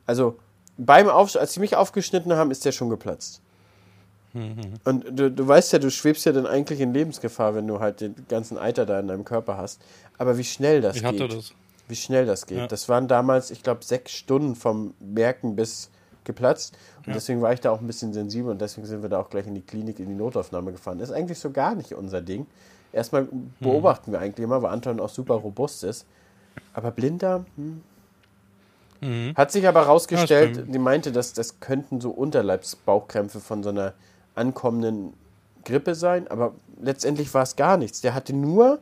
Also 0.07 0.39
beim 0.77 1.09
Auf 1.09 1.35
als 1.35 1.55
sie 1.55 1.61
mich 1.61 1.75
aufgeschnitten 1.75 2.33
haben, 2.35 2.53
ist 2.53 2.65
der 2.65 2.71
schon 2.71 2.89
geplatzt. 2.89 3.41
Und 4.85 5.07
du, 5.11 5.29
du 5.29 5.49
weißt 5.49 5.73
ja, 5.73 5.81
du 5.81 5.91
schwebst 5.91 6.25
ja 6.25 6.31
dann 6.31 6.47
eigentlich 6.47 6.79
in 6.79 6.95
Lebensgefahr, 6.95 7.57
wenn 7.57 7.67
du 7.67 7.81
halt 7.81 8.01
den 8.01 8.15
ganzen 8.29 8.57
Eiter 8.57 8.87
da 8.87 9.01
in 9.01 9.09
deinem 9.09 9.25
Körper 9.25 9.57
hast. 9.57 9.81
Aber 10.19 10.39
wie 10.39 10.45
schnell 10.45 10.81
das 10.83 10.95
Ich 10.95 11.03
geht. 11.03 11.21
hatte 11.21 11.27
das. 11.35 11.53
Wie 11.89 11.97
schnell 11.97 12.27
das 12.27 12.47
geht. 12.47 12.59
Ja. 12.59 12.67
Das 12.69 12.89
waren 12.89 13.09
damals, 13.09 13.51
ich 13.51 13.65
glaube, 13.65 13.83
sechs 13.83 14.13
Stunden 14.13 14.55
vom 14.55 14.95
Merken 15.01 15.57
bis 15.57 15.91
geplatzt. 16.29 16.79
Und 17.05 17.17
deswegen 17.17 17.43
war 17.43 17.53
ich 17.53 17.61
da 17.61 17.73
auch 17.73 17.81
ein 17.81 17.87
bisschen 17.89 18.13
sensibel 18.13 18.53
und 18.53 18.61
deswegen 18.61 18.87
sind 18.87 19.03
wir 19.03 19.09
da 19.09 19.19
auch 19.19 19.31
gleich 19.31 19.49
in 19.49 19.57
die 19.57 19.63
Klinik, 19.63 19.99
in 19.99 20.07
die 20.07 20.15
Notaufnahme 20.15 20.71
gefahren. 20.71 21.01
Ist 21.01 21.11
eigentlich 21.11 21.41
so 21.41 21.51
gar 21.51 21.75
nicht 21.75 21.93
unser 21.95 22.21
Ding. 22.21 22.47
Erstmal 22.93 23.27
beobachten 23.59 24.13
wir 24.13 24.21
eigentlich 24.21 24.45
immer, 24.45 24.63
weil 24.63 24.73
Anton 24.73 25.01
auch 25.01 25.09
super 25.09 25.35
robust 25.35 25.83
ist. 25.83 26.07
Aber 26.73 26.93
Blinddarm, 26.93 27.47
hm. 27.57 27.83
Mhm. 29.01 29.35
Hat 29.37 29.53
sich 29.53 29.67
aber 29.67 29.83
Ja, 29.83 29.87
rausgestellt, 29.87 30.57
ist 30.57 30.75
die 30.75 30.79
meinte, 30.79 31.13
dass 31.13 31.33
das 31.33 31.61
könnten 31.61 32.01
so 32.01 32.11
Unterleibsbauchkrämpfe 32.11 33.41
von 33.41 33.63
so 33.63 33.69
einer 33.69 33.95
ankommenden 34.35 35.13
Grippe 35.65 35.95
sein, 35.95 36.29
aber 36.29 36.55
letztendlich 36.81 37.33
war 37.35 37.43
es 37.43 37.57
gar 37.57 37.77
nichts. 37.77 38.01
Der 38.01 38.15
hatte 38.15 38.33
nur 38.33 38.81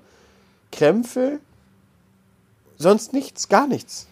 Krämpfe, 0.72 1.40
sonst 2.76 3.12
nichts, 3.12 3.48
gar 3.48 3.66
nichts. 3.66 4.06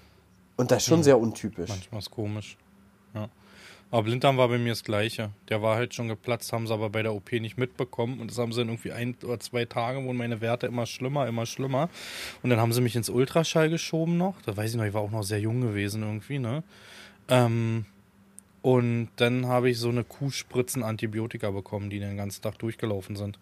Und 0.57 0.71
das 0.71 0.83
ist 0.83 0.89
schon 0.89 1.03
sehr 1.03 1.19
untypisch. 1.19 1.69
Manchmal 1.69 1.99
ist 2.01 2.11
komisch. 2.11 2.57
Aber 3.95 4.03
Blinddarm 4.03 4.39
war 4.39 4.49
bei 4.49 4.59
mir 4.59 4.71
das 4.71 4.83
Gleiche. 4.83 5.31
Der 5.49 5.63
war 5.63 5.77
halt 5.77 5.95
schon 5.95 6.09
geplatzt, 6.09 6.53
haben 6.53 6.67
sie 6.67 6.75
aber 6.75 6.91
bei 6.91 7.05
der 7.05 7.15
OP 7.15 7.31
nicht 7.31 7.59
mitbekommen. 7.59 8.19
Und 8.19 8.29
das 8.29 8.39
haben 8.39 8.51
sie 8.51 8.59
dann 8.59 8.71
irgendwie 8.71 8.91
ein 8.91 9.15
oder 9.23 9.39
zwei 9.39 9.67
Tage, 9.67 10.03
wurden 10.03 10.17
meine 10.17 10.41
Werte 10.41 10.67
immer 10.67 10.85
schlimmer, 10.85 11.29
immer 11.29 11.47
schlimmer. 11.47 11.89
Und 12.43 12.51
dann 12.51 12.59
haben 12.59 12.73
sie 12.73 12.81
mich 12.81 12.97
ins 12.97 13.09
Ultraschall 13.09 13.71
geschoben 13.71 14.17
noch. 14.17 14.35
Da 14.43 14.57
weiß 14.57 14.73
ich 14.73 14.77
noch, 14.77 14.85
ich 14.85 14.95
war 14.95 15.03
auch 15.03 15.13
noch 15.13 15.23
sehr 15.23 15.39
jung 15.39 15.61
gewesen 15.61 16.03
irgendwie, 16.03 16.41
ne? 16.41 16.65
Ähm, 17.29 17.85
und 18.65 19.11
dann 19.17 19.47
habe 19.47 19.69
ich 19.69 19.79
so 19.79 19.91
eine 19.91 20.05
Kuhspritzen 20.05 20.83
Antibiotika 20.83 21.51
bekommen, 21.51 21.91
die 21.91 22.01
den 22.01 22.17
ganzen 22.17 22.41
Tag 22.41 22.59
durchgelaufen 22.59 23.15
sind. 23.15 23.39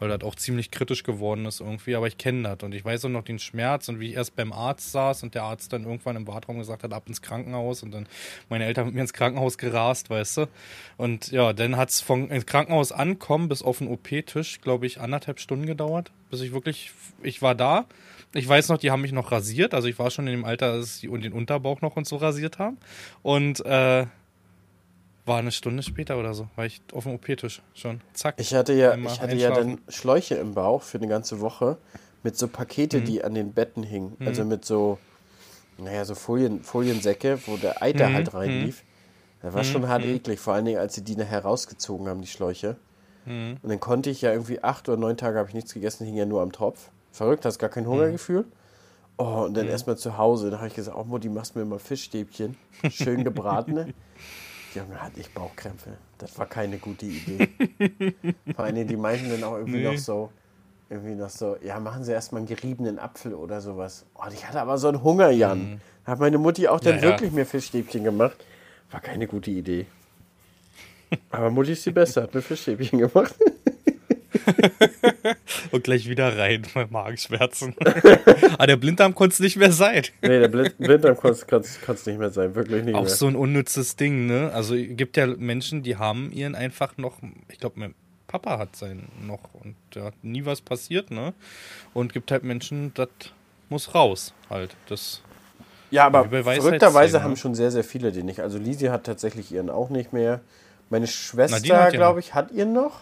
Weil 0.00 0.08
das 0.08 0.22
auch 0.22 0.34
ziemlich 0.34 0.72
kritisch 0.72 1.04
geworden 1.04 1.46
ist 1.46 1.60
irgendwie. 1.60 1.94
Aber 1.94 2.08
ich 2.08 2.18
kenne 2.18 2.42
das. 2.42 2.64
Und 2.64 2.74
ich 2.74 2.84
weiß 2.84 3.04
auch 3.04 3.08
noch 3.08 3.22
den 3.22 3.38
Schmerz 3.38 3.88
und 3.88 4.00
wie 4.00 4.08
ich 4.08 4.16
erst 4.16 4.34
beim 4.34 4.52
Arzt 4.52 4.90
saß 4.90 5.22
und 5.22 5.36
der 5.36 5.44
Arzt 5.44 5.72
dann 5.72 5.84
irgendwann 5.84 6.16
im 6.16 6.26
Wartraum 6.26 6.58
gesagt 6.58 6.82
hat, 6.82 6.92
ab 6.92 7.04
ins 7.06 7.22
Krankenhaus. 7.22 7.84
Und 7.84 7.92
dann 7.92 8.08
meine 8.48 8.64
Eltern 8.64 8.86
mit 8.86 8.96
mir 8.96 9.02
ins 9.02 9.12
Krankenhaus 9.12 9.58
gerast, 9.58 10.10
weißt 10.10 10.38
du. 10.38 10.46
Und 10.96 11.30
ja, 11.30 11.52
dann 11.52 11.76
hat 11.76 11.90
es 11.90 12.04
ins 12.10 12.46
Krankenhaus 12.46 12.90
ankommen 12.90 13.48
bis 13.48 13.62
auf 13.62 13.78
den 13.78 13.86
OP-Tisch, 13.86 14.60
glaube 14.60 14.86
ich, 14.86 15.00
anderthalb 15.00 15.38
Stunden 15.38 15.66
gedauert, 15.66 16.10
bis 16.32 16.40
ich 16.40 16.52
wirklich, 16.52 16.90
ich 17.22 17.42
war 17.42 17.54
da. 17.54 17.86
Ich 18.34 18.48
weiß 18.48 18.70
noch, 18.70 18.78
die 18.78 18.90
haben 18.90 19.02
mich 19.02 19.12
noch 19.12 19.30
rasiert. 19.30 19.72
Also 19.72 19.86
ich 19.86 20.00
war 20.00 20.10
schon 20.10 20.26
in 20.26 20.32
dem 20.32 20.44
Alter, 20.44 20.78
dass 20.78 20.98
sie 20.98 21.06
den 21.06 21.32
Unterbauch 21.32 21.80
noch 21.80 21.94
und 21.94 22.08
so 22.08 22.16
rasiert 22.16 22.58
haben. 22.58 22.78
Und 23.22 23.64
äh, 23.64 24.06
war 25.26 25.38
eine 25.38 25.52
Stunde 25.52 25.82
später 25.82 26.18
oder 26.18 26.34
so, 26.34 26.48
war 26.56 26.66
ich 26.66 26.82
auf 26.92 27.04
dem 27.04 27.14
OP-Tisch 27.14 27.62
schon. 27.74 28.00
Zack. 28.12 28.34
Ich 28.38 28.54
hatte 28.54 28.72
ja, 28.74 28.94
ich 28.96 29.20
hatte 29.20 29.36
ja 29.36 29.50
dann. 29.50 29.80
Schläuche 29.88 30.34
im 30.34 30.54
Bauch 30.54 30.82
für 30.82 30.98
eine 30.98 31.08
ganze 31.08 31.40
Woche 31.40 31.78
mit 32.22 32.36
so 32.36 32.48
Pakete, 32.48 33.00
Mhm. 33.00 33.04
die 33.04 33.24
an 33.24 33.34
den 33.34 33.52
Betten 33.52 33.82
hingen. 33.82 34.16
Also 34.24 34.44
mit 34.44 34.64
so, 34.64 34.98
naja, 35.78 36.04
so 36.04 36.14
Folien, 36.14 36.62
Foliensäcke, 36.62 37.38
wo 37.46 37.56
der 37.56 37.82
Eiter 37.82 38.08
Mhm. 38.10 38.14
halt 38.14 38.34
reinlief. 38.34 38.82
Das 39.42 39.52
war 39.54 39.62
schon 39.64 39.88
hart 39.88 40.04
eklig, 40.04 40.40
vor 40.40 40.54
allen 40.54 40.64
Dingen, 40.64 40.78
als 40.78 40.94
sie 40.94 41.02
die 41.04 41.16
nachher 41.16 41.40
rausgezogen 41.42 42.08
haben, 42.08 42.20
die 42.22 42.26
Schläuche. 42.28 42.76
Mhm. 43.26 43.56
Und 43.62 43.68
dann 43.70 43.80
konnte 43.80 44.08
ich 44.10 44.22
ja 44.22 44.32
irgendwie 44.32 44.62
acht 44.62 44.88
oder 44.88 44.96
neun 44.98 45.16
Tage 45.16 45.38
habe 45.38 45.48
ich 45.48 45.54
nichts 45.54 45.74
gegessen, 45.74 46.04
hing 46.06 46.16
ja 46.16 46.24
nur 46.26 46.40
am 46.42 46.52
Tropf. 46.52 46.90
Verrückt, 47.12 47.44
hast 47.44 47.58
gar 47.58 47.68
kein 47.70 47.84
Mhm. 47.84 47.88
Hungergefühl. 47.88 48.44
Oh, 49.16 49.44
und 49.46 49.54
dann 49.56 49.68
erstmal 49.68 49.96
zu 49.96 50.18
Hause, 50.18 50.50
da 50.50 50.56
habe 50.58 50.68
ich 50.68 50.74
gesagt, 50.74 50.96
oh 50.98 51.04
Mutti, 51.04 51.28
machst 51.28 51.54
mir 51.56 51.64
mal 51.64 51.78
Fischstäbchen, 51.78 52.56
schön 52.90 53.22
gebratene. 53.24 53.92
Junge, 54.74 55.00
hatte 55.00 55.20
ich 55.20 55.30
Bauchkrämpfe. 55.32 55.90
Das 56.18 56.38
war 56.38 56.46
keine 56.46 56.78
gute 56.78 57.06
Idee. 57.06 57.48
Vor 58.56 58.66
Dingen, 58.66 58.88
die 58.88 58.96
meinten 58.96 59.30
dann 59.30 59.44
auch 59.44 59.56
irgendwie 59.56 59.78
Nee. 59.78 59.84
noch 59.92 59.98
so, 59.98 60.30
irgendwie 60.90 61.14
noch 61.14 61.30
so, 61.30 61.56
ja, 61.62 61.78
machen 61.80 62.04
Sie 62.04 62.12
erstmal 62.12 62.40
einen 62.40 62.48
geriebenen 62.48 62.98
Apfel 62.98 63.34
oder 63.34 63.60
sowas. 63.60 64.04
Oh, 64.14 64.22
ich 64.32 64.46
hatte 64.46 64.60
aber 64.60 64.78
so 64.78 64.88
einen 64.88 65.02
Hunger, 65.02 65.30
Jan. 65.30 65.80
Da 66.04 66.12
hat 66.12 66.18
meine 66.20 66.38
Mutti 66.38 66.68
auch 66.68 66.80
dann 66.80 66.96
Mhm. 66.96 67.00
Ja, 67.02 67.04
ja. 67.04 67.10
wirklich 67.12 67.32
mir 67.32 67.46
Fischstäbchen 67.46 68.04
gemacht. 68.04 68.36
War 68.90 69.00
keine 69.00 69.26
gute 69.26 69.50
Idee. 69.50 69.86
Aber 71.30 71.50
Mutti 71.50 71.72
ist 71.72 71.86
die 71.86 71.90
Beste, 71.90 72.22
hat 72.22 72.34
mir 72.34 72.42
Fischstäbchen 72.42 72.98
gemacht. 72.98 73.34
Und 75.70 75.84
gleich 75.84 76.08
wieder 76.08 76.36
rein, 76.36 76.62
bei 76.74 76.86
Magenschmerzen. 76.86 77.74
Aber 78.58 78.66
der 78.66 78.76
Blinddarm 78.76 79.14
konnte 79.14 79.34
es 79.34 79.40
nicht 79.40 79.56
mehr 79.56 79.72
sein. 79.72 80.02
nee, 80.22 80.40
der 80.40 80.48
Blind- 80.48 80.78
Blinddarm 80.78 81.16
kann 81.18 81.32
es 81.32 82.06
nicht 82.06 82.18
mehr 82.18 82.30
sein, 82.30 82.54
wirklich 82.54 82.84
nicht 82.84 82.94
Auch 82.94 83.02
mehr. 83.02 83.10
so 83.10 83.26
ein 83.26 83.36
unnützes 83.36 83.96
Ding, 83.96 84.26
ne? 84.26 84.50
Also 84.52 84.74
es 84.74 84.96
gibt 84.96 85.16
ja 85.16 85.26
Menschen, 85.26 85.82
die 85.82 85.96
haben 85.96 86.30
ihren 86.32 86.54
einfach 86.54 86.96
noch, 86.96 87.18
ich 87.50 87.58
glaube, 87.58 87.78
mein 87.80 87.94
Papa 88.26 88.58
hat 88.58 88.76
seinen 88.76 89.08
noch 89.26 89.40
und 89.54 89.76
da 89.90 90.04
hat 90.06 90.14
nie 90.22 90.44
was 90.44 90.60
passiert, 90.60 91.10
ne? 91.10 91.34
Und 91.92 92.12
gibt 92.12 92.30
halt 92.30 92.42
Menschen, 92.44 92.92
das 92.94 93.08
muss 93.68 93.94
raus 93.94 94.32
halt. 94.50 94.74
Das 94.88 95.20
Ja, 95.90 96.06
aber 96.06 96.24
verrückterweise 96.24 96.46
Weisheitszähnen, 96.94 97.22
haben 97.22 97.30
ne? 97.32 97.36
schon 97.36 97.54
sehr, 97.54 97.70
sehr 97.70 97.84
viele 97.84 98.12
den 98.12 98.26
nicht. 98.26 98.40
Also 98.40 98.58
Lisi 98.58 98.86
hat 98.86 99.04
tatsächlich 99.04 99.52
ihren 99.52 99.70
auch 99.70 99.90
nicht 99.90 100.12
mehr. 100.12 100.40
Meine 100.90 101.06
Schwester, 101.06 101.90
glaube 101.90 102.20
ich, 102.20 102.34
hat 102.34 102.50
ihr 102.52 102.66
noch. 102.66 103.00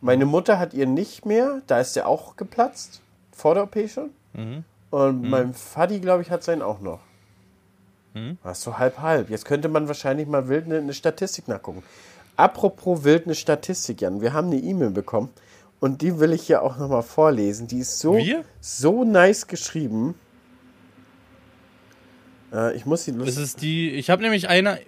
Meine 0.00 0.26
Mutter 0.26 0.58
hat 0.58 0.74
ihr 0.74 0.86
nicht 0.86 1.26
mehr. 1.26 1.62
Da 1.66 1.80
ist 1.80 1.96
der 1.96 2.06
auch 2.06 2.36
geplatzt. 2.36 3.00
Vor 3.32 3.54
der 3.54 3.64
OP 3.64 3.76
schon. 3.88 4.10
Mhm. 4.32 4.64
Und 4.90 5.28
mein 5.28 5.54
Vati, 5.54 6.00
glaube 6.00 6.22
ich, 6.22 6.30
hat 6.30 6.42
seinen 6.42 6.62
auch 6.62 6.80
noch. 6.80 7.00
Das 8.42 8.58
ist 8.58 8.64
so 8.64 8.78
halb 8.78 8.98
halb. 9.00 9.30
Jetzt 9.30 9.44
könnte 9.44 9.68
man 9.68 9.86
wahrscheinlich 9.86 10.26
mal 10.26 10.48
wild 10.48 10.66
eine, 10.66 10.78
eine 10.78 10.94
Statistik 10.94 11.46
nachgucken. 11.48 11.82
Apropos 12.36 13.04
wild 13.04 13.26
eine 13.26 13.34
Statistik, 13.34 14.00
Jan. 14.00 14.20
Wir 14.20 14.32
haben 14.32 14.48
eine 14.48 14.60
E-Mail 14.60 14.90
bekommen. 14.90 15.30
Und 15.80 16.02
die 16.02 16.18
will 16.18 16.32
ich 16.32 16.42
hier 16.42 16.62
auch 16.62 16.76
nochmal 16.78 17.02
vorlesen. 17.02 17.68
Die 17.68 17.78
ist 17.78 17.98
so, 17.98 18.16
Wir? 18.16 18.44
so 18.60 19.04
nice 19.04 19.46
geschrieben. 19.46 20.14
Äh, 22.52 22.74
ich 22.76 22.86
muss 22.86 23.04
sie 23.04 23.12
Das 23.12 23.20
lustig. 23.26 23.42
ist 23.44 23.62
die. 23.62 23.90
Ich 23.90 24.10
habe 24.10 24.22
nämlich 24.22 24.48
eine, 24.48 24.78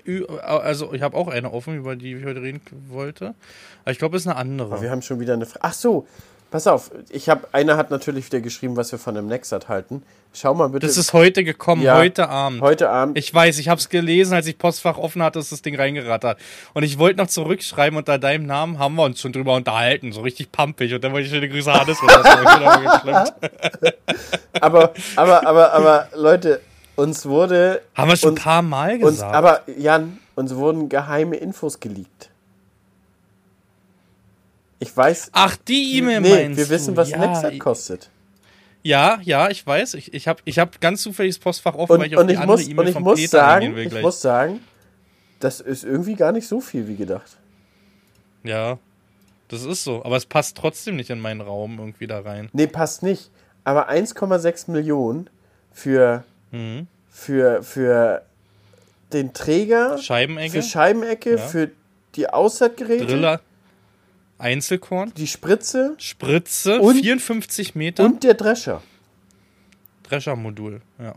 also 0.43 0.93
ich 0.93 1.03
habe 1.03 1.17
auch 1.17 1.29
eine 1.29 1.53
offen, 1.53 1.77
über 1.77 1.97
die 1.97 2.15
ich 2.15 2.25
heute 2.25 2.43
reden 2.43 2.61
wollte. 2.89 3.35
Aber 3.83 3.93
ich 3.93 3.99
glaube, 3.99 4.17
es 4.17 4.23
ist 4.23 4.29
eine 4.29 4.37
andere. 4.37 4.81
Wir 4.81 4.91
haben 4.91 5.03
schon 5.03 5.21
wieder 5.21 5.35
eine 5.35 5.47
Frage. 5.47 5.61
Ach 5.63 5.73
so, 5.73 6.07
pass 6.51 6.67
auf. 6.67 6.91
Ich 7.11 7.29
habe, 7.29 7.49
einer 7.53 7.77
hat 7.77 7.91
natürlich 7.91 8.27
wieder 8.27 8.41
geschrieben, 8.41 8.77
was 8.77 8.93
wir 8.93 8.99
von 8.99 9.15
dem 9.15 9.27
Nexat 9.27 9.69
halten. 9.69 10.03
Schau 10.33 10.55
mal 10.55 10.69
bitte. 10.69 10.87
Das 10.87 10.97
ist 10.97 11.13
heute 11.13 11.43
gekommen, 11.43 11.83
Ja, 11.83 11.97
heute 11.97 12.29
Abend. 12.29 12.61
heute 12.61 12.89
Abend. 12.89 13.19
Ich 13.19 13.35
weiß, 13.35 13.59
ich 13.59 13.69
habe 13.69 13.81
es 13.81 13.89
gelesen, 13.89 14.33
als 14.33 14.47
ich 14.47 14.57
Postfach 14.59 14.97
offen 14.97 15.25
hatte, 15.25 15.41
ist 15.41 15.51
das 15.51 15.61
Ding 15.61 15.75
reingerattert. 15.75 16.39
Und 16.73 16.85
ich 16.85 16.99
wollte 17.01 17.19
noch 17.19 17.27
zurückschreiben, 17.27 17.97
unter 17.99 18.17
deinem 18.19 18.47
Namen 18.47 18.79
haben 18.79 18.95
wir 18.95 19.03
uns 19.03 19.21
schon 19.21 19.33
drüber 19.33 19.55
unterhalten, 19.57 20.13
so 20.13 20.21
richtig 20.21 20.53
pampig. 20.53 20.95
Und 20.95 21.03
dann 21.03 21.13
wollte 21.13 21.27
ich 21.27 21.33
schöne 21.33 21.49
Grüße 21.49 21.73
weil 21.73 21.85
das 21.85 21.99
aber, 24.61 24.95
aber, 25.17 25.47
aber, 25.47 25.73
aber, 25.73 26.09
Leute, 26.15 26.61
uns 27.01 27.27
wurde. 27.27 27.83
Haben 27.95 28.11
wir 28.11 28.17
schon 28.17 28.31
ein 28.31 28.33
uns, 28.33 28.43
paar 28.43 28.63
Mal 28.63 28.95
uns, 28.95 29.03
gesagt. 29.03 29.35
Aber, 29.35 29.63
Jan, 29.79 30.19
uns 30.35 30.55
wurden 30.55 30.89
geheime 30.89 31.37
Infos 31.37 31.81
geleakt. 31.81 32.31
Ich 34.79 34.97
weiß. 34.97 35.31
Ach, 35.33 35.57
die 35.57 35.99
E-Mail 35.99 36.21
nee, 36.21 36.31
meinst 36.31 36.59
wir 36.59 36.69
wissen, 36.71 36.97
was 36.97 37.11
ja, 37.11 37.19
Nexat 37.19 37.59
kostet. 37.59 38.11
Ja, 38.83 39.21
ja, 39.23 39.51
ich 39.51 39.67
weiß. 39.67 39.95
Ich, 39.95 40.15
ich 40.15 40.27
habe 40.27 40.41
ich 40.45 40.59
hab 40.59 40.81
ganz 40.81 41.03
zufällig 41.03 41.35
das 41.35 41.39
Postfach 41.39 41.75
offen, 41.75 41.91
weil 41.91 41.99
Und, 41.99 42.07
ich 42.07 42.17
auf 42.17 42.27
die 42.27 42.33
ich 42.33 42.39
andere 42.39 42.57
muss, 42.57 42.69
E-Mail 42.69 42.87
und 42.87 42.89
ich 42.89 42.99
muss 42.99 43.21
Peter 43.21 43.39
sagen, 43.39 43.77
ich 43.77 44.01
muss 44.01 44.21
sagen, 44.23 44.61
das 45.39 45.61
ist 45.61 45.85
irgendwie 45.85 46.15
gar 46.15 46.33
nicht 46.33 46.49
so 46.49 46.61
viel 46.61 46.89
wie 46.89 46.97
gedacht. 46.97 47.37
Ja, 48.43 48.79
das 49.49 49.65
ist 49.65 49.85
so. 49.85 50.03
Aber 50.05 50.17
es 50.17 50.25
passt 50.25 50.57
trotzdem 50.57 50.97
nicht 50.97 51.11
in 51.11 51.21
meinen 51.21 51.43
Raum 51.43 51.79
irgendwie 51.79 52.07
da 52.07 52.21
rein. 52.21 52.49
Nee, 52.53 52.67
passt 52.67 53.03
nicht. 53.03 53.31
Aber 53.65 53.91
1,6 53.91 54.71
Millionen 54.71 55.29
für, 55.73 56.25
Mhm. 56.53 56.87
für, 57.09 57.63
für 57.63 58.23
den 59.13 59.33
Träger, 59.33 59.99
Scheibenecke, 59.99 60.51
für 60.53 60.63
Scheibenecke, 60.63 61.31
Ja. 61.33 61.39
für 61.39 61.71
die 62.15 62.29
Aussaatgeräte, 62.29 63.07
Driller, 63.07 63.41
Einzelkorn, 64.39 65.13
die 65.17 65.27
Spritze 65.27 65.95
Spritze, 65.99 66.81
Und- 66.81 67.01
54 67.01 67.75
Meter, 67.75 68.05
und 68.05 68.23
der 68.25 68.35
Drescher. 68.35 68.83
Dreschermodul. 70.05 70.81
Ja. 70.99 71.15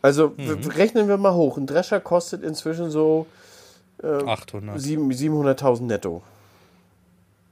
Also 0.00 0.34
Mhm. 0.36 0.66
rechnen 0.70 1.08
wir 1.08 1.16
mal 1.16 1.34
hoch. 1.34 1.56
Ein 1.58 1.66
Drescher 1.66 2.00
kostet 2.00 2.42
inzwischen 2.42 2.90
so 2.90 3.26
800. 4.02 4.80
sieben- 4.80 5.12
700.000 5.12 5.86
netto. 5.86 6.22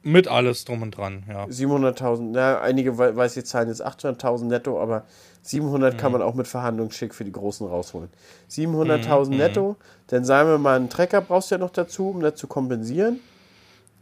Mit 0.03 0.29
alles 0.29 0.64
drum 0.64 0.83
und 0.83 0.97
dran, 0.97 1.25
ja. 1.29 1.47
700.000, 1.51 2.33
na, 2.33 2.61
einige 2.61 2.97
we- 2.99 3.14
weiß 3.14 3.35
die 3.35 3.45
Zahlen 3.45 3.69
jetzt 3.69 3.83
800.000 3.85 4.49
netto, 4.49 4.81
aber 4.83 5.05
700 5.42 5.94
Mhm. 5.94 5.98
kann 5.98 6.12
man 6.12 6.22
auch 6.22 6.35
mit 6.35 6.46
Verhandlungsschick 6.46 7.14
für 7.14 7.24
die 7.24 7.33
Großen 7.33 7.66
rausholen. 7.66 8.09
Mhm, 8.09 8.53
700.000 8.53 9.37
netto, 9.37 9.76
dann 10.09 10.24
sagen 10.24 10.48
wir 10.50 10.59
mal, 10.59 10.76
einen 10.76 10.90
Trecker 10.90 11.20
brauchst 11.20 11.50
du 11.50 11.55
ja 11.55 11.59
noch 11.59 11.70
dazu, 11.70 12.11
um 12.11 12.20
das 12.20 12.35
zu 12.37 12.46
kompensieren. 12.46 13.20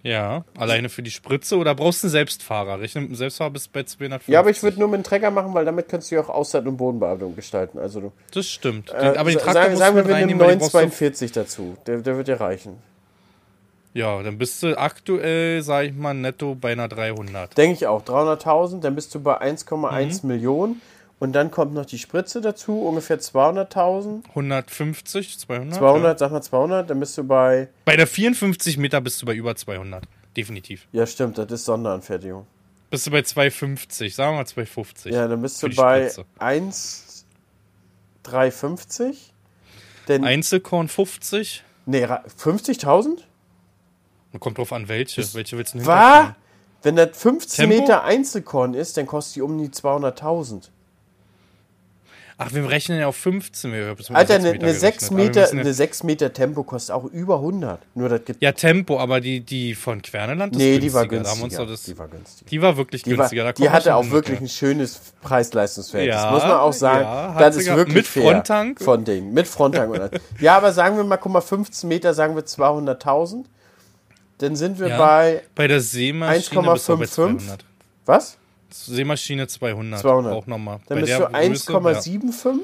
Ja, 0.05 0.45
alleine 0.57 0.89
für 0.91 1.03
die 1.03 1.11
Spritze 1.11 1.57
oder 1.57 1.75
brauchst 1.75 2.03
du 2.03 2.07
einen 2.07 2.13
Selbstfahrer? 2.13 2.81
Rechne 2.81 3.01
mit 3.01 3.11
einem 3.11 3.17
Selbstfahrer 3.17 3.51
bis 3.51 3.67
bei 3.67 3.83
250. 3.83 4.33
Ja, 4.33 4.39
aber 4.41 4.51
ich 4.51 4.63
würde 4.63 4.79
nur 4.79 4.87
mit 4.89 4.95
einem 4.95 5.05
Trecker 5.05 5.31
machen, 5.33 5.53
weil 5.55 5.65
damit 5.65 5.89
kannst 5.89 6.11
du 6.11 6.15
ja 6.15 6.21
auch 6.23 6.29
Aussaat- 6.29 6.67
und 6.67 6.77
Bodenbearbeitung 6.77 7.35
gestalten. 7.35 7.79
Also 7.81 8.01
du, 8.01 8.13
Das 8.33 8.47
stimmt. 8.47 8.91
äh, 8.91 8.95
aber 9.17 9.31
den 9.31 9.39
Traktor 9.41 9.53
sagen, 9.55 9.71
musst 9.73 9.79
sagen 9.81 9.97
wir, 9.97 10.03
mit 10.05 10.09
wir 10.09 10.15
nehmen 10.15 10.41
reinnehmen, 10.41 10.41
weil 10.41 10.49
den 10.51 10.59
brauchst 10.61 10.75
du 10.75 10.79
942 10.79 11.33
dazu. 11.33 11.77
Der, 11.87 11.99
der 11.99 12.17
wird 12.17 12.29
ja 12.29 12.37
reichen. 12.37 12.79
Ja, 13.93 14.23
dann 14.23 14.39
bist 14.39 14.63
du 14.63 14.79
aktuell, 14.79 15.63
sag 15.63 15.87
ich 15.87 15.95
mal, 15.95 16.15
netto 16.15 16.55
bei 16.55 16.73
einer 16.73 16.87
300. 16.89 17.57
Denke 17.59 17.75
ich 17.75 17.87
auch. 17.89 18.03
300.000, 18.05 18.81
dann 18.81 18.95
bist 18.95 19.15
du 19.15 19.21
bei 19.21 19.41
1,1 19.41 20.23
Mhm. 20.23 20.29
Millionen. 20.29 20.81
Und 21.21 21.33
dann 21.33 21.51
kommt 21.51 21.75
noch 21.75 21.85
die 21.87 21.99
Spritze 21.99 22.41
dazu, 22.41 22.81
ungefähr 22.87 23.19
200.000. 23.19 24.23
150, 24.29 25.39
200? 25.41 25.75
200, 25.75 26.13
Ja. 26.13 26.19
sag 26.19 26.31
mal 26.33 26.43
200, 26.43 26.89
dann 26.89 27.01
bist 27.01 27.19
du 27.19 27.25
bei. 27.25 27.69
Bei 27.85 27.97
der 27.97 28.07
54 28.07 28.79
Meter 28.79 29.01
bist 29.01 29.21
du 29.21 29.27
bei 29.27 29.35
über 29.35 29.57
200. 29.57 30.05
Definitiv. 30.37 30.87
Ja, 30.93 31.07
stimmt, 31.07 31.37
das 31.39 31.51
ist 31.51 31.65
Sonderanfertigung. 31.65 32.47
Bist 32.91 33.07
du 33.07 33.11
bei 33.11 33.23
250, 33.23 34.15
sagen 34.15 34.33
wir 34.35 34.37
mal 34.39 34.47
250. 34.47 35.13
Ja, 35.13 35.27
dann 35.27 35.43
bist 35.43 35.61
du 35.63 35.69
bei 35.75 36.09
Spritze. 36.09 36.25
1,350. 38.23 39.33
Denn, 40.07 40.25
Einzelkorn 40.25 40.89
50. 40.89 41.65
nee, 41.87 42.05
ra- 42.05 42.25
50.000? 42.41 43.19
Kommt 44.41 44.59
drauf 44.59 44.73
an, 44.73 44.89
welche. 44.89 45.23
welche 45.35 45.57
willst 45.59 45.75
du 45.75 45.79
denn 45.79 45.85
hinterfahren? 45.87 46.37
Wenn 46.83 46.97
das 46.97 47.19
15 47.19 47.69
Tempo? 47.69 47.81
Meter 47.83 48.05
Einzelkorn 48.05 48.75
ist, 48.75 48.97
dann 48.97 49.07
kostet 49.07 49.37
die 49.37 49.43
um 49.43 49.59
die 49.59 49.69
200.000. 49.69 50.69
Ach, 52.41 52.53
wir 52.55 52.71
rechnen 52.71 53.01
ja 53.01 53.09
auf 53.09 53.17
15. 53.17 53.73
Wir 53.73 53.97
Alter, 54.13 54.35
sechs 54.35 54.45
eine, 54.45 54.49
eine, 54.51 54.59
gerechnet. 54.59 54.81
6 54.81 55.09
Aber 55.09 55.17
wir 55.17 55.25
Meter, 55.25 55.51
eine 55.51 55.75
6 55.75 56.03
Meter 56.05 56.33
Tempo 56.33 56.63
kostet 56.63 56.95
auch 56.95 57.05
über 57.05 57.35
100. 57.35 57.81
Nur 57.97 58.09
das 58.09 58.25
gibt. 58.25 58.41
Ja, 58.41 58.53
Tempo, 58.53 59.01
aber 59.01 59.21
die, 59.21 59.41
die 59.41 59.75
von 59.75 60.01
Querneland 60.01 60.53
ist 60.53 60.59
nee, 60.59 60.79
die 60.79 60.93
war 60.93 61.09
günstiger. 61.09 61.41
Günstiger. 61.41 61.67
das, 61.67 61.83
Die 61.83 61.99
war 61.99 62.07
günstiger. 62.07 62.49
die 62.49 62.63
war 62.63 62.77
wirklich 62.77 63.03
Die, 63.03 63.11
war, 63.11 63.17
günstiger. 63.17 63.43
Da 63.43 63.53
die 63.53 63.69
hatte 63.71 63.97
auch 63.97 64.09
wirklich 64.11 64.39
ja. 64.39 64.45
ein 64.45 64.49
schönes 64.49 65.01
Preis-Leistungsverhältnis. 65.21 66.23
Ja, 66.23 66.31
muss 66.31 66.43
man 66.43 66.53
auch 66.53 66.73
sagen. 66.73 67.03
ja, 67.03 67.39
das 67.41 67.57
ist 67.57 67.67
wirklich 67.67 67.97
Mit 67.97 68.07
fair 68.07 68.23
Fronttank? 68.23 68.81
Von 68.81 69.05
denen. 69.05 69.35
Mit 69.35 69.49
Fronttank. 69.49 70.21
ja, 70.41 70.57
aber 70.57 70.73
sagen 70.73 70.97
wir 70.97 71.03
mal, 71.03 71.17
guck 71.17 71.33
mal, 71.33 71.41
15 71.41 71.89
Meter, 71.89 72.15
sagen 72.15 72.37
wir 72.37 72.45
200.000. 72.45 73.47
Dann 74.39 74.55
sind 74.55 74.79
wir 74.79 74.97
bei, 74.97 75.43
Bei 75.57 75.67
der 75.67 75.81
Seemaschine 75.81 76.73
bist 76.73 76.89
du 76.89 76.97
bei 76.97 77.05
1,55. 77.05 77.09
200. 77.09 77.65
was? 78.07 78.38
Seemaschine 78.71 79.47
200. 79.47 80.01
200. 80.01 80.33
Auch 80.35 80.47
nochmal. 80.47 80.81
Dann 80.87 80.97
Bei 80.99 81.03
bist 81.03 81.15
du 81.19 81.27
Größe, 81.27 81.71
1,75 81.71 82.59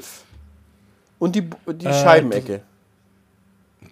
und 1.19 1.35
die, 1.37 1.43
die 1.73 1.87
Äh, 1.87 1.93
Scheibenecke. 1.93 2.63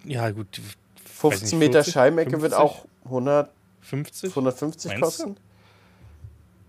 Ja, 0.05 0.23
ja 0.25 0.31
gut. 0.31 0.47
die- 0.57 0.61
15 1.05 1.57
nicht, 1.59 1.67
Meter 1.67 1.79
40, 1.83 1.93
Scheibenecke 1.93 2.31
50? 2.31 2.51
wird 2.51 2.59
auch 2.59 2.85
100, 3.05 3.49
50? 3.81 4.29
150 4.31 4.91
Meinst 4.91 5.01
kosten. 5.03 5.37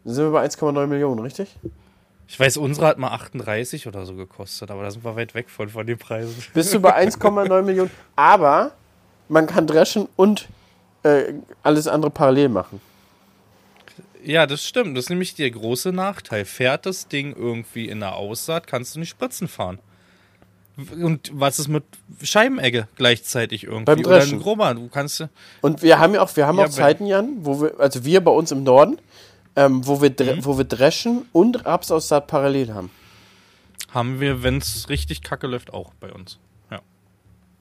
Dann 0.05 0.15
sind 0.15 0.25
wir 0.25 0.31
bei 0.33 0.43
1,9 0.45 0.87
Millionen, 0.87 1.21
richtig? 1.21 1.55
Ich 2.29 2.39
weiß, 2.41 2.57
unsere 2.59 2.87
hat 2.87 2.99
mal 2.99 3.09
38 3.11 3.87
oder 3.87 4.07
so 4.07 4.15
gekostet, 4.15 4.71
aber 4.71 4.83
da 4.83 4.91
sind 4.91 5.05
wir 5.05 5.15
weit 5.17 5.35
weg 5.35 5.51
von, 5.51 5.69
von 5.69 5.87
den 5.87 5.99
Preisen. 5.99 6.35
Bist 6.55 6.73
du 6.73 6.81
bei 6.81 6.97
1,9 7.07 7.63
Millionen. 7.63 7.91
Aber 8.17 8.73
man 9.29 9.47
kann 9.47 9.67
dreschen 9.67 10.09
und 10.17 10.49
äh, 11.03 11.35
alles 11.63 11.87
andere 11.89 12.11
parallel 12.11 12.49
machen. 12.49 12.81
Ja, 14.25 14.47
das 14.47 14.65
stimmt. 14.67 14.97
Das 14.97 15.05
ist 15.07 15.11
nämlich 15.11 15.35
der 15.35 15.51
große 15.51 15.93
Nachteil. 15.93 16.45
Fährt 16.45 16.87
das 16.87 17.09
Ding 17.09 17.35
irgendwie 17.37 17.89
in 17.89 18.01
der 18.01 18.15
Aussaat, 18.17 18.67
kannst 18.67 18.95
du 18.95 19.01
nicht 19.01 19.11
Spritzen 19.11 19.49
fahren. 19.49 19.79
Und 21.01 21.31
was 21.33 21.59
ist 21.61 21.69
mit 21.69 21.85
Scheibenegge 22.23 22.89
gleichzeitig 22.97 23.65
irgendwie? 23.65 23.85
Beim 23.85 24.01
Oder 24.01 24.19
Dreschen. 24.19 24.41
grober, 24.41 24.75
du 24.75 24.89
kannst 24.89 25.25
Und 25.61 25.83
wir 25.83 25.99
haben 26.01 26.15
ja 26.15 26.23
auch, 26.23 26.35
wir 26.37 26.47
haben 26.49 26.59
Ja, 26.59 26.65
auch 26.65 26.71
Zeiten, 26.71 27.07
Jan, 27.07 27.45
wo 27.45 27.61
wir, 27.61 27.79
also 27.79 28.05
wir 28.05 28.21
bei 28.25 28.33
uns 28.33 28.51
im 28.51 28.65
Norden, 28.65 28.99
ähm, 29.55 29.87
wo, 29.87 30.03
wir 30.03 30.11
Mhm. 30.11 30.45
wo 30.45 30.59
wir 30.59 30.65
dreschen 30.65 31.27
und 31.33 31.65
Rapsaussaat 31.65 32.27
parallel 32.27 32.75
haben. 32.75 32.91
haben 33.93 34.21
wir, 34.21 34.43
wenn 34.43 34.57
es 34.59 34.89
richtig 34.89 35.23
kacke 35.23 35.47
läuft, 35.47 35.73
auch 35.73 35.93
bei 36.01 36.13
uns. 36.13 36.41
Ja. 36.73 36.81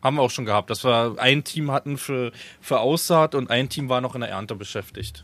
Haben 0.02 0.16
wir 0.16 0.24
auch 0.24 0.32
schon 0.32 0.46
gehabt, 0.46 0.72
dass 0.72 0.84
wir 0.84 1.16
ein 1.20 1.44
Team 1.44 1.70
hatten 1.70 2.00
für, 2.00 2.32
für 2.62 2.80
Aussaat 2.80 3.36
und 3.36 3.52
ein 3.52 3.70
Team 3.70 3.90
war 3.90 4.02
noch 4.02 4.16
in 4.16 4.22
der 4.22 4.32
Ernte 4.32 4.56
beschäftigt. 4.56 5.24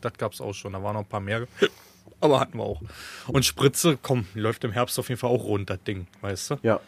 Das, 0.00 0.12
gab 0.16 0.32
es 0.32 0.40
auch 0.40 0.54
schon. 0.54 0.72
Da 0.72 0.82
waren 0.82 0.94
noch 0.94 1.02
ein 1.02 1.06
paar 1.08 1.20
mehr. 1.20 1.46
Aber 2.20 2.40
hatten 2.40 2.56
wir 2.58 2.64
auch. 2.64 2.80
Und 3.28 3.44
Spritze, 3.44 3.98
komm, 4.00 4.26
läuft 4.34 4.64
im 4.64 4.72
Herbst 4.72 4.98
auf 4.98 5.08
jeden 5.10 5.20
Fall 5.20 5.30
auch 5.30 5.44
rund, 5.44 5.68
das 5.68 5.82
Ding, 5.82 6.06
weißt 6.22 6.50
du? 6.52 6.56
Ja. 6.62 6.80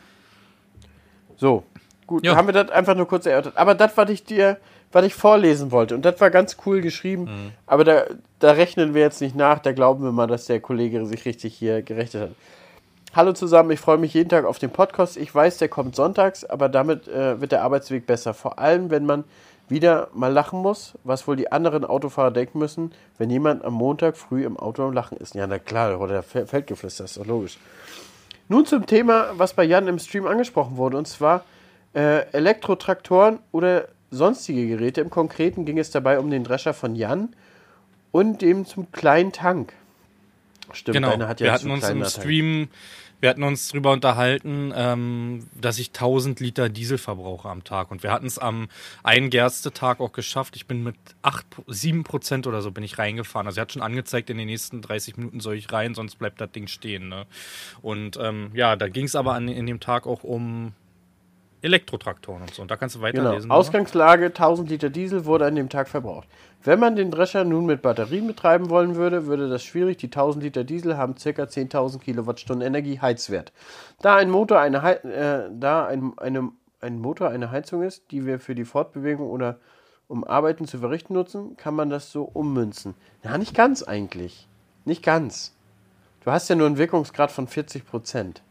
So, 1.36 1.64
gut, 2.06 2.24
Ja. 2.24 2.36
haben 2.36 2.48
wir 2.48 2.52
das 2.54 2.70
einfach 2.70 2.94
nur 2.94 3.06
kurz 3.06 3.26
erörtert. 3.26 3.56
Aber 3.56 3.74
das, 3.74 3.96
was 3.96 4.08
ich 4.10 4.24
dir, 4.24 4.58
was 4.90 5.04
ich 5.04 5.14
vorlesen 5.14 5.70
wollte, 5.70 5.94
und 5.94 6.02
das 6.04 6.20
war 6.20 6.30
ganz 6.30 6.56
cool 6.66 6.80
geschrieben, 6.80 7.24
Mhm. 7.24 7.52
aber 7.66 7.84
da, 7.84 8.04
da 8.38 8.52
rechnen 8.52 8.94
wir 8.94 9.02
jetzt 9.02 9.20
nicht 9.20 9.36
nach, 9.36 9.58
da 9.58 9.72
glauben 9.72 10.02
wir 10.02 10.12
mal, 10.12 10.26
dass 10.26 10.46
der 10.46 10.60
Kollege 10.60 11.04
sich 11.06 11.24
richtig 11.26 11.54
hier 11.54 11.82
gerechnet 11.82 12.22
hat. 12.30 12.30
Hallo 13.14 13.32
zusammen, 13.32 13.70
ich 13.70 13.80
freue 13.80 13.98
mich 13.98 14.14
jeden 14.14 14.28
Tag 14.28 14.44
auf 14.44 14.58
den 14.58 14.70
Podcast. 14.70 15.16
Ich 15.16 15.34
weiß, 15.34 15.58
der 15.58 15.68
kommt 15.68 15.94
sonntags, 15.96 16.44
aber 16.44 16.68
damit 16.68 17.08
äh, 17.08 17.40
wird 17.40 17.52
der 17.52 17.62
Arbeitsweg 17.62 18.06
besser. 18.06 18.34
Vor 18.34 18.58
allem, 18.58 18.90
wenn 18.90 19.06
man 19.06 19.24
wieder 19.68 20.08
mal 20.14 20.32
lachen 20.32 20.60
muss, 20.60 20.94
was 21.04 21.26
wohl 21.26 21.36
die 21.36 21.52
anderen 21.52 21.84
Autofahrer 21.84 22.30
denken 22.30 22.58
müssen, 22.58 22.92
wenn 23.18 23.30
jemand 23.30 23.64
am 23.64 23.74
Montag 23.74 24.16
früh 24.16 24.44
im 24.44 24.56
Auto 24.56 24.86
am 24.86 24.92
Lachen 24.92 25.18
ist. 25.18 25.34
Ja, 25.34 25.46
na 25.46 25.58
klar, 25.58 26.00
oder 26.00 26.22
der 26.22 26.46
Feldgeflüster, 26.46 27.04
ist 27.04 27.16
doch 27.16 27.26
logisch. 27.26 27.58
Nun 28.48 28.64
zum 28.64 28.86
Thema, 28.86 29.30
was 29.34 29.52
bei 29.52 29.64
Jan 29.64 29.88
im 29.88 29.98
Stream 29.98 30.26
angesprochen 30.26 30.76
wurde, 30.76 30.96
und 30.96 31.06
zwar 31.06 31.44
äh, 31.94 32.30
Elektrotraktoren 32.32 33.40
oder 33.52 33.88
sonstige 34.10 34.66
Geräte. 34.66 35.00
Im 35.00 35.10
Konkreten 35.10 35.64
ging 35.64 35.78
es 35.78 35.90
dabei 35.90 36.18
um 36.18 36.30
den 36.30 36.44
Drescher 36.44 36.72
von 36.72 36.96
Jan 36.96 37.34
und 38.10 38.40
dem 38.40 38.64
zum 38.64 38.90
kleinen 38.90 39.32
Tank. 39.32 39.74
Stimmt, 40.72 40.96
genau. 40.96 41.26
hat 41.26 41.40
ja 41.40 41.46
wir 41.46 41.52
hatten 41.52 41.70
uns 41.70 41.88
im 41.88 42.04
Stream, 42.04 42.68
wir 43.20 43.30
hatten 43.30 43.42
uns 43.42 43.68
darüber 43.68 43.92
unterhalten, 43.92 44.72
ähm, 44.74 45.46
dass 45.60 45.78
ich 45.78 45.88
1000 45.88 46.40
Liter 46.40 46.68
Diesel 46.68 46.98
verbrauche 46.98 47.48
am 47.48 47.64
Tag. 47.64 47.90
Und 47.90 48.02
wir 48.02 48.12
hatten 48.12 48.26
es 48.26 48.38
am 48.38 48.68
einen 49.02 49.30
Gerste-Tag 49.30 50.00
auch 50.00 50.12
geschafft. 50.12 50.56
Ich 50.56 50.66
bin 50.66 50.82
mit 50.82 50.96
8, 51.22 51.46
7 51.66 52.04
Prozent 52.04 52.46
oder 52.46 52.62
so 52.62 52.70
bin 52.70 52.84
ich 52.84 52.98
reingefahren. 52.98 53.46
Also 53.46 53.60
er 53.60 53.62
hat 53.62 53.72
schon 53.72 53.82
angezeigt, 53.82 54.30
in 54.30 54.38
den 54.38 54.46
nächsten 54.46 54.82
30 54.82 55.16
Minuten 55.16 55.40
soll 55.40 55.56
ich 55.56 55.72
rein, 55.72 55.94
sonst 55.94 56.16
bleibt 56.16 56.40
das 56.40 56.52
Ding 56.52 56.68
stehen. 56.68 57.08
Ne? 57.08 57.26
Und 57.82 58.16
ähm, 58.20 58.50
ja, 58.54 58.76
da 58.76 58.88
ging 58.88 59.06
es 59.06 59.16
aber 59.16 59.34
an, 59.34 59.48
in 59.48 59.66
dem 59.66 59.80
Tag 59.80 60.06
auch 60.06 60.22
um 60.22 60.72
Elektrotraktoren 61.62 62.42
und 62.42 62.54
so. 62.54 62.62
Und 62.62 62.70
da 62.70 62.76
kannst 62.76 62.96
du 62.96 63.00
weiterlesen. 63.00 63.48
Genau. 63.48 63.54
Ausgangslage: 63.54 64.26
1000 64.26 64.70
Liter 64.70 64.90
Diesel 64.90 65.24
wurde 65.24 65.46
an 65.46 65.56
dem 65.56 65.68
Tag 65.68 65.88
verbraucht. 65.88 66.28
Wenn 66.62 66.80
man 66.80 66.96
den 66.96 67.10
Drescher 67.10 67.44
nun 67.44 67.66
mit 67.66 67.82
Batterien 67.82 68.26
betreiben 68.26 68.70
wollen 68.70 68.96
würde, 68.96 69.26
würde 69.26 69.48
das 69.48 69.62
schwierig. 69.64 69.96
Die 69.98 70.06
1000 70.06 70.44
Liter 70.44 70.64
Diesel 70.64 70.96
haben 70.96 71.14
ca. 71.14 71.42
10.000 71.42 72.00
Kilowattstunden 72.00 72.66
Energieheizwert. 72.66 73.52
Da 74.00 74.16
ein 74.16 74.30
Motor 74.30 74.60
eine, 74.60 74.78
äh, 75.04 75.50
da 75.52 75.86
ein, 75.86 76.12
eine, 76.18 76.50
ein 76.80 76.98
Motor 77.00 77.28
eine 77.30 77.50
Heizung 77.50 77.82
ist, 77.82 78.10
die 78.10 78.26
wir 78.26 78.38
für 78.38 78.54
die 78.54 78.64
Fortbewegung 78.64 79.28
oder 79.28 79.58
um 80.08 80.24
Arbeiten 80.24 80.66
zu 80.66 80.78
verrichten 80.78 81.14
nutzen, 81.14 81.56
kann 81.56 81.74
man 81.74 81.90
das 81.90 82.10
so 82.10 82.22
ummünzen. 82.24 82.94
Na, 83.22 83.36
nicht 83.36 83.54
ganz 83.54 83.82
eigentlich. 83.82 84.48
Nicht 84.84 85.02
ganz. 85.02 85.54
Du 86.24 86.30
hast 86.30 86.48
ja 86.48 86.56
nur 86.56 86.66
einen 86.66 86.78
Wirkungsgrad 86.78 87.30
von 87.30 87.46
40 87.46 87.86
Prozent. 87.86 88.42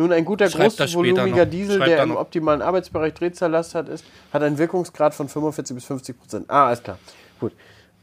Nun, 0.00 0.12
ein 0.12 0.24
guter 0.24 0.48
großvolumiger 0.48 1.44
Diesel, 1.44 1.76
Schreibt 1.76 1.90
der 1.90 2.02
im 2.02 2.16
optimalen 2.16 2.62
Arbeitsbereich 2.62 3.12
Drehzahllast 3.12 3.74
hat, 3.74 3.90
ist, 3.90 4.02
hat 4.32 4.42
einen 4.42 4.56
Wirkungsgrad 4.56 5.14
von 5.14 5.28
45 5.28 5.74
bis 5.74 5.84
50 5.84 6.18
Prozent. 6.18 6.44
Ah, 6.48 6.68
alles 6.68 6.82
klar. 6.82 6.98
Gut. 7.38 7.52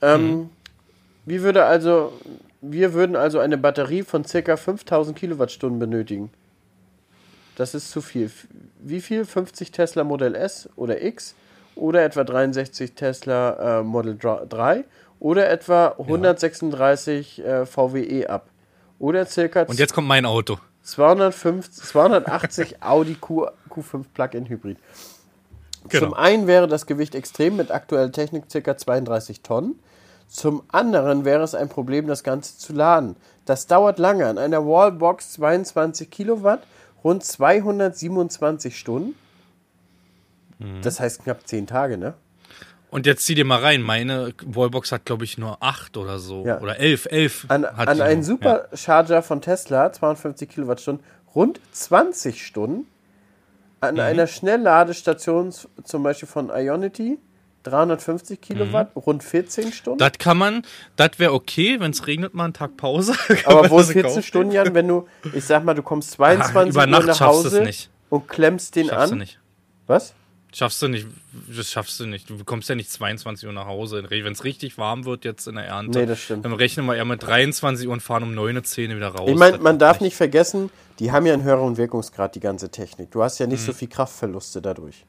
Ähm, 0.03 0.29
mhm. 0.29 0.49
Wie 1.25 1.41
würde 1.41 1.65
also, 1.65 2.13
wir 2.61 2.93
würden 2.93 3.15
also 3.15 3.39
eine 3.39 3.57
Batterie 3.57 4.03
von 4.03 4.21
ca. 4.21 4.57
5000 4.57 5.17
Kilowattstunden 5.17 5.79
benötigen. 5.79 6.29
Das 7.55 7.73
ist 7.73 7.89
zu 7.89 8.01
viel. 8.01 8.29
Wie 8.79 9.01
viel? 9.01 9.25
50 9.25 9.71
Tesla 9.71 10.03
Modell 10.03 10.35
S 10.35 10.69
oder 10.75 11.01
X 11.01 11.33
oder 11.73 12.03
etwa 12.03 12.23
63 12.23 12.93
Tesla 12.93 13.79
äh, 13.79 13.83
Model 13.83 14.19
3 14.19 14.83
oder 15.19 15.49
etwa 15.49 15.95
136 15.97 17.37
ja. 17.37 17.61
äh, 17.61 17.65
VWE 17.65 18.29
ab. 18.29 18.51
Oder 18.99 19.25
circa. 19.25 19.63
Und 19.63 19.79
jetzt 19.79 19.95
kommt 19.95 20.07
mein 20.07 20.27
Auto. 20.27 20.59
250, 20.87 21.83
280 21.83 22.75
Audi 22.81 23.15
Q, 23.15 23.47
Q5 23.69 24.05
Plug-in 24.13 24.47
Hybrid. 24.47 24.77
Genau. 25.89 26.05
Zum 26.05 26.13
einen 26.13 26.47
wäre 26.47 26.67
das 26.67 26.85
Gewicht 26.85 27.13
extrem 27.13 27.57
mit 27.57 27.71
aktueller 27.71 28.11
Technik 28.11 28.45
ca. 28.49 28.77
32 28.77 29.41
Tonnen. 29.41 29.79
Zum 30.27 30.63
anderen 30.69 31.25
wäre 31.25 31.43
es 31.43 31.55
ein 31.55 31.69
Problem, 31.69 32.07
das 32.07 32.23
Ganze 32.23 32.57
zu 32.57 32.73
laden. 32.73 33.15
Das 33.45 33.67
dauert 33.67 33.99
lange. 33.99 34.27
An 34.27 34.37
einer 34.37 34.65
Wallbox 34.65 35.33
22 35.33 36.09
Kilowatt, 36.09 36.61
rund 37.03 37.23
227 37.23 38.77
Stunden. 38.77 39.15
Mhm. 40.59 40.81
Das 40.81 40.99
heißt 40.99 41.23
knapp 41.23 41.47
10 41.47 41.67
Tage, 41.67 41.97
ne? 41.97 42.13
Und 42.89 43.05
jetzt 43.05 43.25
zieh 43.25 43.35
dir 43.35 43.45
mal 43.45 43.59
rein. 43.59 43.81
Meine 43.81 44.33
Wallbox 44.45 44.91
hat, 44.91 45.05
glaube 45.05 45.25
ich, 45.25 45.37
nur 45.37 45.61
8 45.61 45.97
oder 45.97 46.19
so. 46.19 46.45
Ja. 46.45 46.59
Oder 46.61 46.79
11. 46.79 47.07
11 47.09 47.45
an, 47.49 47.65
an 47.65 48.01
einen 48.01 48.23
Supercharger 48.23 49.15
ja. 49.15 49.21
von 49.21 49.41
Tesla, 49.41 49.91
52 49.91 50.49
Kilowattstunden, 50.49 51.05
rund 51.35 51.59
20 51.71 52.45
Stunden. 52.45 52.87
An 53.79 53.95
mhm. 53.95 54.01
einer 54.01 54.27
Schnellladestation, 54.27 55.53
zum 55.83 56.01
Beispiel 56.01 56.27
von 56.27 56.49
Ionity, 56.49 57.19
350 57.63 58.41
Kilowatt, 58.41 58.95
mhm. 58.95 59.01
rund 59.01 59.23
14 59.23 59.71
Stunden. 59.71 59.99
Das 59.99 60.13
kann 60.17 60.37
man, 60.37 60.63
das 60.95 61.11
wäre 61.17 61.33
okay, 61.33 61.79
wenn 61.79 61.91
es 61.91 62.07
regnet, 62.07 62.33
mal 62.33 62.45
einen 62.45 62.53
Tag 62.53 62.77
Pause. 62.77 63.13
Aber 63.45 63.69
wo 63.69 63.79
ist 63.79 63.91
14 63.91 64.03
kaufen? 64.03 64.23
Stunden, 64.23 64.51
Jan, 64.51 64.73
wenn 64.73 64.87
du, 64.87 65.07
ich 65.33 65.43
sag 65.43 65.63
mal, 65.63 65.73
du 65.73 65.83
kommst 65.83 66.11
22 66.11 66.75
ah, 66.75 66.81
Uhr 66.81 66.87
nach 66.87 67.19
Hause 67.19 67.69
und 68.09 68.27
klemmst 68.27 68.75
den 68.75 68.87
schaffst 68.87 68.99
an. 68.99 69.09
Du 69.09 69.15
nicht. 69.17 69.39
Was? 69.85 70.13
Schaffst 70.53 70.81
du 70.81 70.87
nicht, 70.87 71.05
das 71.55 71.69
schaffst 71.69 71.99
du 71.99 72.05
nicht. 72.05 72.29
Du 72.29 72.43
kommst 72.45 72.69
ja 72.69 72.75
nicht 72.75 72.89
22 72.89 73.47
Uhr 73.47 73.53
nach 73.53 73.67
Hause. 73.67 74.05
Wenn 74.09 74.31
es 74.31 74.43
richtig 74.43 74.77
warm 74.77 75.05
wird 75.05 75.25
jetzt 75.25 75.47
in 75.47 75.55
der 75.55 75.65
Ernte, 75.65 75.99
nee, 75.99 76.05
das 76.05 76.19
stimmt. 76.19 76.45
dann 76.45 76.53
rechnen 76.53 76.85
wir 76.85 76.95
eher 76.95 77.05
mit 77.05 77.21
23 77.21 77.87
Uhr 77.87 77.93
und 77.93 77.99
fahren 77.99 78.23
um 78.23 78.33
9, 78.33 78.63
10 78.63 78.95
wieder 78.95 79.09
raus. 79.09 79.29
Ich 79.29 79.35
meine, 79.35 79.57
man 79.57 79.77
darf 79.77 79.99
nicht 79.99 80.15
vergessen, 80.15 80.69
die 80.99 81.11
haben 81.11 81.25
ja 81.25 81.33
einen 81.33 81.43
höheren 81.43 81.75
Wirkungsgrad, 81.77 82.33
die 82.35 82.39
ganze 82.39 82.69
Technik. 82.69 83.11
Du 83.11 83.21
hast 83.23 83.39
ja 83.39 83.45
nicht 83.47 83.61
mhm. 83.61 83.65
so 83.65 83.73
viel 83.73 83.89
Kraftverluste 83.89 84.61
dadurch. 84.61 85.05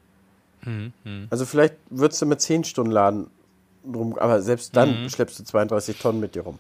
Mhm, 0.64 0.93
mhm. 1.05 1.26
Also 1.30 1.47
vielleicht 1.47 1.74
würdest 1.89 2.20
du 2.20 2.26
mit 2.26 2.41
10 2.41 2.64
Stunden 2.64 2.93
laden, 2.93 3.30
rum, 3.86 4.18
aber 4.18 4.43
selbst 4.43 4.76
dann 4.76 5.05
mhm. 5.05 5.09
schleppst 5.09 5.39
du 5.39 5.45
32 5.45 5.99
Tonnen 5.99 6.20
mit 6.20 6.34
dir 6.34 6.43
rum. 6.43 6.59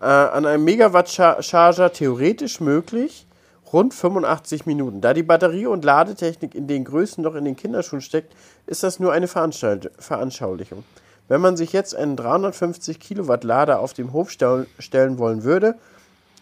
Äh, 0.00 0.06
an 0.06 0.44
einem 0.44 0.64
Megawatt-Charger 0.64 1.92
theoretisch 1.92 2.60
möglich, 2.60 3.26
rund 3.72 3.94
85 3.94 4.66
Minuten. 4.66 5.00
Da 5.00 5.14
die 5.14 5.22
Batterie- 5.22 5.66
und 5.66 5.84
Ladetechnik 5.84 6.54
in 6.54 6.66
den 6.66 6.84
Größen 6.84 7.22
noch 7.22 7.34
in 7.34 7.44
den 7.44 7.56
Kinderschuhen 7.56 8.02
steckt, 8.02 8.34
ist 8.66 8.82
das 8.82 9.00
nur 9.00 9.12
eine 9.12 9.28
Veranschaulichung. 9.28 10.84
Wenn 11.28 11.40
man 11.40 11.56
sich 11.56 11.72
jetzt 11.72 11.94
einen 11.94 12.16
350 12.16 13.00
Kilowatt 13.00 13.44
Lader 13.44 13.80
auf 13.80 13.94
dem 13.94 14.12
Hof 14.12 14.30
stellen 14.30 15.18
wollen 15.18 15.44
würde, 15.44 15.76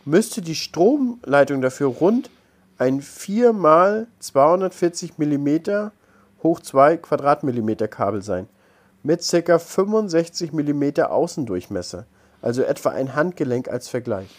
müsste 0.05 0.43
die 0.43 0.55
Stromleitung 0.55 1.61
dafür 1.61 1.89
rund 1.89 2.31
ein 2.79 3.03
4 3.03 3.53
mal 3.53 4.07
240 4.21 5.19
mm 5.19 5.91
hoch 6.43 6.61
2 6.61 6.97
Quadratmillimeter 6.97 7.87
Kabel 7.87 8.23
sein, 8.23 8.49
mit 9.03 9.21
ca. 9.21 9.59
65 9.59 10.53
mm 10.53 11.03
Außendurchmesser, 11.03 12.07
also 12.41 12.63
etwa 12.63 12.89
ein 12.89 13.15
Handgelenk 13.15 13.69
als 13.69 13.89
Vergleich. 13.89 14.31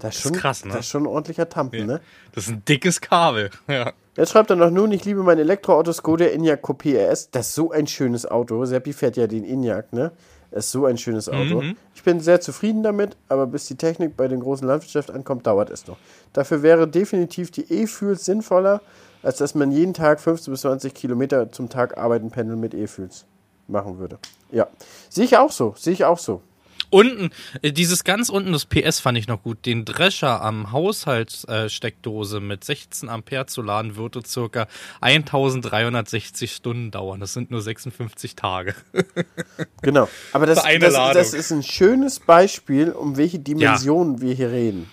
Das 0.00 0.16
ist, 0.16 0.22
schon, 0.22 0.32
das 0.32 0.38
ist 0.38 0.42
krass, 0.42 0.64
ne? 0.64 0.72
Das 0.72 0.80
ist 0.80 0.88
schon 0.88 1.02
ein 1.04 1.06
ordentlicher 1.06 1.48
Tampen, 1.48 1.80
ja. 1.80 1.86
ne? 1.86 2.00
Das 2.32 2.44
ist 2.44 2.50
ein 2.50 2.64
dickes 2.64 3.00
Kabel, 3.00 3.50
ja. 3.68 3.92
Jetzt 4.16 4.32
schreibt 4.32 4.50
er 4.50 4.56
noch 4.56 4.70
nun, 4.70 4.90
ich 4.92 5.04
liebe 5.04 5.22
mein 5.22 5.38
Elektroauto 5.38 5.92
Skoda 5.92 6.26
Enyaq 6.26 6.64
Coupé 6.64 6.96
RS. 6.96 7.30
Das 7.30 7.48
ist 7.48 7.54
so 7.54 7.70
ein 7.70 7.86
schönes 7.86 8.26
Auto. 8.26 8.64
Seppi 8.64 8.92
fährt 8.92 9.16
ja 9.16 9.26
den 9.26 9.44
Enyaq, 9.44 9.92
ne? 9.92 10.12
Das 10.50 10.66
ist 10.66 10.72
so 10.72 10.84
ein 10.84 10.98
schönes 10.98 11.28
Auto. 11.28 11.62
Mhm. 11.62 11.76
Ich 11.94 12.02
bin 12.02 12.18
sehr 12.18 12.40
zufrieden 12.40 12.82
damit, 12.82 13.16
aber 13.28 13.46
bis 13.46 13.66
die 13.66 13.76
Technik 13.76 14.16
bei 14.16 14.26
den 14.26 14.40
großen 14.40 14.66
Landwirtschaften 14.66 15.14
ankommt, 15.14 15.46
dauert 15.46 15.70
es 15.70 15.86
noch. 15.86 15.96
Dafür 16.32 16.62
wäre 16.62 16.88
definitiv 16.88 17.52
die 17.52 17.70
E-Fuels 17.72 18.24
sinnvoller, 18.24 18.80
als 19.22 19.38
dass 19.38 19.54
man 19.54 19.70
jeden 19.70 19.94
Tag 19.94 20.20
15 20.20 20.50
bis 20.50 20.62
20 20.62 20.92
Kilometer 20.92 21.52
zum 21.52 21.68
Tag 21.68 21.98
arbeiten 21.98 22.30
pendeln 22.30 22.58
mit 22.58 22.74
E-Fuels 22.74 23.26
machen 23.68 23.98
würde. 23.98 24.18
Ja, 24.50 24.66
sehe 25.08 25.24
ich 25.24 25.36
auch 25.36 25.52
so, 25.52 25.74
sehe 25.76 25.92
ich 25.92 26.04
auch 26.04 26.18
so. 26.18 26.42
Unten, 26.90 27.30
äh, 27.62 27.72
dieses 27.72 28.02
ganz 28.04 28.28
unten, 28.28 28.52
das 28.52 28.66
PS 28.66 29.00
fand 29.00 29.16
ich 29.16 29.28
noch 29.28 29.42
gut. 29.42 29.64
Den 29.64 29.84
Drescher 29.84 30.42
am 30.42 30.72
Haushaltssteckdose 30.72 32.38
äh, 32.38 32.40
mit 32.40 32.64
16 32.64 33.08
Ampere 33.08 33.46
zu 33.46 33.62
laden, 33.62 33.96
würde 33.96 34.22
circa 34.26 34.66
1360 35.00 36.52
Stunden 36.52 36.90
dauern. 36.90 37.20
Das 37.20 37.32
sind 37.32 37.52
nur 37.52 37.62
56 37.62 38.34
Tage. 38.34 38.74
genau. 39.82 40.08
Aber 40.32 40.46
das, 40.46 40.62
das, 40.62 40.94
das, 41.14 41.34
ist 41.34 41.52
ein 41.52 41.62
schönes 41.62 42.18
Beispiel, 42.18 42.90
um 42.90 43.16
welche 43.16 43.38
Dimensionen 43.38 44.16
ja. 44.16 44.20
wir 44.20 44.34
hier 44.34 44.50
reden. 44.50 44.90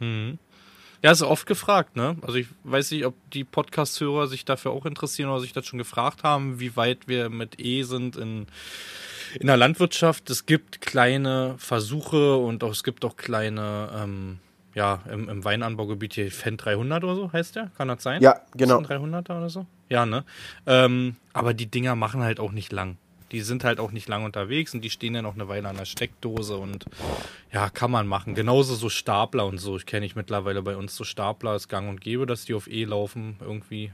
Mhm. 0.00 0.38
Ja, 1.02 1.12
ist 1.12 1.22
oft 1.22 1.46
gefragt, 1.46 1.96
ne? 1.96 2.16
Also 2.20 2.36
ich 2.36 2.48
weiß 2.64 2.90
nicht, 2.90 3.06
ob 3.06 3.14
die 3.30 3.44
Podcast-Hörer 3.44 4.26
sich 4.26 4.44
dafür 4.44 4.72
auch 4.72 4.84
interessieren 4.84 5.30
oder 5.30 5.40
sich 5.40 5.54
das 5.54 5.64
schon 5.64 5.78
gefragt 5.78 6.24
haben, 6.24 6.60
wie 6.60 6.76
weit 6.76 7.08
wir 7.08 7.30
mit 7.30 7.58
E 7.58 7.84
sind 7.84 8.16
in 8.16 8.46
in 9.38 9.46
der 9.46 9.56
Landwirtschaft, 9.56 10.30
es 10.30 10.46
gibt 10.46 10.80
kleine 10.80 11.54
Versuche 11.58 12.36
und 12.36 12.64
auch, 12.64 12.72
es 12.72 12.84
gibt 12.84 13.04
auch 13.04 13.16
kleine, 13.16 13.90
ähm, 13.94 14.38
ja, 14.74 15.02
im, 15.10 15.28
im, 15.28 15.44
Weinanbaugebiet 15.44 16.14
hier 16.14 16.30
Fendt 16.30 16.64
300 16.64 17.04
oder 17.04 17.14
so 17.14 17.32
heißt 17.32 17.56
der, 17.56 17.70
kann 17.76 17.88
das 17.88 18.02
sein? 18.02 18.22
Ja, 18.22 18.40
genau. 18.54 18.78
300er 18.78 19.38
oder 19.38 19.50
so? 19.50 19.66
Ja, 19.88 20.06
ne? 20.06 20.24
Ähm, 20.66 21.16
aber 21.32 21.54
die 21.54 21.66
Dinger 21.66 21.96
machen 21.96 22.22
halt 22.22 22.40
auch 22.40 22.52
nicht 22.52 22.72
lang. 22.72 22.96
Die 23.32 23.42
sind 23.42 23.62
halt 23.62 23.78
auch 23.78 23.92
nicht 23.92 24.08
lang 24.08 24.24
unterwegs 24.24 24.74
und 24.74 24.82
die 24.82 24.90
stehen 24.90 25.14
ja 25.14 25.22
noch 25.22 25.34
eine 25.34 25.46
Weile 25.46 25.68
an 25.68 25.76
der 25.76 25.84
Steckdose 25.84 26.56
und 26.56 26.84
ja, 27.52 27.70
kann 27.70 27.90
man 27.90 28.08
machen. 28.08 28.34
Genauso 28.34 28.74
so 28.74 28.88
Stapler 28.88 29.46
und 29.46 29.58
so. 29.58 29.76
Ich 29.76 29.86
kenne 29.86 30.04
ich 30.06 30.16
mittlerweile 30.16 30.62
bei 30.62 30.76
uns 30.76 30.96
so 30.96 31.04
Stapler 31.04 31.54
ist 31.54 31.68
gang 31.68 31.88
und 31.88 32.00
gäbe, 32.00 32.26
dass 32.26 32.44
die 32.44 32.54
auf 32.54 32.68
E 32.68 32.84
laufen 32.84 33.36
irgendwie. 33.40 33.92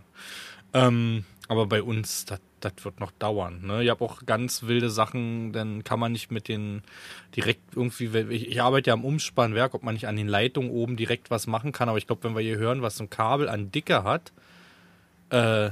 Ähm, 0.73 1.25
aber 1.49 1.67
bei 1.67 1.83
uns, 1.83 2.25
das 2.25 2.41
wird 2.83 3.01
noch 3.01 3.13
dauern. 3.13 3.65
Ne? 3.65 3.85
Ich 3.85 3.91
habe 3.91 4.05
auch 4.05 4.25
ganz 4.27 4.65
wilde 4.65 4.91
Sachen, 4.91 5.53
dann 5.53 5.85
kann 5.85 6.01
man 6.01 6.13
nicht 6.13 6.31
mit 6.31 6.49
den 6.49 6.83
direkt 7.35 7.77
irgendwie, 7.77 8.07
ich, 8.31 8.49
ich, 8.49 8.63
arbeite 8.63 8.89
ja 8.89 8.95
am 8.95 9.05
Umspannwerk, 9.05 9.75
ob 9.75 9.83
man 9.83 9.95
nicht 9.95 10.09
an 10.09 10.17
den 10.17 10.29
Leitungen 10.29 10.71
oben 10.71 10.97
direkt 10.97 11.31
was 11.31 11.47
machen 11.47 11.73
kann, 11.73 11.89
aber 11.89 11.99
ich 11.99 12.07
glaube, 12.07 12.25
wenn 12.25 12.35
wir 12.35 12.43
hier 12.43 12.59
hören, 12.59 12.83
was 12.83 12.97
so 12.97 13.05
ein 13.05 13.11
Kabel 13.11 13.49
an 13.49 13.71
Dicke 13.71 14.03
hat, 14.03 14.33
äh, 15.31 15.71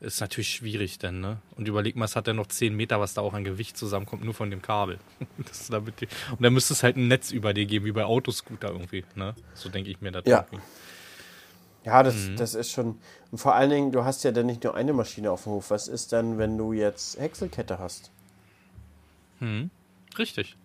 ist 0.00 0.20
natürlich 0.20 0.50
schwierig 0.50 0.98
dann, 0.98 1.20
ne? 1.20 1.38
Und 1.56 1.66
überleg 1.66 1.96
mal, 1.96 2.04
es 2.04 2.14
hat 2.14 2.28
ja 2.28 2.32
noch 2.32 2.46
10 2.46 2.74
Meter, 2.74 3.00
was 3.00 3.14
da 3.14 3.20
auch 3.20 3.34
an 3.34 3.42
Gewicht 3.42 3.76
zusammenkommt, 3.76 4.24
nur 4.24 4.34
von 4.34 4.50
dem 4.50 4.62
Kabel. 4.62 4.98
und 5.40 6.40
dann 6.40 6.52
müsste 6.52 6.72
es 6.72 6.82
halt 6.82 6.96
ein 6.96 7.08
Netz 7.08 7.32
über 7.32 7.52
dir 7.52 7.66
geben, 7.66 7.84
wie 7.84 7.92
bei 7.92 8.04
Autoscooter 8.04 8.70
irgendwie, 8.70 9.04
ne? 9.16 9.34
So 9.54 9.68
denke 9.68 9.90
ich 9.90 10.00
mir 10.00 10.12
das 10.12 10.22
ja. 10.26 10.46
irgendwie. 10.50 10.64
Ja, 11.88 12.02
das, 12.02 12.14
mhm. 12.14 12.36
das 12.36 12.54
ist 12.54 12.70
schon. 12.70 12.98
Und 13.30 13.38
vor 13.38 13.54
allen 13.54 13.70
Dingen, 13.70 13.92
du 13.92 14.04
hast 14.04 14.22
ja 14.24 14.30
dann 14.30 14.44
nicht 14.44 14.62
nur 14.62 14.74
eine 14.74 14.92
Maschine 14.92 15.30
auf 15.30 15.44
dem 15.44 15.52
Hof. 15.52 15.70
Was 15.70 15.88
ist 15.88 16.12
dann, 16.12 16.36
wenn 16.36 16.58
du 16.58 16.74
jetzt 16.74 17.18
Häckselkette 17.18 17.78
hast? 17.78 18.10
Hm, 19.38 19.70
richtig. 20.18 20.56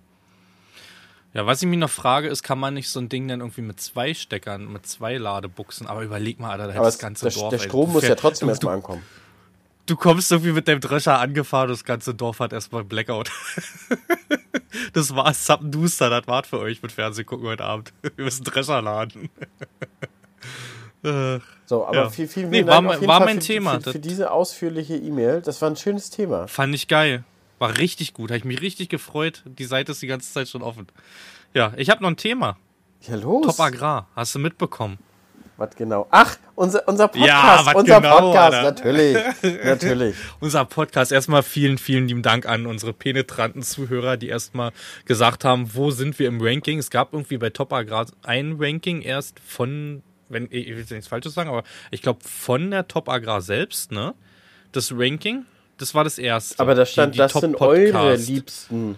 Ja, 1.34 1.46
was 1.46 1.62
ich 1.62 1.68
mich 1.70 1.80
noch 1.80 1.90
frage, 1.90 2.28
ist, 2.28 2.44
kann 2.44 2.60
man 2.60 2.74
nicht 2.74 2.90
so 2.90 3.00
ein 3.00 3.08
Ding 3.08 3.30
dann 3.30 3.40
irgendwie 3.40 3.62
mit 3.62 3.80
zwei 3.80 4.14
Steckern, 4.14 4.72
mit 4.72 4.86
zwei 4.86 5.18
Ladebuchsen, 5.18 5.88
aber 5.88 6.04
überleg 6.04 6.42
mal, 6.42 6.52
Alter, 6.52 6.68
da 6.68 6.74
hätte 6.74 6.84
das 6.84 7.00
ganze 7.00 7.30
der, 7.30 7.34
Dorf. 7.34 7.50
Der 7.52 7.60
Strom 7.60 7.88
ey, 7.88 7.94
muss 7.94 8.04
ja 8.04 8.16
trotzdem 8.16 8.50
erstmal 8.50 8.76
ankommen. 8.76 9.02
Du 9.86 9.96
kommst 9.96 10.30
irgendwie 10.30 10.52
mit 10.52 10.68
deinem 10.68 10.82
Drescher 10.82 11.20
angefahren, 11.20 11.70
das 11.70 11.86
ganze 11.86 12.14
Dorf 12.14 12.40
hat 12.40 12.52
erstmal 12.52 12.84
Blackout. 12.84 13.32
das 14.94 15.16
war 15.16 15.34
Zappenduster, 15.34 16.10
das 16.10 16.28
war 16.28 16.44
für 16.44 16.60
euch 16.60 16.84
mit 16.84 16.92
Fernsehen 16.92 17.26
gucken 17.26 17.48
heute 17.48 17.64
Abend. 17.64 17.94
Wir 18.02 18.26
müssen 18.26 18.44
Drescher 18.44 18.82
laden. 18.82 19.30
so, 21.66 21.86
aber 21.86 21.96
ja. 21.96 22.10
viel, 22.10 22.28
viel 22.28 22.48
nee, 22.48 22.66
war, 22.66 22.84
war 22.84 23.20
mein 23.20 23.42
für, 23.42 23.48
Thema. 23.48 23.82
Für, 23.82 23.92
für, 23.92 24.00
diese 24.00 24.32
ausführliche 24.32 24.96
E-Mail. 24.96 25.42
Das 25.42 25.62
war 25.62 25.70
ein 25.70 25.76
schönes 25.76 26.10
Thema. 26.10 26.48
Fand 26.48 26.74
ich 26.74 26.88
geil. 26.88 27.24
War 27.60 27.78
richtig 27.78 28.14
gut. 28.14 28.30
Habe 28.30 28.38
ich 28.38 28.46
mich 28.46 28.62
richtig 28.62 28.90
gefreut. 28.90 29.44
Die 29.46 29.66
Seite 29.66 29.92
ist 29.92 30.02
die 30.02 30.08
ganze 30.08 30.32
Zeit 30.32 30.48
schon 30.48 30.62
offen. 30.62 30.88
Ja, 31.54 31.74
ich 31.76 31.90
habe 31.90 32.02
noch 32.02 32.10
ein 32.10 32.18
Thema. 32.18 32.58
Ja, 33.02 33.16
los. 33.16 33.46
Top 33.46 33.60
Agrar. 33.60 34.08
Hast 34.16 34.34
du 34.36 34.40
mitbekommen? 34.40 34.98
Was 35.58 35.76
genau? 35.76 36.08
Ach, 36.10 36.36
unser, 36.56 36.88
unser 36.88 37.08
Podcast. 37.08 37.66
Ja, 37.68 37.74
unser 37.76 38.02
genau, 38.02 38.20
Podcast, 38.20 38.54
Alter. 38.56 38.64
natürlich. 38.64 39.18
natürlich. 39.64 40.16
unser 40.40 40.66
Podcast. 40.66 41.12
Erstmal 41.12 41.44
vielen, 41.44 41.78
vielen 41.78 42.08
lieben 42.08 42.24
Dank 42.24 42.48
an 42.48 42.66
unsere 42.66 42.92
penetranten 42.92 43.62
Zuhörer, 43.62 44.18
die 44.18 44.30
erstmal 44.30 44.72
gesagt 45.06 45.46
haben, 45.46 45.76
wo 45.76 45.92
sind 45.92 46.18
wir 46.18 46.28
im 46.28 46.42
Ranking. 46.42 46.80
Es 46.80 46.90
gab 46.90 47.14
irgendwie 47.14 47.38
bei 47.38 47.52
Top 47.52 47.72
Agrar 47.72 48.08
ein 48.24 48.56
Ranking 48.58 49.02
erst 49.02 49.40
von, 49.40 50.02
wenn 50.34 50.48
ich 50.52 50.68
will 50.70 50.80
jetzt 50.80 50.92
nichts 50.92 51.08
Falsches 51.08 51.34
sagen, 51.34 51.50
aber 51.50 51.64
ich 51.92 52.02
glaube 52.02 52.20
von 52.28 52.72
der 52.72 52.88
Top 52.88 53.10
Agrar 53.10 53.42
selbst, 53.42 53.92
ne? 53.92 54.14
Das 54.72 54.92
Ranking, 54.92 55.46
das 55.78 55.94
war 55.94 56.04
das 56.04 56.18
erste. 56.18 56.60
Aber 56.60 56.76
da 56.76 56.86
stand, 56.86 57.14
die, 57.14 57.18
die 57.18 57.20
das 57.20 57.34
sind 57.34 57.62
eure 57.62 58.16
Liebsten. 58.16 58.98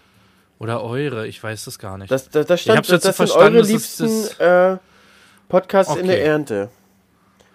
Oder 0.58 0.84
eure, 0.84 1.28
ich 1.28 1.44
weiß 1.44 1.66
das 1.66 1.80
gar 1.80 1.98
nicht. 1.98 2.10
Das, 2.10 2.30
das, 2.30 2.46
das 2.46 2.62
stand, 2.62 2.90
das, 2.90 3.02
das 3.02 3.18
sind 3.18 3.32
eure 3.32 3.62
liebsten 3.62 4.28
äh, 4.40 4.78
Podcasts 5.50 5.92
okay. 5.92 6.02
in 6.02 6.08
der 6.08 6.24
Ernte. 6.24 6.70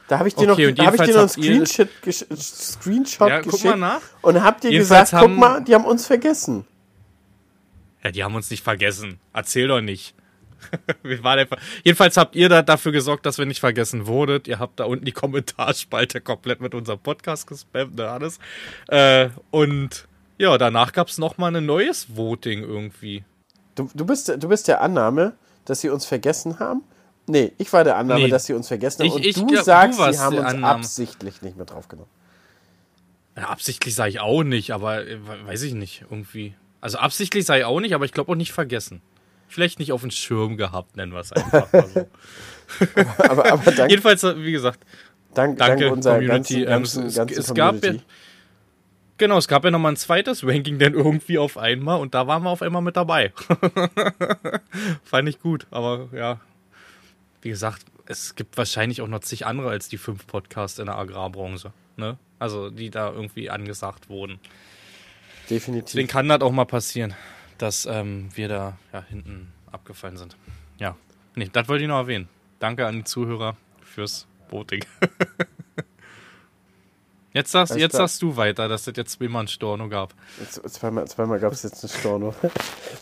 Da 0.07 0.18
habe 0.18 0.28
ich 0.28 0.35
dir 0.35 0.51
okay, 0.51 0.72
noch, 0.72 0.87
hab 0.87 0.95
ich 0.95 1.01
dir 1.03 1.12
noch 1.12 1.20
einen 1.20 1.28
Screenshot, 1.28 1.89
gesch 2.03 2.24
Screenshot 2.37 3.28
ja, 3.28 3.41
geschickt 3.41 3.62
guck 3.62 3.64
mal 3.64 3.76
nach. 3.76 4.01
und 4.22 4.43
habt 4.43 4.64
ihr 4.64 4.72
gesagt, 4.72 5.12
guck 5.16 5.31
mal, 5.31 5.62
die 5.62 5.74
haben 5.74 5.85
uns 5.85 6.07
vergessen. 6.07 6.66
Ja, 8.03 8.11
die 8.11 8.24
haben 8.24 8.35
uns 8.35 8.51
nicht 8.51 8.64
vergessen. 8.64 9.20
Erzähl 9.33 9.68
doch 9.68 9.81
nicht. 9.81 10.14
Jedenfalls 11.84 12.16
habt 12.16 12.36
ihr 12.36 12.48
da 12.48 12.62
dafür 12.62 12.92
gesorgt, 12.92 13.26
dass 13.26 13.38
wir 13.38 13.46
nicht 13.46 13.61
vergessen 13.61 14.06
wurdet. 14.06 14.48
Ihr 14.48 14.58
habt 14.58 14.80
da 14.80 14.84
unten 14.84 15.04
die 15.04 15.12
Kommentarspalte 15.12 16.20
komplett 16.20 16.61
mit 16.61 16.74
unserem 16.74 16.98
Podcast 16.98 17.46
gespammt, 17.46 17.96
ne, 17.96 18.08
alles. 18.08 18.38
Äh, 18.88 19.30
und 19.50 20.06
ja, 20.38 20.56
danach 20.58 20.92
gab 20.92 21.08
es 21.08 21.18
nochmal 21.18 21.54
ein 21.54 21.66
neues 21.66 22.16
Voting 22.16 22.62
irgendwie. 22.62 23.24
Du, 23.74 23.90
du, 23.94 24.06
bist, 24.06 24.28
du 24.28 24.48
bist 24.48 24.68
der 24.68 24.80
Annahme, 24.80 25.34
dass 25.64 25.80
sie 25.80 25.90
uns 25.90 26.06
vergessen 26.06 26.58
haben? 26.58 26.82
Nee, 27.26 27.52
ich 27.58 27.72
war 27.72 27.84
der 27.84 27.96
Annahme, 27.96 28.24
nee. 28.24 28.28
dass 28.28 28.46
sie 28.46 28.54
uns 28.54 28.68
vergessen 28.68 29.00
haben. 29.00 29.08
Ich, 29.08 29.14
und 29.14 29.24
ich, 29.24 29.34
du 29.36 29.46
glaub, 29.46 29.64
sagst, 29.64 30.00
du 30.00 30.12
sie 30.12 30.18
haben 30.18 30.38
uns 30.38 30.46
Annahme. 30.46 30.66
absichtlich 30.66 31.42
nicht 31.42 31.56
mehr 31.56 31.66
draufgenommen. 31.66 32.11
Ja, 33.36 33.44
absichtlich 33.44 33.94
sage 33.94 34.11
ich 34.11 34.20
auch 34.20 34.42
nicht, 34.42 34.72
aber 34.72 35.06
äh, 35.06 35.18
weiß 35.46 35.62
ich 35.62 35.74
nicht, 35.74 36.04
irgendwie. 36.11 36.54
Also 36.80 36.98
absichtlich 36.98 37.46
sei 37.46 37.61
ich 37.61 37.64
auch 37.64 37.80
nicht, 37.80 37.94
aber 37.94 38.04
ich 38.04 38.12
glaube 38.12 38.32
auch 38.32 38.36
nicht 38.36 38.52
vergessen. 38.52 39.02
Vielleicht 39.51 39.78
nicht 39.78 39.92
auf 39.92 40.01
den 40.01 40.11
Schirm 40.11 40.57
gehabt, 40.57 40.96
nennen 40.96 41.12
wir 41.12 41.20
es 41.20 41.32
einfach 41.32 41.72
mal 41.72 41.86
so. 41.88 42.07
aber, 43.18 43.53
aber 43.53 43.72
danke, 43.72 43.90
Jedenfalls, 43.90 44.22
äh, 44.22 44.42
wie 44.42 44.53
gesagt, 44.53 44.80
dank, 45.34 45.59
danke 45.59 45.84
dank 45.84 45.96
unserer 45.96 46.14
Community. 46.14 46.64
Ganzen, 46.64 47.03
ganzen, 47.03 47.20
ähm, 47.20 47.28
es, 47.28 47.48
es 47.48 47.55
gab 47.55 47.84
ja, 47.84 47.94
Genau, 49.18 49.36
es 49.36 49.48
gab 49.48 49.64
ja 49.64 49.70
nochmal 49.70 49.92
ein 49.92 49.96
zweites 49.96 50.46
Ranking 50.46 50.78
dann 50.78 50.94
irgendwie 50.94 51.36
auf 51.36 51.59
einmal 51.59 52.01
und 52.01 52.14
da 52.14 52.26
waren 52.26 52.42
wir 52.42 52.48
auf 52.48 52.62
einmal 52.62 52.80
mit 52.80 52.96
dabei. 52.96 53.34
Fand 55.05 55.28
ich 55.28 55.40
gut, 55.40 55.66
aber 55.70 56.09
ja, 56.14 56.40
wie 57.42 57.51
gesagt, 57.51 57.84
es 58.07 58.34
gibt 58.34 58.57
wahrscheinlich 58.57 59.03
auch 59.03 59.09
noch 59.09 59.20
zig 59.20 59.44
andere 59.44 59.68
als 59.68 59.90
die 59.90 59.98
fünf 59.98 60.26
Podcasts 60.26 60.78
in 60.78 60.86
der 60.86 60.96
Agrarbranche, 60.96 61.72
ne? 61.98 62.16
Also, 62.38 62.70
die 62.70 62.88
da 62.88 63.12
irgendwie 63.12 63.51
angesagt 63.51 64.09
wurden. 64.09 64.40
Definitiv. 65.51 65.84
Deswegen 65.88 66.09
kann 66.09 66.26
das 66.26 66.40
auch 66.40 66.53
mal 66.53 66.64
passieren, 66.64 67.14
dass 67.62 67.86
ähm, 67.86 68.28
wir 68.34 68.48
da 68.48 68.78
ja, 68.92 69.02
hinten 69.08 69.52
abgefallen 69.70 70.16
sind. 70.16 70.36
Ja, 70.78 70.96
nee, 71.34 71.48
das 71.52 71.68
wollte 71.68 71.84
ich 71.84 71.88
noch 71.88 71.98
erwähnen. 71.98 72.28
Danke 72.58 72.86
an 72.86 72.96
die 72.96 73.04
Zuhörer 73.04 73.56
fürs 73.82 74.26
Voting. 74.50 74.84
Jetzt 77.32 77.52
sagst, 77.52 77.76
jetzt 77.76 77.94
sagst 77.94 78.20
du 78.22 78.36
weiter, 78.36 78.66
dass 78.66 78.88
es 78.88 78.96
jetzt 78.96 79.12
zweimal 79.12 79.44
ein 79.44 79.48
Storno 79.48 79.88
gab. 79.88 80.14
Zweimal, 80.66 81.06
zweimal 81.06 81.38
gab 81.38 81.52
es 81.52 81.62
jetzt 81.62 81.84
ein 81.84 81.88
Storno. 81.88 82.34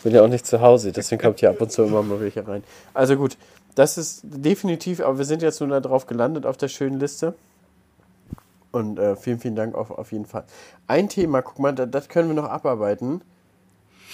Bin 0.03 0.13
ja 0.13 0.23
auch 0.23 0.29
nicht 0.29 0.47
zu 0.47 0.61
Hause, 0.61 0.93
deswegen 0.93 1.19
kommt 1.19 1.41
hier 1.41 1.49
ab 1.49 1.59
und 1.63 1.73
zu 1.73 1.83
immer 1.85 2.03
mal 2.03 2.21
welche 2.21 2.47
rein. 2.47 2.63
Also 2.93 3.17
gut, 3.17 3.39
das 3.75 3.97
ist 3.97 4.21
definitiv, 4.25 5.01
aber 5.01 5.17
wir 5.17 5.25
sind 5.25 5.41
jetzt 5.41 5.63
nur 5.63 5.81
darauf 5.81 6.07
gelandet 6.07 6.45
auf 6.45 6.59
der 6.59 6.69
schönen 6.69 7.01
Liste. 7.01 7.35
Und 8.71 8.99
äh, 8.99 9.17
vielen, 9.17 9.39
vielen 9.39 9.57
Dank 9.57 9.75
auf, 9.75 9.91
auf 9.91 10.13
jeden 10.13 10.27
Fall. 10.27 10.45
Ein 10.87 11.09
Thema, 11.09 11.41
guck 11.41 11.59
mal, 11.59 11.75
das, 11.75 11.91
das 11.91 12.09
können 12.11 12.29
wir 12.29 12.35
noch 12.35 12.51
abarbeiten. 12.51 13.23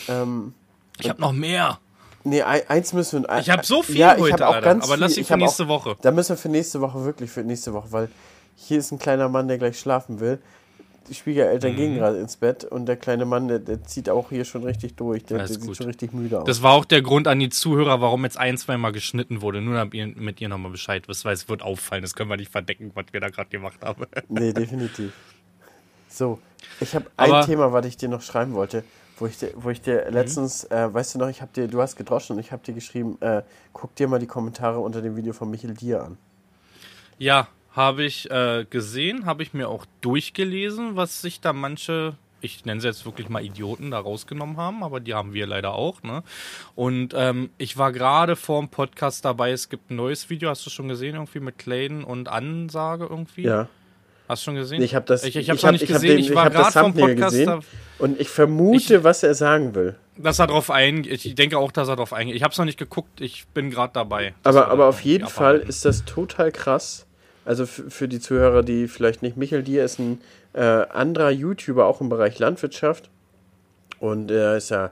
Ähm, 0.09 0.55
ich 0.99 1.09
habe 1.09 1.21
noch 1.21 1.33
mehr. 1.33 1.79
Nee, 2.25 2.43
eins 2.43 2.93
müssen 2.95 3.23
wir. 3.23 3.39
Ich 3.39 3.51
habe 3.51 3.65
so 3.65 3.83
viel 3.83 3.99
ja, 3.99 4.17
heute, 4.17 4.49
auch 4.49 4.61
ganz 4.63 4.85
aber 4.85 4.97
lass 4.97 5.17
ich 5.17 5.27
für 5.27 5.37
nächste 5.37 5.65
auch, 5.65 5.69
Woche. 5.69 5.97
Da 6.01 6.11
müssen 6.11 6.31
wir 6.31 6.37
für 6.37 6.49
nächste 6.49 6.81
Woche 6.81 7.05
wirklich 7.05 7.31
für 7.31 7.43
nächste 7.43 7.75
Woche, 7.75 7.93
weil 7.93 8.09
hier 8.57 8.79
ist 8.79 8.93
ein 8.93 8.99
kleiner 8.99 9.29
Mann, 9.29 9.47
der 9.47 9.59
gleich 9.59 9.79
schlafen 9.79 10.21
will. 10.21 10.39
Die 11.09 11.15
Schwiegereltern 11.15 11.73
mhm. 11.73 11.77
gehen 11.77 11.95
gerade 11.97 12.19
ins 12.19 12.37
Bett 12.37 12.65
und 12.65 12.87
der 12.87 12.97
kleine 12.97 13.27
Mann, 13.27 13.49
der, 13.49 13.59
der 13.59 13.85
zieht 13.85 14.09
auch 14.09 14.31
hier 14.31 14.47
schon 14.47 14.65
richtig 14.65 14.95
durch. 14.95 15.23
Der, 15.27 15.37
der 15.37 15.49
sieht 15.49 15.77
schon 15.77 15.87
richtig 15.87 16.15
müde 16.15 16.41
aus. 16.41 16.47
Das 16.47 16.63
war 16.63 16.73
auch 16.73 16.87
der 16.87 17.03
Grund 17.03 17.29
an 17.29 17.39
die 17.41 17.51
Zuhörer, 17.51 18.01
warum 18.01 18.25
jetzt 18.25 18.39
ein, 18.39 18.57
zwei 18.57 18.79
Mal 18.79 18.93
geschnitten 18.93 19.43
wurde. 19.43 19.61
Nur 19.61 19.75
damit 19.75 19.93
ihr 19.93 20.07
mit 20.07 20.41
ihr 20.41 20.49
nochmal 20.49 20.71
Bescheid 20.71 21.07
wisst, 21.07 21.27
weil 21.27 21.35
es 21.35 21.47
wird 21.51 21.61
auffallen. 21.61 22.01
Das 22.01 22.15
können 22.15 22.31
wir 22.31 22.39
nicht 22.39 22.51
verdecken, 22.51 22.91
was 22.95 23.05
wir 23.13 23.21
da 23.21 23.29
gerade 23.29 23.51
gemacht 23.51 23.81
haben. 23.83 24.07
Nee, 24.31 24.55
definitiv. 24.55 25.13
So, 26.09 26.39
ich 26.81 26.95
habe 26.95 27.07
ein 27.19 27.45
Thema, 27.45 27.73
was 27.73 27.85
ich 27.85 27.99
dir 27.99 28.09
noch 28.09 28.23
schreiben 28.23 28.55
wollte, 28.55 28.85
wo 29.19 29.27
ich 29.27 29.39
dir, 29.39 29.53
wo 29.55 29.71
ich 29.71 29.81
dir 29.81 30.05
mhm. 30.07 30.15
letztens, 30.15 30.65
äh, 30.65 30.93
weißt 30.93 31.15
du 31.15 31.19
noch, 31.19 31.29
ich 31.29 31.41
habe 31.41 31.53
dir, 31.53 31.69
du 31.69 31.81
hast 31.81 31.97
gedroschen 31.97 32.37
und 32.37 32.41
ich 32.41 32.53
habe 32.53 32.63
dir 32.65 32.75
geschrieben, 32.75 33.17
äh, 33.21 33.43
guck 33.73 33.95
dir 33.95 34.09
mal 34.09 34.19
die 34.19 34.27
Kommentare 34.27 34.81
unter 34.81 35.03
dem 35.03 35.17
Video 35.17 35.33
von 35.33 35.51
Michel 35.51 35.75
Dier 35.75 36.03
an. 36.03 36.19
Ja, 37.19 37.49
habe 37.73 38.05
ich 38.05 38.31
äh, 38.31 38.67
gesehen, 38.69 39.27
habe 39.27 39.43
ich 39.43 39.55
mir 39.55 39.69
auch 39.69 39.87
durchgelesen, 40.01 40.97
was 40.97 41.21
sich 41.21 41.41
da 41.41 41.53
manche, 41.53 42.15
ich 42.41 42.65
nenne 42.65 42.81
sie 42.81 42.89
jetzt 42.89 43.05
wirklich 43.05 43.29
mal 43.29 43.45
Idioten, 43.45 43.91
da 43.91 43.99
rausgenommen 43.99 44.57
haben, 44.57 44.83
aber 44.83 45.01
die 45.01 45.15
haben 45.15 45.33
wir 45.33 45.47
leider 45.47 45.75
auch. 45.75 46.03
Ne? 46.03 46.23
Und 46.75 47.15
ähm, 47.17 47.51
ich 47.59 47.77
war 47.77 47.93
gerade 47.93 48.37
vor 48.37 48.61
dem 48.61 48.69
Podcast 48.69 49.25
dabei, 49.25 49.53
es 49.53 49.69
gibt 49.69 49.91
ein 49.91 49.97
neues 49.97 50.31
Video, 50.31 50.51
hast 50.51 50.65
du 50.67 50.71
schon 50.71 50.89
gesehen, 50.89 51.15
irgendwie 51.15 51.41
mit 51.41 51.59
Clayton 51.59 52.05
und 52.05 52.29
Ansage 52.29 53.07
irgendwie? 53.07 53.43
Ja. 53.43 53.69
Hast 54.29 54.43
du 54.43 54.45
schon 54.47 54.55
gesehen? 54.55 54.83
Ich 54.83 54.95
habe 54.95 55.05
das 55.05 55.23
ich, 55.25 55.37
ich, 55.37 55.49
ich 55.49 55.63
noch 55.63 55.73
nicht 55.73 55.87
gesehen. 55.87 56.19
Ich 56.19 56.35
war 56.35 56.51
gerade 56.51 56.73
vom 56.73 56.95
Podcast 56.95 57.37
gesehen 57.37 57.61
und 57.99 58.21
ich 58.21 58.29
vermute, 58.29 58.97
ich, 58.97 59.05
was 59.05 59.23
er 59.23 59.35
sagen 59.35 59.75
will. 59.75 59.97
Dass 60.17 60.39
er 60.39 60.47
drauf 60.47 60.71
ein, 60.71 61.05
ich 61.05 61.35
denke 61.35 61.59
auch, 61.59 61.73
dass 61.73 61.89
er 61.89 61.97
drauf 61.97 62.13
eingeht. 62.13 62.37
Ich 62.37 62.43
habe 62.43 62.53
es 62.53 62.59
noch 62.59 62.65
nicht 62.65 62.79
geguckt, 62.79 63.21
ich 63.21 63.47
bin 63.49 63.71
gerade 63.71 63.93
dabei. 63.93 64.35
Aber, 64.43 64.69
aber 64.69 64.87
auf 64.87 65.01
jeden 65.01 65.29
Fall 65.29 65.59
ist 65.59 65.85
das 65.85 66.05
total 66.05 66.53
krass, 66.53 67.07
also 67.45 67.67
für 67.67 68.09
die 68.09 68.21
Zuhörer, 68.21 68.63
die 68.63 68.89
vielleicht 68.89 69.23
nicht, 69.23 69.37
Michael 69.37 69.63
Dier 69.63 69.85
ist 69.85 69.99
ein 69.99 70.21
äh, 70.55 70.61
anderer 70.63 71.31
YouTuber, 71.31 71.85
auch 71.85 72.01
im 72.01 72.09
Bereich 72.09 72.39
Landwirtschaft. 72.39 73.11
Und 74.01 74.31
er 74.31 74.57
ist 74.57 74.71
ja 74.71 74.91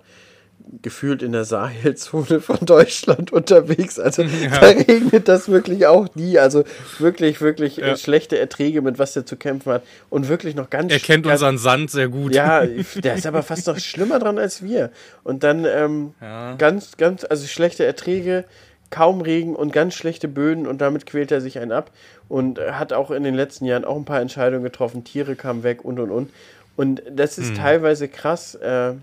gefühlt 0.81 1.23
in 1.23 1.33
der 1.33 1.45
Sahelzone 1.45 2.41
von 2.41 2.59
Deutschland 2.61 3.33
unterwegs. 3.33 3.99
Also 3.99 4.23
ja. 4.23 4.59
da 4.61 4.67
regnet 4.67 5.29
das 5.29 5.49
wirklich 5.49 5.87
auch 5.87 6.15
nie. 6.15 6.39
Also 6.39 6.65
wirklich, 6.99 7.41
wirklich 7.41 7.77
ja. 7.77 7.97
schlechte 7.97 8.39
Erträge, 8.39 8.83
mit 8.83 8.99
was 8.99 9.15
er 9.17 9.27
zu 9.27 9.37
kämpfen 9.37 9.73
hat. 9.73 9.83
Und 10.11 10.29
wirklich 10.29 10.55
noch 10.55 10.71
ganz... 10.71 10.93
Er 10.93 11.01
kennt 11.01 11.25
ganz, 11.25 11.41
unseren 11.41 11.59
Sand 11.59 11.91
sehr 11.91 12.09
gut. 12.09 12.35
Ja, 12.35 12.65
der 12.97 13.15
ist 13.15 13.27
aber 13.27 13.43
fast 13.43 13.67
noch 13.67 13.79
schlimmer 13.79 14.19
dran 14.19 14.39
als 14.39 14.63
wir. 14.63 14.91
Und 15.25 15.43
dann 15.45 15.65
ähm, 15.65 16.15
ja. 16.21 16.55
ganz, 16.55 16.97
ganz, 16.97 17.25
also 17.25 17.47
schlechte 17.47 17.85
Erträge, 17.85 18.45
kaum 18.91 19.21
Regen 19.21 19.57
und 19.57 19.73
ganz 19.73 19.95
schlechte 19.95 20.29
Böden 20.29 20.67
und 20.67 20.81
damit 20.81 21.07
quält 21.07 21.33
er 21.33 21.41
sich 21.41 21.59
einen 21.59 21.73
ab 21.73 21.91
und 22.29 22.61
hat 22.61 22.93
auch 22.93 23.11
in 23.11 23.23
den 23.23 23.35
letzten 23.35 23.65
Jahren 23.65 23.85
auch 23.85 23.97
ein 23.97 24.05
paar 24.05 24.21
Entscheidungen 24.21 24.63
getroffen. 24.63 25.03
Tiere 25.03 25.35
kamen 25.35 25.63
weg 25.63 25.85
und 25.85 25.99
und 25.99 26.11
und. 26.11 26.31
Und 26.77 27.03
das 27.11 27.39
ist 27.39 27.51
hm. 27.51 27.57
teilweise 27.57 28.09
krass. 28.09 28.55
Äh, 28.55 28.95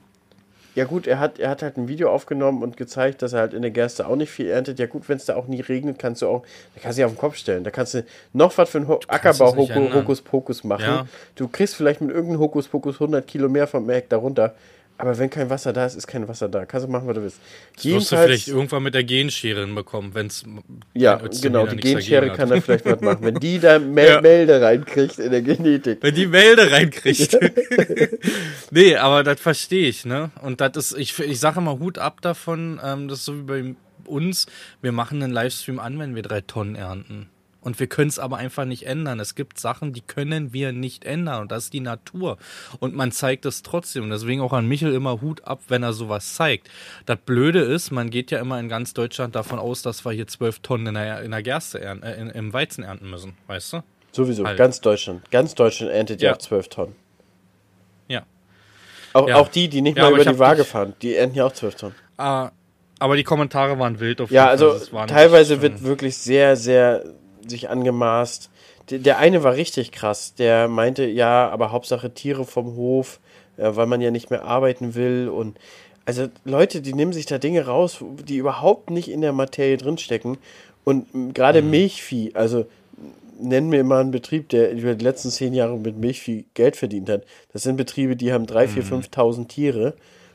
ja 0.75 0.85
gut, 0.85 1.07
er 1.07 1.19
hat, 1.19 1.39
er 1.39 1.49
hat 1.49 1.61
halt 1.61 1.77
ein 1.77 1.87
Video 1.87 2.11
aufgenommen 2.11 2.63
und 2.63 2.77
gezeigt, 2.77 3.21
dass 3.21 3.33
er 3.33 3.39
halt 3.39 3.53
in 3.53 3.61
der 3.61 3.71
Gerste 3.71 4.07
auch 4.07 4.15
nicht 4.15 4.29
viel 4.29 4.47
erntet. 4.47 4.79
Ja 4.79 4.85
gut, 4.85 5.09
wenn 5.09 5.17
es 5.17 5.25
da 5.25 5.35
auch 5.35 5.47
nie 5.47 5.61
regnet, 5.61 5.99
kannst 5.99 6.21
du 6.21 6.27
auch, 6.27 6.43
da 6.75 6.81
kannst 6.81 6.97
du 6.97 7.01
dich 7.01 7.05
auf 7.05 7.13
den 7.13 7.17
Kopf 7.17 7.35
stellen. 7.35 7.63
Da 7.63 7.71
kannst 7.71 7.95
du 7.95 8.05
noch 8.33 8.57
was 8.57 8.69
für 8.69 8.77
einen 8.77 8.91
Ackerbau-Hokuspokus 9.07 10.63
machen. 10.63 10.83
Ja. 10.83 11.07
Du 11.35 11.47
kriegst 11.47 11.75
vielleicht 11.75 12.01
mit 12.01 12.11
irgendeinem 12.11 12.39
Hokuspokus 12.39 12.95
100 12.95 13.25
Kilo 13.25 13.49
mehr 13.49 13.67
vom 13.67 13.89
Hektar 13.89 14.19
runter. 14.19 14.53
Aber 14.99 15.17
wenn 15.17 15.29
kein 15.29 15.49
Wasser 15.49 15.71
da 15.71 15.85
ist, 15.85 15.95
ist 15.95 16.07
kein 16.07 16.27
Wasser 16.27 16.49
da. 16.49 16.65
Kannst 16.65 16.85
du 16.85 16.91
machen, 16.91 17.07
was 17.07 17.15
du 17.15 17.21
willst. 17.23 17.39
Das 17.73 17.85
wirst 17.85 18.11
du 18.11 18.17
vielleicht 18.17 18.49
irgendwann 18.49 18.83
mit 18.83 18.93
der 18.93 19.05
Genschere 19.05 19.61
hinbekommen, 19.61 20.13
wenn 20.13 20.27
es. 20.27 20.43
Ja, 20.93 21.21
genau, 21.41 21.65
die 21.67 21.77
Genschere 21.77 22.33
kann 22.33 22.49
da 22.49 22.59
vielleicht 22.59 22.83
was 22.83 22.99
machen. 22.99 23.19
Wenn 23.21 23.35
die 23.35 23.59
da 23.59 23.79
Mel 23.79 24.07
ja. 24.07 24.21
Melde 24.21 24.61
reinkriegt 24.61 25.17
in 25.19 25.31
der 25.31 25.41
Genetik. 25.41 25.99
Wenn 26.01 26.15
die 26.15 26.27
Melde 26.27 26.69
reinkriegt. 26.69 27.39
nee, 28.71 28.97
aber 28.97 29.23
das 29.23 29.39
verstehe 29.39 29.87
ich, 29.87 30.03
ne? 30.03 30.31
Und 30.41 30.59
das 30.59 30.75
ist, 30.75 30.97
ich, 30.97 31.17
ich 31.17 31.39
sage 31.39 31.59
immer 31.61 31.79
Hut 31.79 31.97
ab 31.97 32.19
davon, 32.21 32.81
ähm, 32.83 33.07
das 33.07 33.19
ist 33.19 33.25
so 33.25 33.37
wie 33.37 33.43
bei 33.43 33.75
uns, 34.03 34.47
wir 34.81 34.91
machen 34.91 35.23
einen 35.23 35.31
Livestream 35.31 35.79
an, 35.79 35.97
wenn 35.97 36.13
wir 36.13 36.23
drei 36.23 36.41
Tonnen 36.41 36.75
ernten. 36.75 37.29
Und 37.61 37.79
wir 37.79 37.87
können 37.87 38.09
es 38.09 38.19
aber 38.19 38.37
einfach 38.37 38.65
nicht 38.65 38.85
ändern. 38.85 39.19
Es 39.19 39.35
gibt 39.35 39.59
Sachen, 39.59 39.91
die 39.91 40.01
können 40.01 40.53
wir 40.53 40.71
nicht 40.71 41.03
ändern. 41.03 41.41
Und 41.41 41.51
das 41.51 41.65
ist 41.65 41.73
die 41.73 41.81
Natur. 41.81 42.37
Und 42.79 42.95
man 42.95 43.11
zeigt 43.11 43.45
es 43.45 43.63
trotzdem. 43.63 44.03
Und 44.03 44.11
deswegen 44.11 44.41
auch 44.41 44.53
an 44.53 44.65
Michel 44.65 44.93
immer 44.93 45.21
Hut 45.21 45.43
ab, 45.45 45.61
wenn 45.67 45.83
er 45.83 45.93
sowas 45.93 46.35
zeigt. 46.35 46.69
Das 47.05 47.17
Blöde 47.25 47.59
ist, 47.59 47.91
man 47.91 48.09
geht 48.09 48.31
ja 48.31 48.39
immer 48.39 48.59
in 48.59 48.69
ganz 48.69 48.93
Deutschland 48.93 49.35
davon 49.35 49.59
aus, 49.59 49.81
dass 49.81 50.05
wir 50.05 50.11
hier 50.11 50.27
zwölf 50.27 50.59
Tonnen 50.59 50.87
in 50.87 50.93
der, 50.93 51.21
in 51.21 51.31
der 51.31 51.43
Gerste 51.43 51.81
ernten, 51.81 52.03
äh, 52.03 52.15
in, 52.15 52.29
im 52.29 52.53
Weizen 52.53 52.83
ernten 52.83 53.09
müssen. 53.09 53.35
Weißt 53.47 53.73
du? 53.73 53.83
Sowieso. 54.11 54.45
Halt. 54.45 54.57
Ganz 54.57 54.79
Deutschland. 54.79 55.29
Ganz 55.29 55.53
Deutschland 55.53 55.91
erntet 55.91 56.21
ja, 56.21 56.33
auch 56.33 56.37
zwölf 56.37 56.69
Tonnen. 56.69 56.95
Ja. 58.07 58.23
Auch, 59.13 59.27
ja. 59.27 59.35
auch 59.35 59.49
die, 59.49 59.67
die 59.67 59.81
nicht 59.81 59.97
ja, 59.97 60.09
mal 60.09 60.13
über 60.13 60.31
die 60.31 60.39
Waage 60.39 60.63
fahren, 60.63 60.93
die 61.01 61.15
ernten 61.15 61.35
ja 61.35 61.45
auch 61.45 61.53
zwölf 61.53 61.75
Tonnen. 61.75 61.95
Ah, 62.17 62.51
aber 62.99 63.15
die 63.15 63.23
Kommentare 63.23 63.79
waren 63.79 63.99
wild 63.99 64.21
auf 64.21 64.29
jeden 64.29 64.35
Ja, 64.35 64.47
also 64.47 64.77
teilweise 65.07 65.61
wird 65.61 65.83
wirklich 65.83 66.17
sehr, 66.17 66.55
sehr 66.55 67.03
sich 67.49 67.69
angemaßt. 67.69 68.49
Der, 68.89 68.99
der 68.99 69.17
eine 69.17 69.43
war 69.43 69.53
richtig 69.53 69.91
krass. 69.91 70.33
Der 70.35 70.67
meinte, 70.67 71.05
ja, 71.05 71.49
aber 71.49 71.71
Hauptsache 71.71 72.13
Tiere 72.13 72.45
vom 72.45 72.75
Hof, 72.75 73.19
äh, 73.57 73.75
weil 73.75 73.87
man 73.87 74.01
ja 74.01 74.11
nicht 74.11 74.29
mehr 74.29 74.43
arbeiten 74.43 74.95
will. 74.95 75.29
Und 75.29 75.57
also 76.05 76.27
Leute, 76.45 76.81
die 76.81 76.93
nehmen 76.93 77.13
sich 77.13 77.25
da 77.25 77.37
Dinge 77.37 77.65
raus, 77.65 78.03
die 78.27 78.37
überhaupt 78.37 78.89
nicht 78.89 79.09
in 79.09 79.21
der 79.21 79.33
Materie 79.33 79.77
drinstecken. 79.77 80.37
Und 80.83 81.33
gerade 81.35 81.61
mhm. 81.61 81.69
Milchvieh, 81.69 82.31
also 82.33 82.65
nennen 83.39 83.71
wir 83.71 83.83
mal 83.83 84.01
einen 84.01 84.11
Betrieb, 84.11 84.49
der 84.49 84.71
über 84.71 84.95
die 84.95 85.03
letzten 85.03 85.29
zehn 85.29 85.53
Jahre 85.53 85.77
mit 85.77 85.97
Milchvieh 85.97 86.45
Geld 86.53 86.75
verdient 86.75 87.09
hat. 87.09 87.23
Das 87.53 87.63
sind 87.63 87.77
Betriebe, 87.77 88.15
die 88.15 88.33
haben 88.33 88.45
drei, 88.45 88.67
vier, 88.67 88.83
mhm. 88.83 88.87
fünftausend 88.87 89.49
Tiere 89.49 89.93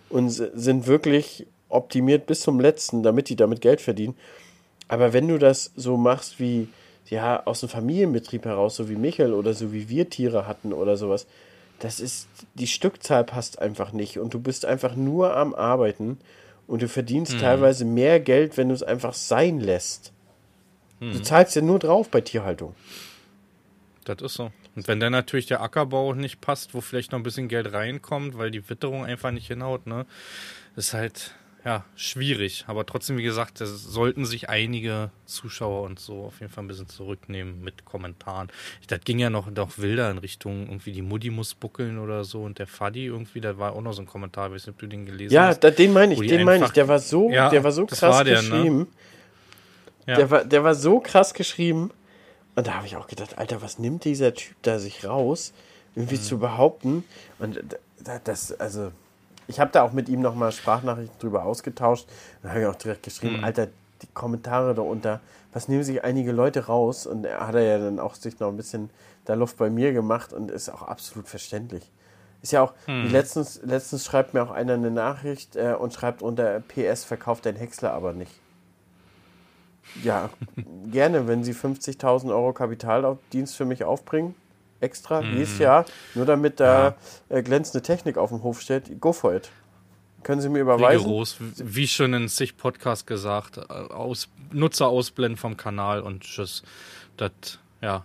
und 0.08 0.30
sind 0.30 0.86
wirklich 0.86 1.46
optimiert 1.68 2.26
bis 2.26 2.40
zum 2.40 2.60
letzten, 2.60 3.02
damit 3.02 3.28
die 3.28 3.36
damit 3.36 3.60
Geld 3.60 3.80
verdienen. 3.80 4.14
Aber 4.88 5.12
wenn 5.12 5.28
du 5.28 5.38
das 5.38 5.72
so 5.76 5.96
machst 5.96 6.38
wie 6.38 6.68
ja, 7.10 7.44
aus 7.44 7.60
dem 7.60 7.68
Familienbetrieb 7.68 8.44
heraus, 8.44 8.76
so 8.76 8.88
wie 8.88 8.96
Michael 8.96 9.34
oder 9.34 9.54
so 9.54 9.72
wie 9.72 9.88
wir 9.88 10.08
Tiere 10.08 10.46
hatten 10.46 10.72
oder 10.72 10.96
sowas, 10.96 11.26
das 11.78 12.00
ist, 12.00 12.28
die 12.54 12.66
Stückzahl 12.66 13.24
passt 13.24 13.60
einfach 13.60 13.92
nicht 13.92 14.18
und 14.18 14.32
du 14.32 14.40
bist 14.40 14.64
einfach 14.64 14.96
nur 14.96 15.36
am 15.36 15.54
Arbeiten 15.54 16.18
und 16.66 16.82
du 16.82 16.88
verdienst 16.88 17.34
mhm. 17.34 17.40
teilweise 17.40 17.84
mehr 17.84 18.20
Geld, 18.20 18.56
wenn 18.56 18.68
du 18.68 18.74
es 18.74 18.82
einfach 18.82 19.14
sein 19.14 19.60
lässt. 19.60 20.12
Mhm. 21.00 21.12
Du 21.12 21.22
zahlst 21.22 21.56
ja 21.56 21.62
nur 21.62 21.78
drauf 21.78 22.08
bei 22.08 22.20
Tierhaltung. 22.20 22.74
Das 24.04 24.20
ist 24.22 24.34
so. 24.34 24.50
Und 24.76 24.88
wenn 24.88 25.00
dann 25.00 25.12
natürlich 25.12 25.46
der 25.46 25.62
Ackerbau 25.62 26.14
nicht 26.14 26.40
passt, 26.40 26.74
wo 26.74 26.80
vielleicht 26.80 27.12
noch 27.12 27.18
ein 27.18 27.22
bisschen 27.22 27.48
Geld 27.48 27.72
reinkommt, 27.72 28.36
weil 28.36 28.50
die 28.50 28.68
Witterung 28.68 29.04
einfach 29.04 29.30
nicht 29.30 29.46
hinhaut, 29.46 29.86
ne, 29.86 30.06
ist 30.76 30.94
halt, 30.94 31.34
ja, 31.64 31.84
schwierig. 31.96 32.64
Aber 32.66 32.84
trotzdem, 32.84 33.16
wie 33.16 33.22
gesagt, 33.22 33.62
es 33.62 33.82
sollten 33.84 34.26
sich 34.26 34.50
einige 34.50 35.10
Zuschauer 35.24 35.82
und 35.82 35.98
so 35.98 36.24
auf 36.24 36.40
jeden 36.40 36.52
Fall 36.52 36.64
ein 36.64 36.68
bisschen 36.68 36.88
zurücknehmen 36.88 37.62
mit 37.62 37.86
Kommentaren. 37.86 38.48
Das 38.88 39.00
ging 39.00 39.18
ja 39.18 39.30
noch, 39.30 39.50
noch 39.50 39.78
wilder 39.78 40.10
in 40.10 40.18
Richtung 40.18 40.66
irgendwie 40.66 40.92
die 40.92 41.00
Mutti 41.00 41.30
muss 41.30 41.54
buckeln 41.54 41.98
oder 41.98 42.24
so 42.24 42.42
und 42.42 42.58
der 42.58 42.66
Faddy 42.66 43.06
irgendwie, 43.06 43.40
da 43.40 43.56
war 43.56 43.72
auch 43.72 43.80
noch 43.80 43.94
so 43.94 44.02
ein 44.02 44.06
Kommentar, 44.06 44.48
ich 44.48 44.54
weiß 44.54 44.66
nicht, 44.66 44.74
ob 44.74 44.78
du 44.78 44.86
den 44.86 45.06
gelesen 45.06 45.32
ja, 45.32 45.46
hast. 45.46 45.64
Ja, 45.64 45.70
den 45.70 45.94
meine 45.94 46.12
ich, 46.12 46.20
den 46.20 46.44
meine 46.44 46.66
ich. 46.66 46.72
Der 46.72 46.86
war 46.86 46.98
so, 46.98 47.30
ja, 47.30 47.48
der 47.48 47.64
war 47.64 47.72
so 47.72 47.86
krass 47.86 48.02
war 48.02 48.24
der, 48.24 48.42
ne? 48.42 48.48
geschrieben. 48.50 48.78
Ne? 48.78 48.86
Ja. 50.06 50.16
Der, 50.16 50.30
war, 50.30 50.44
der 50.44 50.64
war 50.64 50.74
so 50.74 51.00
krass 51.00 51.32
geschrieben. 51.32 51.90
Und 52.56 52.66
da 52.66 52.74
habe 52.74 52.86
ich 52.86 52.96
auch 52.96 53.06
gedacht, 53.06 53.38
Alter, 53.38 53.62
was 53.62 53.78
nimmt 53.78 54.04
dieser 54.04 54.34
Typ 54.34 54.54
da 54.62 54.78
sich 54.78 55.04
raus, 55.06 55.54
irgendwie 55.96 56.16
mhm. 56.16 56.22
zu 56.22 56.38
behaupten? 56.38 57.04
Und 57.38 57.58
das, 58.24 58.52
also 58.52 58.92
ich 59.46 59.60
habe 59.60 59.70
da 59.70 59.82
auch 59.82 59.92
mit 59.92 60.08
ihm 60.08 60.20
nochmal 60.20 60.52
Sprachnachrichten 60.52 61.18
drüber 61.18 61.44
ausgetauscht. 61.44 62.08
Da 62.42 62.50
habe 62.50 62.60
ich 62.60 62.66
auch 62.66 62.74
direkt 62.74 63.02
geschrieben, 63.02 63.38
mhm. 63.38 63.44
Alter, 63.44 63.68
die 64.02 64.06
Kommentare 64.12 64.74
darunter, 64.74 65.20
was 65.52 65.68
nehmen 65.68 65.84
sich 65.84 66.02
einige 66.04 66.32
Leute 66.32 66.66
raus? 66.66 67.06
Und 67.06 67.24
er 67.24 67.46
hat 67.46 67.54
ja 67.54 67.78
dann 67.78 67.98
auch 68.00 68.14
sich 68.14 68.40
noch 68.40 68.48
ein 68.48 68.56
bisschen 68.56 68.90
da 69.24 69.34
Luft 69.34 69.56
bei 69.56 69.70
mir 69.70 69.92
gemacht 69.92 70.32
und 70.32 70.50
ist 70.50 70.68
auch 70.68 70.82
absolut 70.82 71.28
verständlich. 71.28 71.90
Ist 72.42 72.52
ja 72.52 72.62
auch, 72.62 72.74
mhm. 72.86 73.10
letztens, 73.10 73.60
letztens 73.64 74.04
schreibt 74.04 74.34
mir 74.34 74.42
auch 74.42 74.50
einer 74.50 74.74
eine 74.74 74.90
Nachricht 74.90 75.56
äh, 75.56 75.74
und 75.78 75.94
schreibt 75.94 76.20
unter 76.20 76.60
PS, 76.60 77.04
verkauft 77.04 77.46
dein 77.46 77.56
Häcksler 77.56 77.92
aber 77.92 78.12
nicht. 78.12 78.32
Ja, 80.02 80.30
gerne, 80.90 81.26
wenn 81.26 81.44
Sie 81.44 81.52
50.000 81.52 82.28
Euro 82.28 82.52
Kapitaldienst 82.52 83.56
für 83.56 83.64
mich 83.64 83.84
aufbringen 83.84 84.34
extra 84.80 85.22
mm. 85.22 85.34
jedes 85.34 85.58
Jahr, 85.58 85.84
nur 86.14 86.26
damit 86.26 86.60
da 86.60 86.96
ja. 87.30 87.36
äh, 87.36 87.42
glänzende 87.42 87.82
Technik 87.82 88.16
auf 88.16 88.30
dem 88.30 88.42
Hof 88.42 88.60
steht. 88.60 89.00
Go 89.00 89.12
for 89.12 89.34
it. 89.34 89.50
Können 90.22 90.40
Sie 90.40 90.48
mir 90.48 90.60
überweisen? 90.60 91.04
Rigoros, 91.04 91.36
wie 91.38 91.86
schon 91.86 92.14
in 92.14 92.28
sich 92.28 92.56
Podcast 92.56 93.06
gesagt, 93.06 93.58
äh, 93.58 93.62
aus, 93.62 94.28
Nutzer 94.52 94.88
ausblenden 94.88 95.36
vom 95.36 95.56
Kanal 95.56 96.00
und 96.00 96.22
tschüss. 96.22 96.62
Das, 97.16 97.30
ja. 97.82 98.04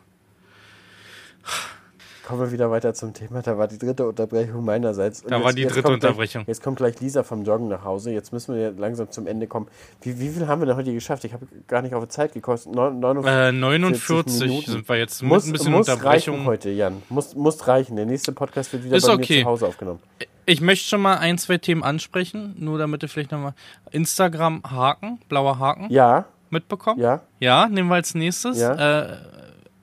Kommen 2.29 2.41
wir 2.41 2.51
wieder 2.51 2.69
weiter 2.69 2.93
zum 2.93 3.11
Thema. 3.11 3.41
Da 3.41 3.57
war 3.57 3.67
die 3.67 3.79
dritte 3.79 4.07
Unterbrechung 4.07 4.63
meinerseits. 4.63 5.23
Und 5.23 5.31
da 5.31 5.37
jetzt, 5.37 5.45
war 5.45 5.53
die 5.53 5.65
dritte 5.65 5.87
Unterbrechung. 5.87 6.43
Gleich, 6.43 6.47
jetzt 6.47 6.63
kommt 6.63 6.77
gleich 6.77 6.99
Lisa 6.99 7.23
vom 7.23 7.43
Joggen 7.43 7.69
nach 7.69 7.83
Hause. 7.83 8.11
Jetzt 8.11 8.31
müssen 8.31 8.53
wir 8.53 8.69
langsam 8.69 9.09
zum 9.09 9.25
Ende 9.25 9.47
kommen. 9.47 9.65
Wie, 10.01 10.19
wie 10.19 10.29
viel 10.29 10.47
haben 10.47 10.61
wir 10.61 10.67
denn 10.67 10.75
heute 10.75 10.93
geschafft? 10.93 11.23
Ich 11.23 11.33
habe 11.33 11.47
gar 11.67 11.81
nicht 11.81 11.95
auf 11.95 12.03
die 12.03 12.09
Zeit 12.09 12.33
gekostet. 12.33 12.75
49, 12.75 13.31
äh, 13.31 13.51
49 13.51 14.63
sind 14.63 14.87
wir 14.87 14.97
jetzt 14.97 15.23
muss, 15.23 15.47
ein 15.47 15.53
bisschen 15.53 15.71
muss 15.71 15.89
Unterbrechung. 15.89 16.35
Reichen 16.35 16.45
heute, 16.45 16.69
Jan. 16.69 17.01
Muss, 17.09 17.33
muss 17.33 17.67
reichen. 17.67 17.95
Der 17.95 18.05
nächste 18.05 18.31
Podcast 18.31 18.73
wird 18.73 18.83
wieder 18.83 18.97
Ist 18.97 19.07
bei 19.07 19.13
okay. 19.13 19.37
mir 19.37 19.41
zu 19.41 19.49
Hause 19.49 19.67
aufgenommen. 19.67 19.99
Ich 20.45 20.61
möchte 20.61 20.87
schon 20.87 21.01
mal 21.01 21.17
ein, 21.17 21.39
zwei 21.39 21.57
Themen 21.57 21.81
ansprechen, 21.81 22.53
nur 22.59 22.77
damit 22.77 23.01
du 23.01 23.07
vielleicht 23.07 23.31
nochmal 23.31 23.55
Instagram 23.89 24.61
Haken, 24.69 25.19
blauer 25.29 25.57
Haken. 25.57 25.87
Ja. 25.89 26.25
Mitbekommen? 26.51 26.99
Ja. 26.99 27.21
Ja, 27.39 27.67
nehmen 27.67 27.89
wir 27.89 27.95
als 27.95 28.13
nächstes. 28.13 28.59
Ja. 28.59 28.73
Äh, 28.75 29.17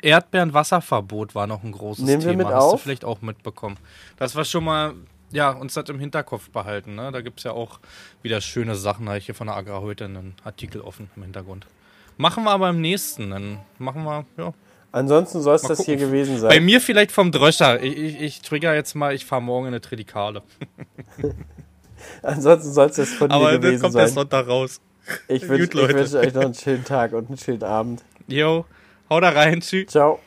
Erdbeeren-Wasserverbot 0.06 1.34
war 1.34 1.46
noch 1.46 1.64
ein 1.64 1.72
großes 1.72 2.04
Nehmen 2.04 2.20
Thema. 2.20 2.32
Wir 2.32 2.36
mit 2.38 2.46
Hast 2.46 2.64
auf? 2.64 2.72
du 2.72 2.78
vielleicht 2.78 3.04
auch 3.04 3.22
mitbekommen. 3.22 3.76
Das 4.16 4.36
war 4.36 4.44
schon 4.44 4.64
mal, 4.64 4.94
ja, 5.32 5.50
uns 5.50 5.74
das 5.74 5.88
im 5.88 5.98
Hinterkopf 5.98 6.50
behalten. 6.50 6.94
Ne? 6.94 7.10
Da 7.10 7.20
gibt 7.20 7.40
es 7.40 7.44
ja 7.44 7.52
auch 7.52 7.80
wieder 8.22 8.40
schöne 8.40 8.76
Sachen. 8.76 9.06
Da 9.06 9.12
habe 9.12 9.18
ich 9.18 9.26
hier 9.26 9.34
von 9.34 9.48
der 9.48 9.56
Agra 9.56 9.80
heute 9.80 10.04
einen 10.04 10.34
Artikel 10.44 10.80
offen 10.80 11.10
im 11.16 11.24
Hintergrund. 11.24 11.66
Machen 12.16 12.44
wir 12.44 12.52
aber 12.52 12.70
im 12.70 12.80
nächsten. 12.80 13.30
Dann 13.30 13.58
machen 13.78 14.04
wir, 14.04 14.24
ja. 14.38 14.54
Ansonsten 14.92 15.42
soll 15.42 15.56
es 15.56 15.62
das 15.62 15.84
hier 15.84 15.96
gewesen 15.96 16.38
sein. 16.38 16.50
Bei 16.50 16.60
mir 16.60 16.80
vielleicht 16.80 17.10
vom 17.10 17.32
Dröscher. 17.32 17.82
Ich, 17.82 17.98
ich, 17.98 18.20
ich 18.20 18.40
trigger 18.42 18.74
jetzt 18.74 18.94
mal, 18.94 19.12
ich 19.12 19.26
fahre 19.26 19.42
morgen 19.42 19.66
in 19.66 19.74
eine 19.74 19.80
Tridikale. 19.80 20.42
Ansonsten 22.22 22.72
soll 22.72 22.88
es 22.90 22.96
das 22.96 23.08
von 23.10 23.30
aber 23.30 23.50
dir 23.50 23.58
gewesen 23.58 23.78
sein. 23.80 23.90
Aber 23.90 23.92
dann 23.92 23.92
kommt 23.92 23.94
der 23.96 24.08
Sonntag 24.08 24.46
raus. 24.46 24.80
Ich 25.28 25.48
wünsche 25.48 25.72
wünsch 25.74 26.14
euch 26.14 26.34
noch 26.34 26.42
einen 26.42 26.54
schönen 26.54 26.84
Tag 26.84 27.12
und 27.12 27.28
einen 27.28 27.38
schönen 27.38 27.62
Abend. 27.62 28.04
Jo. 28.28 28.64
Hau 29.08 29.20
da 29.20 29.30
rein. 29.30 29.60
Tschüss. 29.60 29.88
Ciao. 29.88 30.20